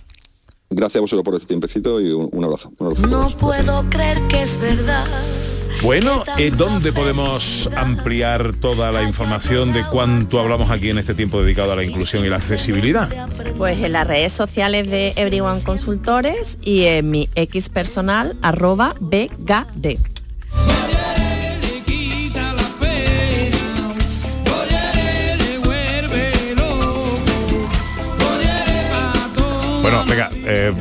Gracias 0.68 0.96
a 0.96 1.00
vosotros 1.00 1.24
por 1.24 1.34
este 1.34 1.46
tiempecito 1.46 2.00
y 2.00 2.10
un, 2.12 2.28
un 2.30 2.44
abrazo. 2.44 2.72
Un 2.78 2.86
abrazo. 2.88 3.06
No 3.06 3.30
puedo 3.38 3.88
creer 3.88 4.20
que 4.28 4.42
es 4.42 4.60
verdad. 4.60 5.06
Bueno, 5.82 6.24
eh, 6.38 6.50
¿dónde 6.56 6.92
podemos 6.92 7.68
ampliar 7.76 8.54
toda 8.54 8.90
la 8.90 9.02
información 9.02 9.72
de 9.72 9.84
cuánto 9.84 10.40
hablamos 10.40 10.70
aquí 10.70 10.90
en 10.90 10.98
este 10.98 11.14
tiempo 11.14 11.42
dedicado 11.42 11.72
a 11.72 11.76
la 11.76 11.84
inclusión 11.84 12.24
y 12.24 12.28
la 12.28 12.36
accesibilidad? 12.36 13.08
Pues 13.56 13.78
en 13.82 13.92
las 13.92 14.06
redes 14.06 14.32
sociales 14.32 14.88
de 14.88 15.12
Everyone 15.16 15.62
Consultores 15.62 16.58
y 16.62 16.84
en 16.84 17.10
mi 17.10 17.28
X 17.34 17.68
personal 17.68 18.36
arroba 18.42 18.94
BGD. 19.00 19.98
Bueno, 29.82 30.04
venga, 30.04 30.30
eh, 30.32 30.72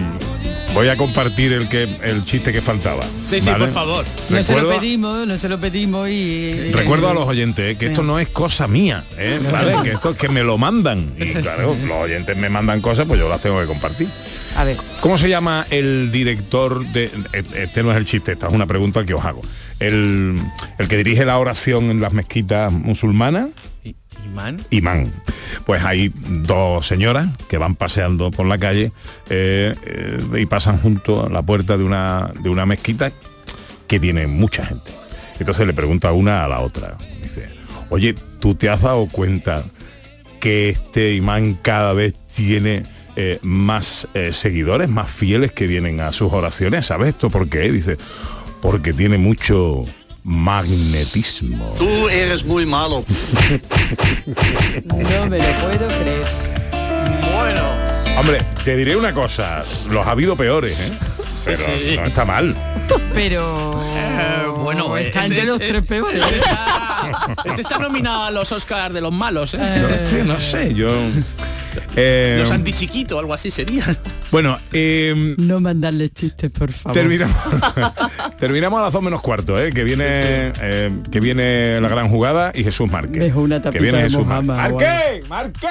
voy 0.76 0.90
a 0.90 0.98
compartir 0.98 1.54
el 1.54 1.70
que 1.70 1.84
el 2.04 2.26
chiste 2.26 2.52
que 2.52 2.62
faltaba. 2.62 3.02
Sí, 3.24 3.40
sí, 3.40 3.50
¿vale? 3.50 3.66
por 3.66 3.74
favor. 3.74 4.06
No 4.30 4.44
se 4.44 4.62
lo 4.62 4.70
pedimos, 4.70 5.26
no 5.26 5.38
se 5.38 5.48
lo 5.48 5.58
pedimos 5.58 6.10
y... 6.10 6.52
recuerdo 6.72 7.10
a 7.10 7.14
los 7.14 7.26
oyentes 7.26 7.74
eh, 7.74 7.78
que 7.78 7.88
esto 7.88 8.04
no 8.04 8.20
es 8.20 8.28
cosa 8.28 8.68
mía, 8.68 9.06
¿eh? 9.18 9.40
¿vale? 9.52 9.76
Que 9.84 9.92
esto 9.92 10.12
es 10.12 10.18
que 10.18 10.28
me 10.28 10.44
lo 10.44 10.58
mandan. 10.58 11.14
Y 11.18 11.32
claro, 11.42 11.76
los 11.88 11.98
oyentes 11.98 12.36
me 12.36 12.50
mandan 12.50 12.82
cosas, 12.82 13.08
pues 13.08 13.20
yo 13.20 13.30
las 13.30 13.42
tengo 13.42 13.60
que 13.62 13.68
compartir. 13.68 14.10
A 14.58 14.66
ver. 14.66 14.76
¿Cómo 15.00 15.18
se 15.18 15.30
llama 15.30 15.66
el 15.70 16.12
director 16.12 16.86
de... 16.88 17.10
Este 17.32 17.82
no 17.82 17.92
es 17.92 17.98
el 17.98 18.06
chiste, 18.06 18.34
esta 18.34 18.48
es 18.48 18.54
una 18.54 18.68
pregunta 18.68 19.06
que 19.06 19.14
os 19.14 19.24
hago. 19.24 19.42
El, 19.80 20.42
el 20.78 20.88
que 20.90 20.98
dirige 20.98 21.24
la 21.24 21.38
oración 21.38 21.90
en 21.90 22.02
las 22.02 22.12
mezquitas 22.12 22.72
musulmanas. 22.72 23.48
Imán. 24.70 25.12
Pues 25.66 25.84
hay 25.84 26.12
dos 26.16 26.86
señoras 26.86 27.28
que 27.48 27.58
van 27.58 27.76
paseando 27.76 28.32
por 28.32 28.46
la 28.46 28.58
calle 28.58 28.92
eh, 29.30 29.76
eh, 29.86 30.42
y 30.42 30.46
pasan 30.46 30.80
junto 30.80 31.26
a 31.26 31.30
la 31.30 31.42
puerta 31.42 31.78
de 31.78 31.84
una, 31.84 32.32
de 32.42 32.50
una 32.50 32.66
mezquita 32.66 33.12
que 33.88 34.00
tiene 34.00 34.28
mucha 34.28 34.66
gente. 34.66 34.92
Entonces 35.40 35.66
le 35.68 35.74
pregunta 35.74 36.12
una 36.12 36.46
a 36.46 36.48
la 36.48 36.60
otra. 36.60 36.98
Dice, 37.22 37.50
oye, 37.90 38.16
¿tú 38.40 38.56
te 38.56 38.70
has 38.70 38.82
dado 38.82 39.08
cuenta 39.08 39.64
que 40.40 40.70
este 40.70 41.14
imán 41.14 41.56
cada 41.62 41.94
vez 41.94 42.14
tiene 42.36 42.84
eh, 43.16 43.40
más 43.42 44.08
seguidores, 44.32 44.90
más 44.90 45.10
fieles 45.10 45.52
que 45.52 45.68
vienen 45.68 46.02
a 46.02 46.12
sus 46.14 46.32
oraciones? 46.32 46.86
¿Sabes 46.86 47.10
esto 47.10 47.30
por 47.30 47.50
qué? 47.50 47.72
Dice, 47.72 47.98
porque 48.62 48.94
tiene 48.94 49.18
mucho 49.18 49.82
magnetismo. 50.26 51.74
Tú 51.78 52.10
eres 52.10 52.44
muy 52.44 52.66
malo. 52.66 53.06
No 54.86 55.28
me 55.28 55.38
lo 55.38 55.46
puedo 55.62 55.88
creer. 55.88 56.26
Bueno. 57.36 57.86
Hombre, 58.20 58.42
te 58.64 58.76
diré 58.76 58.96
una 58.96 59.14
cosa, 59.14 59.64
los 59.90 60.06
ha 60.08 60.12
habido 60.12 60.36
peores, 60.36 60.80
¿eh? 60.80 60.92
Pero 61.46 61.58
sí. 61.58 61.96
no 62.00 62.06
está 62.08 62.26
mal. 62.26 62.56
Pero... 63.14 63.84
bueno, 64.64 64.98
está 64.98 65.22
este- 65.26 65.34
entre 65.34 65.46
los 65.46 65.62
este- 65.62 65.68
tres 65.74 65.84
peores. 65.86 66.24
Este 66.24 66.38
está, 66.38 67.36
este 67.46 67.62
está 67.62 67.78
nominado 67.78 68.24
a 68.24 68.32
los 68.32 68.52
Oscars 68.52 68.94
de 68.94 69.02
los 69.02 69.12
malos, 69.12 69.54
¿eh? 69.54 69.60
No 69.60 70.08
sé, 70.08 70.24
no 70.24 70.40
sé, 70.40 70.74
yo... 70.74 70.92
eh, 71.96 72.38
Los 72.40 72.50
antichiquito, 72.52 73.20
algo 73.20 73.34
así 73.34 73.52
serían. 73.52 73.96
Bueno, 74.32 74.58
eh, 74.74 75.36
No 75.38 75.60
mandarle 75.60 76.10
chistes, 76.10 76.52
por 76.52 76.72
favor. 76.72 76.94
terminamos, 76.94 77.36
terminamos 78.40 78.80
a 78.80 78.84
las 78.84 78.94
dos 78.94 79.02
menos 79.02 79.22
cuarto, 79.22 79.60
¿eh? 79.64 79.72
que 79.72 79.84
viene 79.84 80.06
eh, 80.08 80.92
que 81.12 81.20
viene 81.20 81.80
la 81.80 81.88
gran 81.88 82.10
jugada 82.10 82.52
y 82.54 82.64
Jesús 82.64 82.92
Márquez. 82.92 83.22
Dejo 83.24 83.42
una 83.42 83.62
tapita 83.62 83.72
que 83.80 83.84
viene 83.84 83.98
de 84.00 84.04
Jesús 84.06 84.26
Márquez. 84.26 85.28
¡Marqué! 85.30 85.68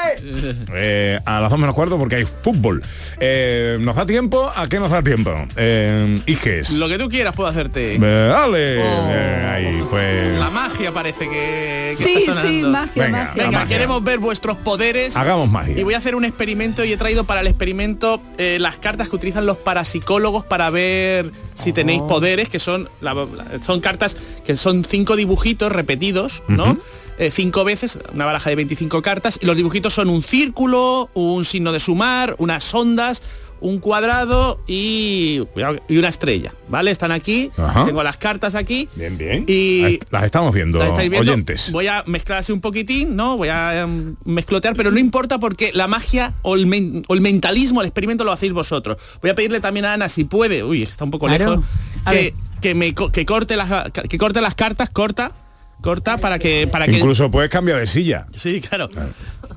Eh, 0.74 1.18
a 1.24 1.40
las 1.40 1.50
dos 1.50 1.58
menos 1.58 1.74
cuarto 1.74 1.98
porque 1.98 2.16
hay 2.16 2.24
fútbol. 2.42 2.82
Eh, 3.20 3.76
¿Nos 3.80 3.96
da 3.96 4.06
tiempo? 4.06 4.50
¿A 4.54 4.66
qué 4.68 4.78
nos 4.78 4.90
da 4.90 5.02
tiempo? 5.02 5.32
Eh, 5.56 6.18
Iges. 6.26 6.70
Lo 6.72 6.88
que 6.88 6.96
tú 6.98 7.08
quieras 7.08 7.34
puedo 7.34 7.48
hacerte. 7.48 7.96
Eh, 7.96 7.98
Dale. 7.98 8.76
Eh, 8.78 9.46
ahí, 9.46 9.84
pues. 9.90 10.38
La 10.38 10.50
magia 10.50 10.92
parece 10.92 11.28
que, 11.28 11.94
que 11.98 12.04
Sí, 12.04 12.14
está 12.26 12.42
sí, 12.42 12.62
magia, 12.66 13.04
Venga, 13.04 13.18
magia. 13.18 13.32
la 13.36 13.44
Venga, 13.44 13.58
magia. 13.58 13.68
queremos 13.76 14.02
ver 14.04 14.18
vuestros 14.20 14.56
poderes. 14.58 15.16
Hagamos 15.16 15.50
magia. 15.50 15.78
Y 15.78 15.82
voy 15.82 15.94
a 15.94 15.98
hacer 15.98 16.14
un 16.14 16.24
experimento 16.24 16.84
y 16.84 16.92
he 16.92 16.96
traído 16.96 17.24
para 17.24 17.40
el 17.40 17.46
experimento 17.46 18.22
eh, 18.38 18.43
las 18.58 18.76
cartas 18.76 19.08
que 19.08 19.16
utilizan 19.16 19.46
los 19.46 19.56
parapsicólogos 19.58 20.44
para 20.44 20.70
ver 20.70 21.30
si 21.54 21.72
tenéis 21.72 22.00
Oh. 22.02 22.06
poderes, 22.06 22.48
que 22.48 22.58
son, 22.58 22.88
la- 23.00 23.14
la- 23.14 23.62
son 23.62 23.80
cartas 23.80 24.16
que 24.44 24.56
son 24.56 24.84
cinco 24.84 25.16
dibujitos 25.16 25.70
repetidos, 25.72 26.42
¿no? 26.48 26.76
Eh, 27.16 27.30
cinco 27.30 27.62
veces, 27.62 27.98
una 28.12 28.24
baraja 28.24 28.50
de 28.50 28.56
25 28.56 29.00
cartas, 29.00 29.38
y 29.40 29.46
los 29.46 29.56
dibujitos 29.56 29.92
son 29.94 30.08
un 30.08 30.22
círculo, 30.24 31.10
un 31.14 31.44
signo 31.44 31.70
de 31.70 31.78
sumar, 31.78 32.34
unas 32.38 32.74
ondas, 32.74 33.22
un 33.64 33.78
cuadrado 33.78 34.60
y, 34.66 35.40
y 35.88 35.96
una 35.96 36.08
estrella, 36.08 36.52
¿vale? 36.68 36.90
Están 36.90 37.12
aquí, 37.12 37.50
Ajá. 37.56 37.86
tengo 37.86 38.02
las 38.02 38.18
cartas 38.18 38.54
aquí. 38.54 38.90
Bien, 38.94 39.16
bien. 39.16 39.46
Y 39.48 39.98
Las 40.10 40.24
estamos 40.24 40.54
viendo, 40.54 40.78
¿La 40.78 40.88
estáis 40.88 41.08
viendo? 41.08 41.32
oyentes. 41.32 41.72
Voy 41.72 41.86
a 41.86 42.04
mezclar 42.06 42.40
así 42.40 42.52
un 42.52 42.60
poquitín, 42.60 43.16
¿no? 43.16 43.38
Voy 43.38 43.48
a 43.48 43.80
em, 43.80 44.16
mezclotear, 44.26 44.76
pero 44.76 44.90
no 44.90 44.98
importa 44.98 45.38
porque 45.38 45.70
la 45.72 45.88
magia 45.88 46.34
o 46.42 46.56
el, 46.56 46.66
men- 46.66 47.04
o 47.08 47.14
el 47.14 47.22
mentalismo, 47.22 47.80
el 47.80 47.86
experimento 47.86 48.22
lo 48.22 48.32
hacéis 48.32 48.52
vosotros. 48.52 48.98
Voy 49.22 49.30
a 49.30 49.34
pedirle 49.34 49.60
también 49.60 49.86
a 49.86 49.94
Ana 49.94 50.10
si 50.10 50.24
puede, 50.24 50.62
uy, 50.62 50.82
está 50.82 51.04
un 51.04 51.10
poco 51.10 51.26
Claro. 51.26 51.50
lejos, 51.52 51.64
que, 52.10 52.34
que 52.60 52.74
me 52.74 52.92
que 52.94 53.24
corte 53.24 53.56
las 53.56 53.90
que 53.92 54.18
corte 54.18 54.42
las 54.42 54.54
cartas, 54.54 54.90
corta, 54.90 55.32
corta 55.80 56.18
para 56.18 56.38
que 56.38 56.66
para 56.66 56.84
que 56.86 56.98
Incluso 56.98 57.30
puedes 57.30 57.48
cambiar 57.50 57.78
de 57.80 57.86
silla. 57.86 58.26
Sí, 58.36 58.60
claro. 58.60 58.90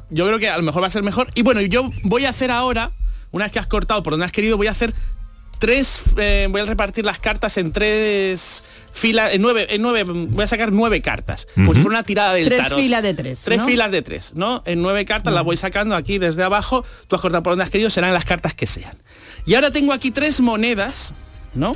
Yo 0.09 0.25
creo 0.27 0.39
que 0.39 0.47
a 0.47 0.55
lo 0.55 0.63
mejor 0.63 0.81
va 0.81 0.87
a 0.87 0.91
ser 0.91 1.03
mejor. 1.03 1.27
Y 1.35 1.41
bueno, 1.41 1.59
yo 1.59 1.89
voy 2.03 2.23
a 2.25 2.29
hacer 2.29 2.51
ahora, 2.51 2.91
una 3.31 3.45
vez 3.45 3.51
que 3.51 3.59
has 3.59 3.67
cortado 3.67 4.03
por 4.03 4.13
donde 4.13 4.25
has 4.25 4.31
querido, 4.31 4.57
voy 4.57 4.67
a 4.67 4.71
hacer 4.71 4.93
tres, 5.59 6.01
eh, 6.17 6.47
voy 6.49 6.61
a 6.61 6.65
repartir 6.65 7.05
las 7.05 7.19
cartas 7.19 7.57
en 7.57 7.71
tres 7.71 8.63
filas, 8.93 9.33
en 9.33 9.41
nueve, 9.41 9.67
en 9.73 9.81
nueve, 9.81 10.03
voy 10.03 10.43
a 10.43 10.47
sacar 10.47 10.71
nueve 10.71 11.01
cartas. 11.01 11.47
Si 11.55 11.61
fuera 11.63 11.81
una 11.87 12.03
tirada 12.03 12.33
del 12.33 12.45
Tres 12.45 12.61
tarot. 12.63 12.79
filas 12.79 13.03
de 13.03 13.13
tres. 13.13 13.41
Tres 13.43 13.59
¿no? 13.59 13.65
filas 13.65 13.91
de 13.91 14.01
tres, 14.01 14.33
¿no? 14.35 14.61
En 14.65 14.81
nueve 14.81 15.05
cartas 15.05 15.33
las 15.33 15.43
voy 15.43 15.57
sacando 15.57 15.95
aquí 15.95 16.19
desde 16.19 16.43
abajo. 16.43 16.85
Tú 17.07 17.15
has 17.15 17.21
cortado 17.21 17.43
por 17.43 17.51
donde 17.51 17.63
has 17.63 17.69
querido, 17.69 17.89
serán 17.89 18.13
las 18.13 18.25
cartas 18.25 18.53
que 18.53 18.67
sean. 18.67 18.95
Y 19.45 19.55
ahora 19.55 19.71
tengo 19.71 19.93
aquí 19.93 20.11
tres 20.11 20.41
monedas, 20.41 21.13
¿no? 21.53 21.75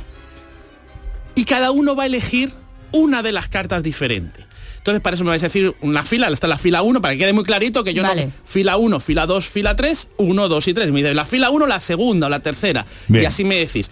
Y 1.34 1.44
cada 1.44 1.70
uno 1.70 1.96
va 1.96 2.04
a 2.04 2.06
elegir 2.06 2.52
una 2.92 3.22
de 3.22 3.32
las 3.32 3.48
cartas 3.48 3.82
diferente. 3.82 4.46
Entonces, 4.82 5.00
para 5.00 5.14
eso 5.14 5.22
me 5.22 5.30
vais 5.30 5.42
a 5.44 5.46
decir 5.46 5.72
una 5.80 6.02
fila, 6.02 6.26
está 6.26 6.48
la 6.48 6.58
fila 6.58 6.82
1, 6.82 7.00
para 7.00 7.14
que 7.14 7.18
quede 7.18 7.32
muy 7.32 7.44
clarito 7.44 7.84
que 7.84 7.94
yo 7.94 8.02
Vale. 8.02 8.26
no... 8.26 8.32
Fila 8.44 8.76
1, 8.76 8.98
fila 8.98 9.26
2, 9.26 9.46
fila 9.46 9.76
3, 9.76 10.08
1, 10.16 10.48
2 10.48 10.68
y 10.68 10.74
3. 10.74 10.90
Me 10.90 11.02
dice 11.02 11.14
la 11.14 11.24
fila 11.24 11.50
1, 11.50 11.66
la 11.68 11.78
segunda 11.78 12.26
o 12.26 12.30
la 12.30 12.40
tercera. 12.40 12.84
Bien. 13.06 13.22
Y 13.22 13.26
así 13.26 13.44
me 13.44 13.54
decís 13.56 13.90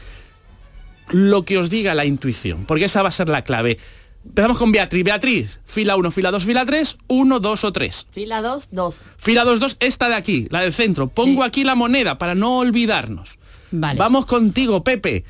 lo 1.13 1.45
que 1.45 1.59
os 1.59 1.71
diga 1.71 1.95
la 1.95 2.05
intuición, 2.05 2.65
porque 2.67 2.87
esa 2.87 3.03
va 3.03 3.09
a 3.09 3.13
ser 3.13 3.29
la 3.29 3.43
clave. 3.43 3.79
Empezamos 4.25 4.59
con 4.59 4.73
Beatriz. 4.73 5.05
Beatriz, 5.05 5.61
fila 5.65 5.95
1, 5.97 6.11
fila 6.11 6.31
2, 6.33 6.45
fila 6.45 6.67
3, 6.67 6.97
1, 7.07 7.41
2 7.41 7.65
o 7.65 7.73
3. 7.73 8.07
Fila 8.11 8.43
2, 8.43 8.69
2. 8.73 9.03
Fila 9.17 9.45
2, 9.45 9.61
2, 9.61 9.77
esta 9.81 10.09
de 10.09 10.15
aquí, 10.17 10.49
la 10.51 10.61
del 10.61 10.73
centro. 10.73 11.07
Pongo 11.07 11.43
aquí 11.45 11.65
la 11.65 11.75
moneda 11.75 12.19
para 12.19 12.35
no 12.35 12.59
olvidarnos. 12.59 13.39
Vale. 13.71 13.99
Vamos 13.99 14.27
contigo, 14.27 14.83
Pepe. 14.83 15.25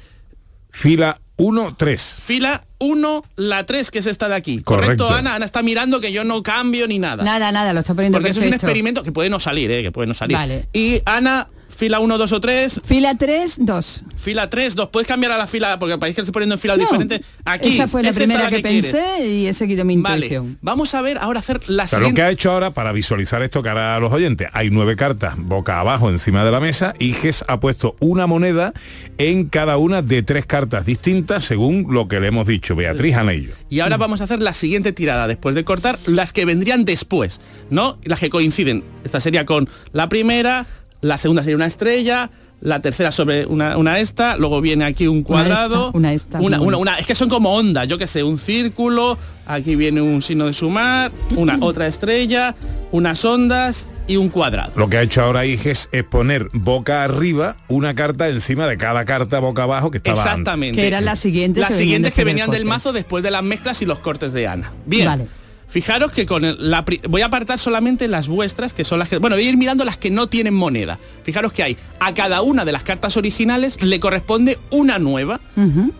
Fila 0.70 1.20
1, 1.40 1.74
3. 1.76 2.16
Fila 2.20 2.64
1, 2.78 3.24
la 3.36 3.64
3, 3.64 3.90
que 3.90 4.00
es 4.00 4.06
esta 4.06 4.28
de 4.28 4.34
aquí. 4.34 4.60
¿Correcto, 4.62 5.04
Correcto. 5.04 5.08
Ana? 5.08 5.34
Ana 5.36 5.46
está 5.46 5.62
mirando 5.62 6.00
que 6.00 6.12
yo 6.12 6.22
no 6.22 6.42
cambio 6.42 6.86
ni 6.86 6.98
nada. 6.98 7.24
Nada, 7.24 7.50
nada, 7.50 7.72
lo 7.72 7.80
está 7.80 7.94
poniendo 7.94 8.16
Porque 8.18 8.30
eso 8.30 8.40
es 8.40 8.44
un 8.46 8.50
perfecto. 8.50 8.66
experimento 8.66 9.02
que 9.02 9.12
puede 9.12 9.30
no 9.30 9.40
salir, 9.40 9.70
¿eh? 9.70 9.82
que 9.82 9.90
puede 9.90 10.06
no 10.06 10.14
salir. 10.14 10.36
Vale. 10.36 10.66
Y 10.74 11.00
Ana, 11.06 11.48
fila 11.80 11.98
1, 11.98 12.18
2 12.18 12.32
o 12.32 12.40
3. 12.42 12.80
Fila 12.84 13.16
3, 13.16 13.56
2. 13.58 14.04
Fila 14.14 14.50
3, 14.50 14.76
2. 14.76 14.88
Puedes 14.90 15.08
cambiar 15.08 15.32
a 15.32 15.38
la 15.38 15.46
fila, 15.46 15.78
porque 15.78 15.96
parece 15.96 16.16
que 16.16 16.20
estoy 16.20 16.32
poniendo 16.34 16.56
en 16.56 16.58
filas 16.58 16.76
diferentes. 16.76 17.22
Aquí. 17.46 17.70
Esa 17.72 17.88
fue 17.88 18.02
la 18.02 18.12
primera 18.12 18.44
la 18.44 18.50
que, 18.50 18.60
pensé 18.60 19.26
y 19.26 19.46
he 19.46 19.54
seguido 19.54 19.86
mi 19.86 19.96
Vale. 19.96 20.26
intuición. 20.26 20.58
Vamos 20.60 20.94
a 20.94 21.00
ver 21.00 21.16
ahora 21.16 21.40
hacer 21.40 21.58
la 21.68 21.86
sea, 21.86 21.98
lo 21.98 22.04
siguiente. 22.04 22.20
que 22.20 22.22
ha 22.26 22.30
hecho 22.30 22.52
ahora 22.52 22.72
para 22.72 22.92
visualizar 22.92 23.40
esto 23.40 23.62
que 23.62 23.70
hará 23.70 23.96
a 23.96 23.98
los 23.98 24.12
oyentes, 24.12 24.48
hay 24.52 24.68
nueve 24.68 24.94
cartas 24.94 25.38
boca 25.38 25.80
abajo 25.80 26.10
encima 26.10 26.44
de 26.44 26.50
la 26.50 26.60
mesa 26.60 26.92
y 26.98 27.14
Ges 27.14 27.46
ha 27.48 27.60
puesto 27.60 27.96
una 28.00 28.26
moneda 28.26 28.74
en 29.16 29.46
cada 29.46 29.78
una 29.78 30.02
de 30.02 30.22
tres 30.22 30.44
cartas 30.44 30.84
distintas 30.84 31.46
según 31.46 31.86
lo 31.88 32.08
que 32.08 32.20
le 32.20 32.26
hemos 32.26 32.46
dicho, 32.46 32.76
Beatriz 32.76 33.16
Anello. 33.16 33.54
Y 33.70 33.80
ahora 33.80 33.96
vamos 33.96 34.20
a 34.20 34.24
hacer 34.24 34.42
la 34.42 34.52
siguiente 34.52 34.92
tirada 34.92 35.26
después 35.26 35.54
de 35.54 35.64
cortar 35.64 35.98
las 36.04 36.34
que 36.34 36.44
vendrían 36.44 36.84
después, 36.84 37.40
¿no? 37.70 37.98
Las 38.04 38.20
que 38.20 38.28
coinciden. 38.28 38.84
Esta 39.02 39.18
sería 39.18 39.46
con 39.46 39.68
la 39.92 40.10
primera, 40.10 40.66
la 41.00 41.18
segunda 41.18 41.42
sería 41.42 41.56
una 41.56 41.66
estrella, 41.66 42.30
la 42.60 42.82
tercera 42.82 43.10
sobre 43.10 43.46
una, 43.46 43.76
una 43.78 43.98
esta, 44.00 44.36
luego 44.36 44.60
viene 44.60 44.84
aquí 44.84 45.06
un 45.06 45.22
cuadrado, 45.22 45.90
Una 45.94 46.12
esta, 46.12 46.40
una 46.40 46.56
esta, 46.56 46.76
una, 46.76 46.98
es 46.98 47.06
que 47.06 47.14
son 47.14 47.28
como 47.28 47.54
ondas, 47.54 47.88
yo 47.88 47.96
que 47.96 48.06
sé, 48.06 48.22
un 48.22 48.38
círculo, 48.38 49.16
aquí 49.46 49.76
viene 49.76 50.02
un 50.02 50.20
signo 50.20 50.46
de 50.46 50.52
sumar, 50.52 51.10
una 51.36 51.56
otra 51.60 51.86
estrella, 51.86 52.54
unas 52.92 53.24
ondas 53.24 53.86
y 54.06 54.16
un 54.16 54.28
cuadrado. 54.28 54.72
Lo 54.76 54.90
que 54.90 54.98
ha 54.98 55.02
hecho 55.02 55.22
ahora 55.22 55.46
Iges 55.46 55.88
es 55.92 56.04
poner 56.04 56.48
boca 56.52 57.02
arriba 57.02 57.56
una 57.68 57.94
carta 57.94 58.28
encima 58.28 58.66
de 58.66 58.76
cada 58.76 59.04
carta 59.06 59.40
boca 59.40 59.62
abajo 59.62 59.90
que 59.90 59.98
estaba 59.98 60.18
antes. 60.18 60.32
Exactamente. 60.32 60.80
Que 60.80 60.86
eran 60.86 61.04
las 61.06 61.18
siguientes 61.18 61.62
Las 61.62 61.70
que 61.70 61.76
venían 61.76 61.86
siguientes 61.86 62.12
que 62.12 62.20
después 62.20 62.26
del 62.26 62.34
venían 62.34 62.50
del 62.50 62.64
mazo 62.66 62.92
después 62.92 63.24
de 63.24 63.30
las 63.30 63.42
mezclas 63.42 63.80
y 63.80 63.86
los 63.86 64.00
cortes 64.00 64.32
de 64.32 64.46
Ana. 64.46 64.72
Bien. 64.84 65.06
Vale. 65.06 65.39
Fijaros 65.70 66.10
que 66.12 66.26
con 66.26 66.44
el- 66.44 66.70
la 66.70 66.84
voy 67.08 67.22
a 67.22 67.26
apartar 67.26 67.58
solamente 67.58 68.08
las 68.08 68.26
vuestras, 68.26 68.74
que 68.74 68.84
son 68.84 68.98
las 68.98 69.08
que... 69.08 69.18
Bueno, 69.18 69.36
voy 69.36 69.46
a 69.46 69.48
ir 69.50 69.56
mirando 69.56 69.84
las 69.84 69.96
que 69.96 70.10
no 70.10 70.28
tienen 70.28 70.52
moneda. 70.52 70.98
Fijaros 71.22 71.52
que 71.52 71.62
hay, 71.62 71.76
a 72.00 72.12
cada 72.12 72.42
una 72.42 72.64
de 72.64 72.72
las 72.72 72.82
cartas 72.82 73.16
originales 73.16 73.80
le 73.82 74.00
corresponde 74.00 74.58
una 74.70 74.98
nueva, 74.98 75.40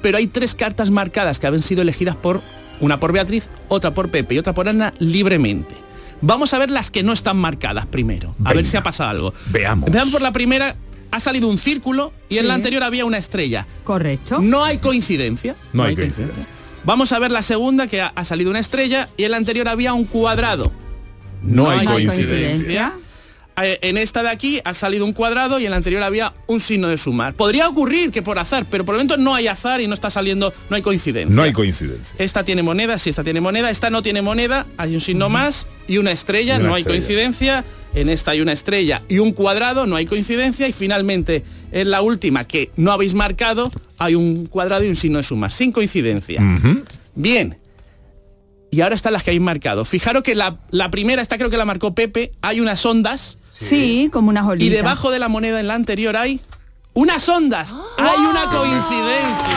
pero 0.02 0.18
hay 0.18 0.26
tres 0.26 0.54
cartas 0.56 0.90
marcadas 0.90 1.38
que 1.38 1.46
han 1.46 1.62
sido 1.62 1.82
elegidas 1.82 2.16
por 2.16 2.42
una 2.80 2.98
por 2.98 3.12
Beatriz, 3.12 3.48
otra 3.68 3.92
por 3.94 4.10
Pepe 4.10 4.34
y 4.34 4.38
otra 4.38 4.54
por 4.54 4.68
Ana 4.68 4.92
libremente. 4.98 5.76
Vamos 6.22 6.52
a 6.52 6.58
ver 6.58 6.70
las 6.70 6.90
que 6.90 7.02
no 7.02 7.12
están 7.12 7.36
marcadas 7.36 7.86
primero, 7.86 8.34
a 8.44 8.52
ver 8.52 8.66
si 8.66 8.76
ha 8.76 8.82
pasado 8.82 9.10
algo. 9.10 9.34
Veamos. 9.50 9.86
Empezamos 9.86 10.12
por 10.12 10.22
la 10.22 10.32
primera, 10.32 10.74
ha 11.12 11.20
salido 11.20 11.46
un 11.48 11.58
círculo 11.58 12.12
y 12.28 12.38
en 12.38 12.48
la 12.48 12.54
anterior 12.54 12.82
había 12.82 13.04
una 13.04 13.18
estrella. 13.18 13.66
Correcto. 13.84 14.40
No 14.40 14.64
hay 14.64 14.78
coincidencia. 14.78 15.54
No 15.72 15.84
hay 15.84 15.94
coincidencia. 15.94 16.46
Vamos 16.84 17.12
a 17.12 17.18
ver 17.18 17.30
la 17.30 17.42
segunda, 17.42 17.86
que 17.86 18.00
ha, 18.00 18.08
ha 18.08 18.24
salido 18.24 18.50
una 18.50 18.58
estrella 18.60 19.08
y 19.16 19.24
en 19.24 19.32
la 19.32 19.36
anterior 19.36 19.68
había 19.68 19.92
un 19.92 20.04
cuadrado. 20.04 20.72
No, 21.42 21.70
hay 21.70 21.84
No 21.84 21.92
hay 21.92 22.06
coincidencia. 22.06 22.36
coincidencia. 22.38 22.92
Eh, 23.62 23.78
En 23.82 23.98
esta 23.98 24.22
de 24.22 24.30
aquí 24.30 24.60
ha 24.64 24.72
salido 24.72 25.04
un 25.04 25.12
cuadrado 25.12 25.60
y 25.60 25.64
en 25.66 25.70
la 25.72 25.76
anterior 25.76 26.02
había 26.02 26.32
un 26.46 26.60
signo 26.60 26.88
de 26.88 26.96
sumar. 26.96 27.34
Podría 27.34 27.68
ocurrir 27.68 28.10
que 28.10 28.22
por 28.22 28.38
azar, 28.38 28.64
pero 28.70 28.86
por 28.86 28.94
el 28.94 28.98
momento 29.00 29.18
no 29.18 29.34
hay 29.34 29.48
azar 29.48 29.82
y 29.82 29.86
no 29.86 29.92
está 29.92 30.10
saliendo, 30.10 30.54
no 30.70 30.76
hay 30.76 30.82
coincidencia. 30.82 31.34
No 31.34 31.42
hay 31.42 31.52
coincidencia. 31.52 32.14
Esta 32.18 32.42
tiene 32.44 32.62
moneda, 32.62 32.98
sí, 32.98 33.10
esta 33.10 33.22
tiene 33.22 33.40
moneda, 33.42 33.70
esta 33.70 33.90
no 33.90 34.00
tiene 34.02 34.22
moneda, 34.22 34.66
hay 34.78 34.94
un 34.94 35.00
signo 35.02 35.28
más 35.28 35.66
y 35.86 35.98
una 35.98 36.10
estrella, 36.12 36.54
Y 36.56 36.60
una 36.60 36.68
no 36.70 36.74
hay 36.74 36.84
coincidencia. 36.84 37.64
En 37.94 38.08
esta 38.08 38.30
hay 38.32 38.40
una 38.40 38.52
estrella 38.52 39.02
y 39.08 39.18
un 39.18 39.32
cuadrado, 39.32 39.86
no 39.86 39.96
hay 39.96 40.06
coincidencia. 40.06 40.68
Y 40.68 40.72
finalmente, 40.72 41.42
en 41.72 41.90
la 41.90 42.02
última 42.02 42.44
que 42.46 42.70
no 42.76 42.92
habéis 42.92 43.14
marcado, 43.14 43.70
hay 43.98 44.14
un 44.14 44.46
cuadrado 44.46 44.84
y 44.84 44.88
un 44.88 44.96
signo 44.96 45.18
de 45.18 45.24
sumar, 45.24 45.50
sin 45.52 45.72
coincidencia. 45.72 46.40
Bien. 47.14 47.58
Y 48.70 48.82
ahora 48.82 48.94
están 48.94 49.12
las 49.12 49.24
que 49.24 49.30
habéis 49.30 49.42
marcado. 49.42 49.84
Fijaros 49.84 50.22
que 50.22 50.36
la, 50.36 50.58
la 50.70 50.90
primera, 50.92 51.20
esta 51.20 51.36
creo 51.36 51.50
que 51.50 51.56
la 51.56 51.64
marcó 51.64 51.94
Pepe, 51.94 52.30
hay 52.42 52.60
unas 52.60 52.84
ondas 52.86 53.36
Sí, 53.52 54.08
como 54.12 54.30
unas 54.30 54.46
olitas. 54.46 54.66
y 54.66 54.70
debajo 54.70 55.10
de 55.10 55.18
la 55.18 55.28
moneda 55.28 55.60
en 55.60 55.66
la 55.66 55.74
anterior 55.74 56.16
hay 56.16 56.40
unas 56.94 57.28
ondas. 57.28 57.74
Hay 57.98 58.18
una 58.20 58.44
coincidencia. 58.44 59.56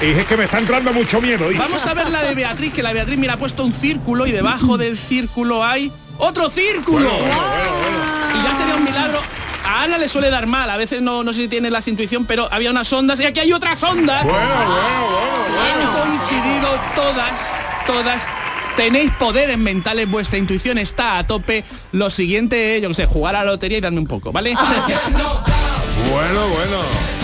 Y 0.00 0.06
es 0.18 0.26
que 0.26 0.36
me 0.36 0.44
está 0.44 0.58
entrando 0.58 0.92
mucho 0.92 1.20
miedo. 1.20 1.46
Vamos 1.58 1.84
a 1.86 1.92
ver 1.94 2.08
la 2.10 2.22
de 2.22 2.34
Beatriz, 2.36 2.72
que 2.72 2.82
la 2.84 2.92
Beatriz 2.92 3.18
mira 3.18 3.34
ha 3.34 3.36
puesto 3.36 3.64
un 3.64 3.72
círculo 3.72 4.26
y 4.26 4.32
debajo 4.32 4.78
del 4.78 4.96
círculo 4.96 5.64
hay 5.64 5.90
otro 6.18 6.50
círculo. 6.50 7.10
Y 7.10 8.42
ya 8.42 8.54
sería 8.54 8.74
un 8.76 8.84
milagro. 8.84 9.20
A 9.64 9.82
Ana 9.82 9.98
le 9.98 10.08
suele 10.08 10.30
dar 10.30 10.46
mal, 10.46 10.70
a 10.70 10.76
veces 10.76 11.02
no, 11.02 11.22
no 11.22 11.32
sé 11.34 11.42
si 11.42 11.48
tiene 11.48 11.70
la 11.70 11.80
intuición, 11.84 12.24
pero 12.24 12.48
había 12.50 12.70
unas 12.70 12.90
ondas 12.92 13.20
y 13.20 13.26
aquí 13.26 13.40
hay 13.40 13.52
otras 13.52 13.82
ondas. 13.82 14.24
Bueno, 14.24 14.38
bueno, 14.38 15.08
bueno. 15.10 16.00
Han 16.00 16.18
coincidido 16.18 16.80
todas, 16.94 17.60
todas. 17.86 18.28
Tenéis 18.76 19.10
poderes 19.18 19.58
mentales, 19.58 20.08
vuestra 20.08 20.38
intuición 20.38 20.78
está 20.78 21.18
a 21.18 21.26
tope. 21.26 21.64
Lo 21.92 22.10
siguiente 22.10 22.76
es, 22.76 22.82
yo 22.82 22.88
que 22.88 22.94
sé, 22.94 23.06
jugar 23.06 23.34
a 23.36 23.44
la 23.44 23.50
lotería 23.50 23.78
y 23.78 23.80
darme 23.80 23.98
un 23.98 24.06
poco, 24.06 24.32
¿vale? 24.32 24.54
Bueno, 26.10 26.46
bueno. 26.48 27.17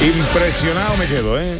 Impresionado 0.00 0.96
me 0.96 1.06
quedo, 1.06 1.38
¿eh? 1.38 1.58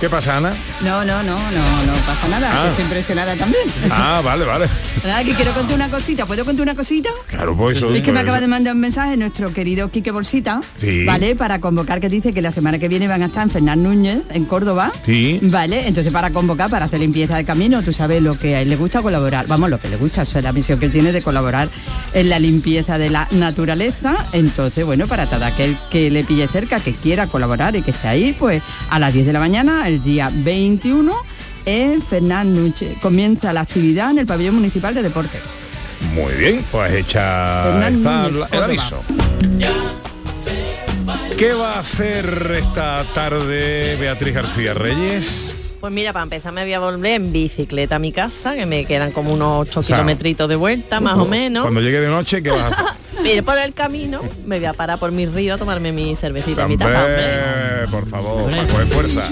¿Qué 0.00 0.08
pasa, 0.08 0.38
Ana? 0.38 0.54
No, 0.82 1.04
no, 1.04 1.22
no, 1.22 1.34
no, 1.36 1.84
no 1.86 1.92
pasa 2.06 2.26
nada. 2.30 2.50
Ah. 2.50 2.68
Estoy 2.70 2.84
impresionada 2.86 3.36
también. 3.36 3.64
Ah, 3.90 4.22
vale, 4.24 4.46
vale. 4.46 4.66
Nada, 5.04 5.22
que 5.22 5.34
quiero 5.34 5.52
contar 5.52 5.74
una 5.76 5.90
cosita. 5.90 6.24
¿Puedo 6.24 6.42
contar 6.46 6.62
una 6.62 6.74
cosita? 6.74 7.10
Claro, 7.26 7.54
pues 7.54 7.76
eso. 7.76 7.94
Es 7.94 8.02
que 8.02 8.10
me 8.10 8.12
pues- 8.20 8.22
acaba 8.22 8.40
de 8.40 8.48
mandar 8.48 8.74
un 8.74 8.80
mensaje 8.80 9.18
nuestro 9.18 9.52
querido 9.52 9.90
Quique 9.90 10.10
Bolsita, 10.10 10.62
Sí. 10.78 11.04
¿vale? 11.04 11.36
Para 11.36 11.60
convocar, 11.60 12.00
que 12.00 12.08
dice 12.08 12.32
que 12.32 12.40
la 12.40 12.50
semana 12.50 12.78
que 12.78 12.88
viene 12.88 13.08
van 13.08 13.22
a 13.22 13.26
estar 13.26 13.42
en 13.42 13.50
Fernán 13.50 13.82
Núñez, 13.82 14.20
en 14.30 14.46
Córdoba. 14.46 14.90
Sí. 15.04 15.38
Vale, 15.42 15.86
entonces 15.86 16.10
para 16.10 16.30
convocar, 16.30 16.70
para 16.70 16.86
hacer 16.86 16.98
limpieza 17.00 17.36
de 17.36 17.44
camino, 17.44 17.82
tú 17.82 17.92
sabes 17.92 18.22
lo 18.22 18.38
que 18.38 18.56
a 18.56 18.62
él 18.62 18.70
le 18.70 18.76
gusta 18.76 19.02
colaborar. 19.02 19.46
Vamos, 19.48 19.68
lo 19.68 19.78
que 19.78 19.88
le 19.90 19.96
gusta, 19.96 20.22
eso 20.22 20.38
es 20.38 20.44
la 20.44 20.52
misión 20.52 20.78
que 20.78 20.86
él 20.86 20.92
tiene 20.92 21.12
de 21.12 21.20
colaborar 21.20 21.68
en 22.14 22.30
la 22.30 22.38
limpieza 22.38 22.96
de 22.96 23.10
la 23.10 23.28
naturaleza. 23.32 24.28
Entonces, 24.32 24.82
bueno, 24.86 25.06
para 25.06 25.26
todo 25.26 25.44
aquel 25.44 25.76
que 25.90 26.10
le 26.10 26.24
pille 26.24 26.48
cerca, 26.48 26.80
que 26.80 26.94
quiera 26.94 27.26
colaborar 27.26 27.76
y 27.76 27.82
que 27.82 27.90
esté 27.90 28.08
ahí, 28.08 28.32
pues 28.38 28.62
a 28.88 28.98
las 28.98 29.12
10 29.12 29.26
de 29.26 29.32
la 29.34 29.40
mañana, 29.40 29.89
el 29.90 30.02
día 30.02 30.30
21, 30.32 31.14
en 31.66 32.02
Fernán 32.02 32.54
Núñez. 32.54 32.98
Comienza 33.00 33.52
la 33.52 33.62
actividad 33.62 34.10
en 34.10 34.20
el 34.20 34.26
pabellón 34.26 34.54
municipal 34.56 34.94
de 34.94 35.02
deporte. 35.02 35.38
Muy 36.14 36.32
bien, 36.34 36.64
pues 36.70 36.92
hecha 36.92 37.88
está 37.88 38.28
Núñez, 38.28 38.48
el 38.50 38.62
aviso. 38.62 39.02
¿Qué 41.36 41.52
va 41.52 41.74
a 41.74 41.80
hacer 41.80 42.54
esta 42.58 43.04
tarde 43.14 43.96
Beatriz 43.98 44.34
García 44.34 44.74
Reyes? 44.74 45.56
Pues 45.80 45.94
mira, 45.94 46.12
para 46.12 46.24
empezar 46.24 46.52
me 46.52 46.62
voy 46.62 46.74
a 46.74 46.78
volver 46.78 47.12
en 47.12 47.32
bicicleta 47.32 47.96
a 47.96 47.98
mi 47.98 48.12
casa, 48.12 48.54
que 48.54 48.66
me 48.66 48.84
quedan 48.84 49.12
como 49.12 49.32
unos 49.32 49.62
8 49.68 49.82
sea, 49.82 49.96
kilometritos 49.96 50.46
de 50.46 50.56
vuelta, 50.56 51.00
más 51.00 51.16
o 51.16 51.24
menos. 51.24 51.62
Cuando 51.62 51.80
llegue 51.80 52.00
de 52.00 52.08
noche, 52.08 52.42
¿qué 52.42 52.50
vas 52.50 52.60
a 52.60 52.66
hacer? 52.68 52.84
Mire, 53.22 53.42
por 53.42 53.58
el 53.58 53.72
camino 53.72 54.22
me 54.44 54.58
voy 54.58 54.66
a 54.66 54.72
parar 54.72 54.98
por 54.98 55.10
mi 55.10 55.26
río 55.26 55.54
a 55.54 55.58
tomarme 55.58 55.92
mi 55.92 56.16
cervecita 56.16 56.66
mi 56.68 56.76
tapa, 56.76 57.04
hombre. 57.04 57.24
Hombre, 57.84 57.88
por 57.90 58.06
favor, 58.08 58.50
coger 58.70 58.86
fuerza. 58.86 59.22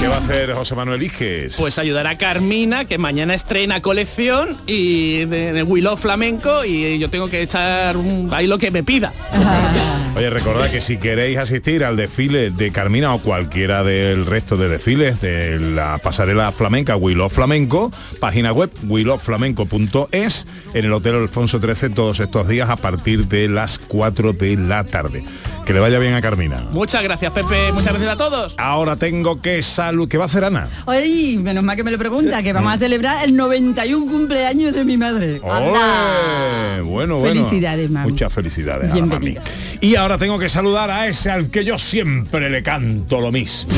¿Qué 0.00 0.08
va 0.08 0.16
a 0.16 0.18
hacer 0.18 0.52
José 0.52 0.74
Manuel 0.74 1.02
Iges? 1.02 1.56
Pues 1.56 1.78
ayudar 1.78 2.06
a 2.06 2.18
Carmina, 2.18 2.84
que 2.84 2.98
mañana 2.98 3.34
estrena 3.34 3.82
colección 3.82 4.56
y 4.66 5.24
de, 5.26 5.52
de 5.52 5.62
Willow 5.62 5.96
Flamenco 5.96 6.64
y 6.64 6.98
yo 6.98 7.10
tengo 7.10 7.28
que 7.28 7.42
echar 7.42 7.96
un 7.96 8.28
bailo 8.28 8.58
que 8.58 8.70
me 8.70 8.82
pida. 8.82 9.12
Oye, 10.16 10.30
recordad 10.30 10.70
que 10.70 10.80
si 10.80 10.96
queréis 10.98 11.38
asistir 11.38 11.82
al 11.84 11.96
desfile 11.96 12.50
de 12.50 12.70
Carmina 12.70 13.14
o 13.14 13.20
cualquiera 13.20 13.82
del 13.82 14.26
resto 14.26 14.56
de 14.56 14.68
desfiles 14.68 15.20
de 15.20 15.58
la 15.64 15.98
pasarela 15.98 16.52
flamenca 16.52 16.96
Willow 16.96 17.28
Flamenco, 17.28 17.90
página 18.20 18.52
web 18.52 18.70
willowflamenco.es, 18.84 20.46
en 20.74 20.84
el 20.84 20.92
Hotel 20.92 21.16
Alfonso 21.16 21.60
XIII 21.60 21.90
todos 21.94 22.20
estos 22.20 22.48
días 22.48 22.70
a 22.70 22.76
partir 22.76 23.26
de 23.26 23.48
las 23.48 23.78
4 23.78 24.32
de 24.32 24.56
la 24.56 24.84
tarde. 24.84 25.24
Que 25.64 25.72
le 25.72 25.80
vaya 25.80 25.98
bien 25.98 26.12
a 26.14 26.20
Carmina. 26.20 26.62
Muchas 26.72 27.02
gracias, 27.02 27.32
Pepe. 27.32 27.72
Muchas 27.72 27.94
gracias 27.94 28.12
a 28.12 28.16
todos. 28.16 28.54
Ahora 28.58 28.96
tengo 28.96 29.40
que 29.40 29.62
salud. 29.62 30.08
¿Qué 30.08 30.18
va 30.18 30.24
a 30.24 30.26
hacer 30.26 30.44
Ana? 30.44 30.68
Ay, 30.86 31.38
menos 31.38 31.64
mal 31.64 31.74
que 31.74 31.84
me 31.84 31.90
lo 31.90 31.98
pregunta, 31.98 32.42
que 32.42 32.52
vamos 32.52 32.74
a 32.74 32.78
celebrar 32.78 33.24
el 33.24 33.34
91 33.34 34.06
cumpleaños 34.06 34.74
de 34.74 34.84
mi 34.84 34.98
madre. 34.98 35.40
¡Ole! 35.42 36.82
Bueno, 36.82 37.18
bueno. 37.18 37.44
Felicidades, 37.46 37.90
mami. 37.90 38.10
Muchas 38.10 38.32
felicidades 38.32 38.90
a 38.90 38.96
la 38.96 39.06
mami. 39.06 39.36
Y 39.80 39.96
ahora 39.96 40.18
tengo 40.18 40.38
que 40.38 40.50
saludar 40.50 40.90
a 40.90 41.08
ese 41.08 41.30
al 41.30 41.48
que 41.50 41.64
yo 41.64 41.78
siempre 41.78 42.50
le 42.50 42.62
canto 42.62 43.20
lo 43.20 43.32
mismo. 43.32 43.72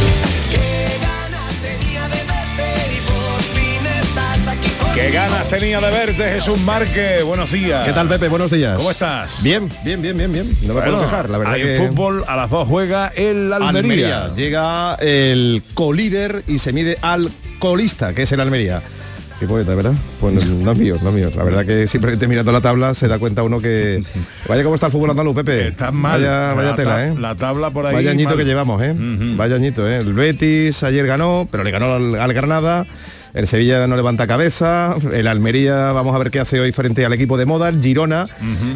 Qué 4.96 5.10
ganas 5.10 5.46
tenía 5.50 5.78
de 5.78 5.90
verte, 5.92 6.22
Jesús 6.22 6.58
Márquez. 6.60 7.22
Buenos 7.22 7.52
días. 7.52 7.84
¿Qué 7.84 7.92
tal, 7.92 8.08
Pepe? 8.08 8.28
Buenos 8.28 8.50
días. 8.50 8.78
¿Cómo 8.78 8.90
estás? 8.90 9.42
Bien, 9.42 9.68
bien, 9.84 10.00
bien, 10.00 10.16
bien, 10.16 10.32
bien. 10.32 10.56
No 10.62 10.68
me 10.68 10.80
Bueno, 10.80 10.92
puedo 10.92 11.02
quejar, 11.02 11.28
la 11.28 11.36
verdad 11.36 11.52
hay 11.52 11.62
que... 11.62 11.76
fútbol 11.86 12.24
a 12.26 12.34
las 12.34 12.48
dos 12.48 12.66
juega 12.66 13.08
el 13.14 13.52
Almería. 13.52 13.68
Almería. 14.24 14.34
Llega 14.34 14.94
el 14.94 15.62
colíder 15.74 16.44
y 16.46 16.60
se 16.60 16.72
mide 16.72 16.96
al 17.02 17.30
colista, 17.58 18.14
que 18.14 18.22
es 18.22 18.32
el 18.32 18.40
Almería. 18.40 18.80
Qué 19.38 19.46
poeta, 19.46 19.74
¿verdad? 19.74 19.92
Pues 20.18 20.32
no, 20.32 20.40
no 20.64 20.72
es 20.72 20.78
mío, 20.78 20.96
no 21.02 21.10
es 21.10 21.14
mío. 21.14 21.30
La 21.36 21.44
verdad 21.44 21.66
que 21.66 21.86
simplemente 21.86 22.26
mirando 22.26 22.50
la 22.50 22.62
tabla 22.62 22.94
se 22.94 23.06
da 23.06 23.18
cuenta 23.18 23.42
uno 23.42 23.60
que... 23.60 24.02
Vaya 24.48 24.62
cómo 24.62 24.76
está 24.76 24.86
el 24.86 24.92
fútbol 24.92 25.10
andaluz, 25.10 25.36
Pepe. 25.36 25.68
Está 25.68 25.92
mal. 25.92 26.22
Vaya, 26.22 26.54
vaya 26.54 26.70
La 26.70 26.76
tela, 26.76 27.06
¿eh? 27.06 27.14
La 27.18 27.34
tabla 27.34 27.68
por 27.70 27.84
ahí. 27.84 27.94
Vaya 27.96 28.12
añito 28.12 28.30
mal. 28.30 28.38
que 28.38 28.44
llevamos, 28.46 28.80
¿eh? 28.82 28.94
Vaya 28.96 29.56
añito, 29.56 29.86
¿eh? 29.86 29.98
El 29.98 30.14
Betis 30.14 30.82
ayer 30.84 31.06
ganó, 31.06 31.46
pero 31.50 31.64
le 31.64 31.70
ganó 31.70 31.92
al, 31.96 32.14
al 32.18 32.32
Granada. 32.32 32.86
El 33.36 33.46
Sevilla 33.46 33.86
no 33.86 33.96
levanta 33.96 34.26
cabeza. 34.26 34.94
El 35.12 35.26
Almería, 35.28 35.92
vamos 35.92 36.14
a 36.14 36.18
ver 36.18 36.30
qué 36.30 36.40
hace 36.40 36.58
hoy 36.58 36.72
frente 36.72 37.04
al 37.04 37.12
equipo 37.12 37.36
de 37.36 37.44
moda, 37.46 37.68
el 37.68 37.82
Girona. 37.82 38.26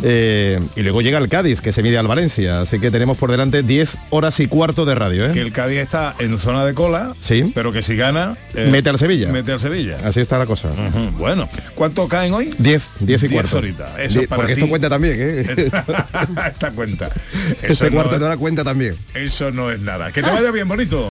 eh, 0.02 0.60
y 0.76 0.82
luego 0.82 1.00
llega 1.00 1.18
el 1.18 1.28
Cádiz, 1.28 1.60
que 1.60 1.72
se 1.72 1.82
mide 1.82 1.96
al 1.98 2.06
Valencia. 2.06 2.60
Así 2.60 2.78
que 2.78 2.90
tenemos 2.90 3.16
por 3.18 3.30
delante 3.30 3.62
10 3.62 3.96
horas 4.10 4.38
y 4.40 4.46
cuarto 4.48 4.84
de 4.84 4.94
radio, 4.94 5.26
¿eh? 5.26 5.32
Que 5.32 5.40
el 5.40 5.52
Cádiz 5.52 5.78
está 5.78 6.14
en 6.18 6.38
zona 6.38 6.64
de 6.64 6.74
cola, 6.74 7.14
Sí. 7.20 7.50
pero 7.54 7.72
que 7.72 7.82
si 7.82 7.96
gana... 7.96 8.36
eh, 8.54 8.68
Mete 8.70 8.90
al 8.90 8.98
Sevilla. 8.98 9.28
Mete 9.32 9.52
al 9.52 9.60
Sevilla. 9.60 9.96
Así 10.04 10.20
está 10.20 10.38
la 10.38 10.46
cosa. 10.46 10.68
Bueno, 11.18 11.48
¿cuánto 11.74 12.06
caen 12.08 12.34
hoy? 12.34 12.54
10, 12.58 12.82
10 13.00 13.22
y 13.22 13.28
Diez 13.28 13.32
cuarto. 13.32 13.58
horitas. 13.58 13.90
Eso 13.98 14.20
para 14.28 14.36
porque 14.42 14.54
ti. 14.54 14.60
esto 14.60 14.68
cuenta 14.70 14.88
también, 14.90 15.16
¿eh? 15.18 15.46
Esta 16.52 16.70
cuenta. 16.72 17.06
Eso 17.62 17.72
este 17.72 17.84
no 17.90 17.92
cuarto 17.96 18.14
es- 18.14 18.20
de 18.20 18.26
hora 18.26 18.36
cuenta 18.36 18.62
también. 18.64 18.94
Eso 19.14 19.50
no 19.50 19.70
es 19.70 19.80
nada. 19.80 20.12
Que 20.12 20.22
te 20.22 20.30
vaya 20.30 20.50
bien, 20.50 20.68
bonito. 20.68 20.98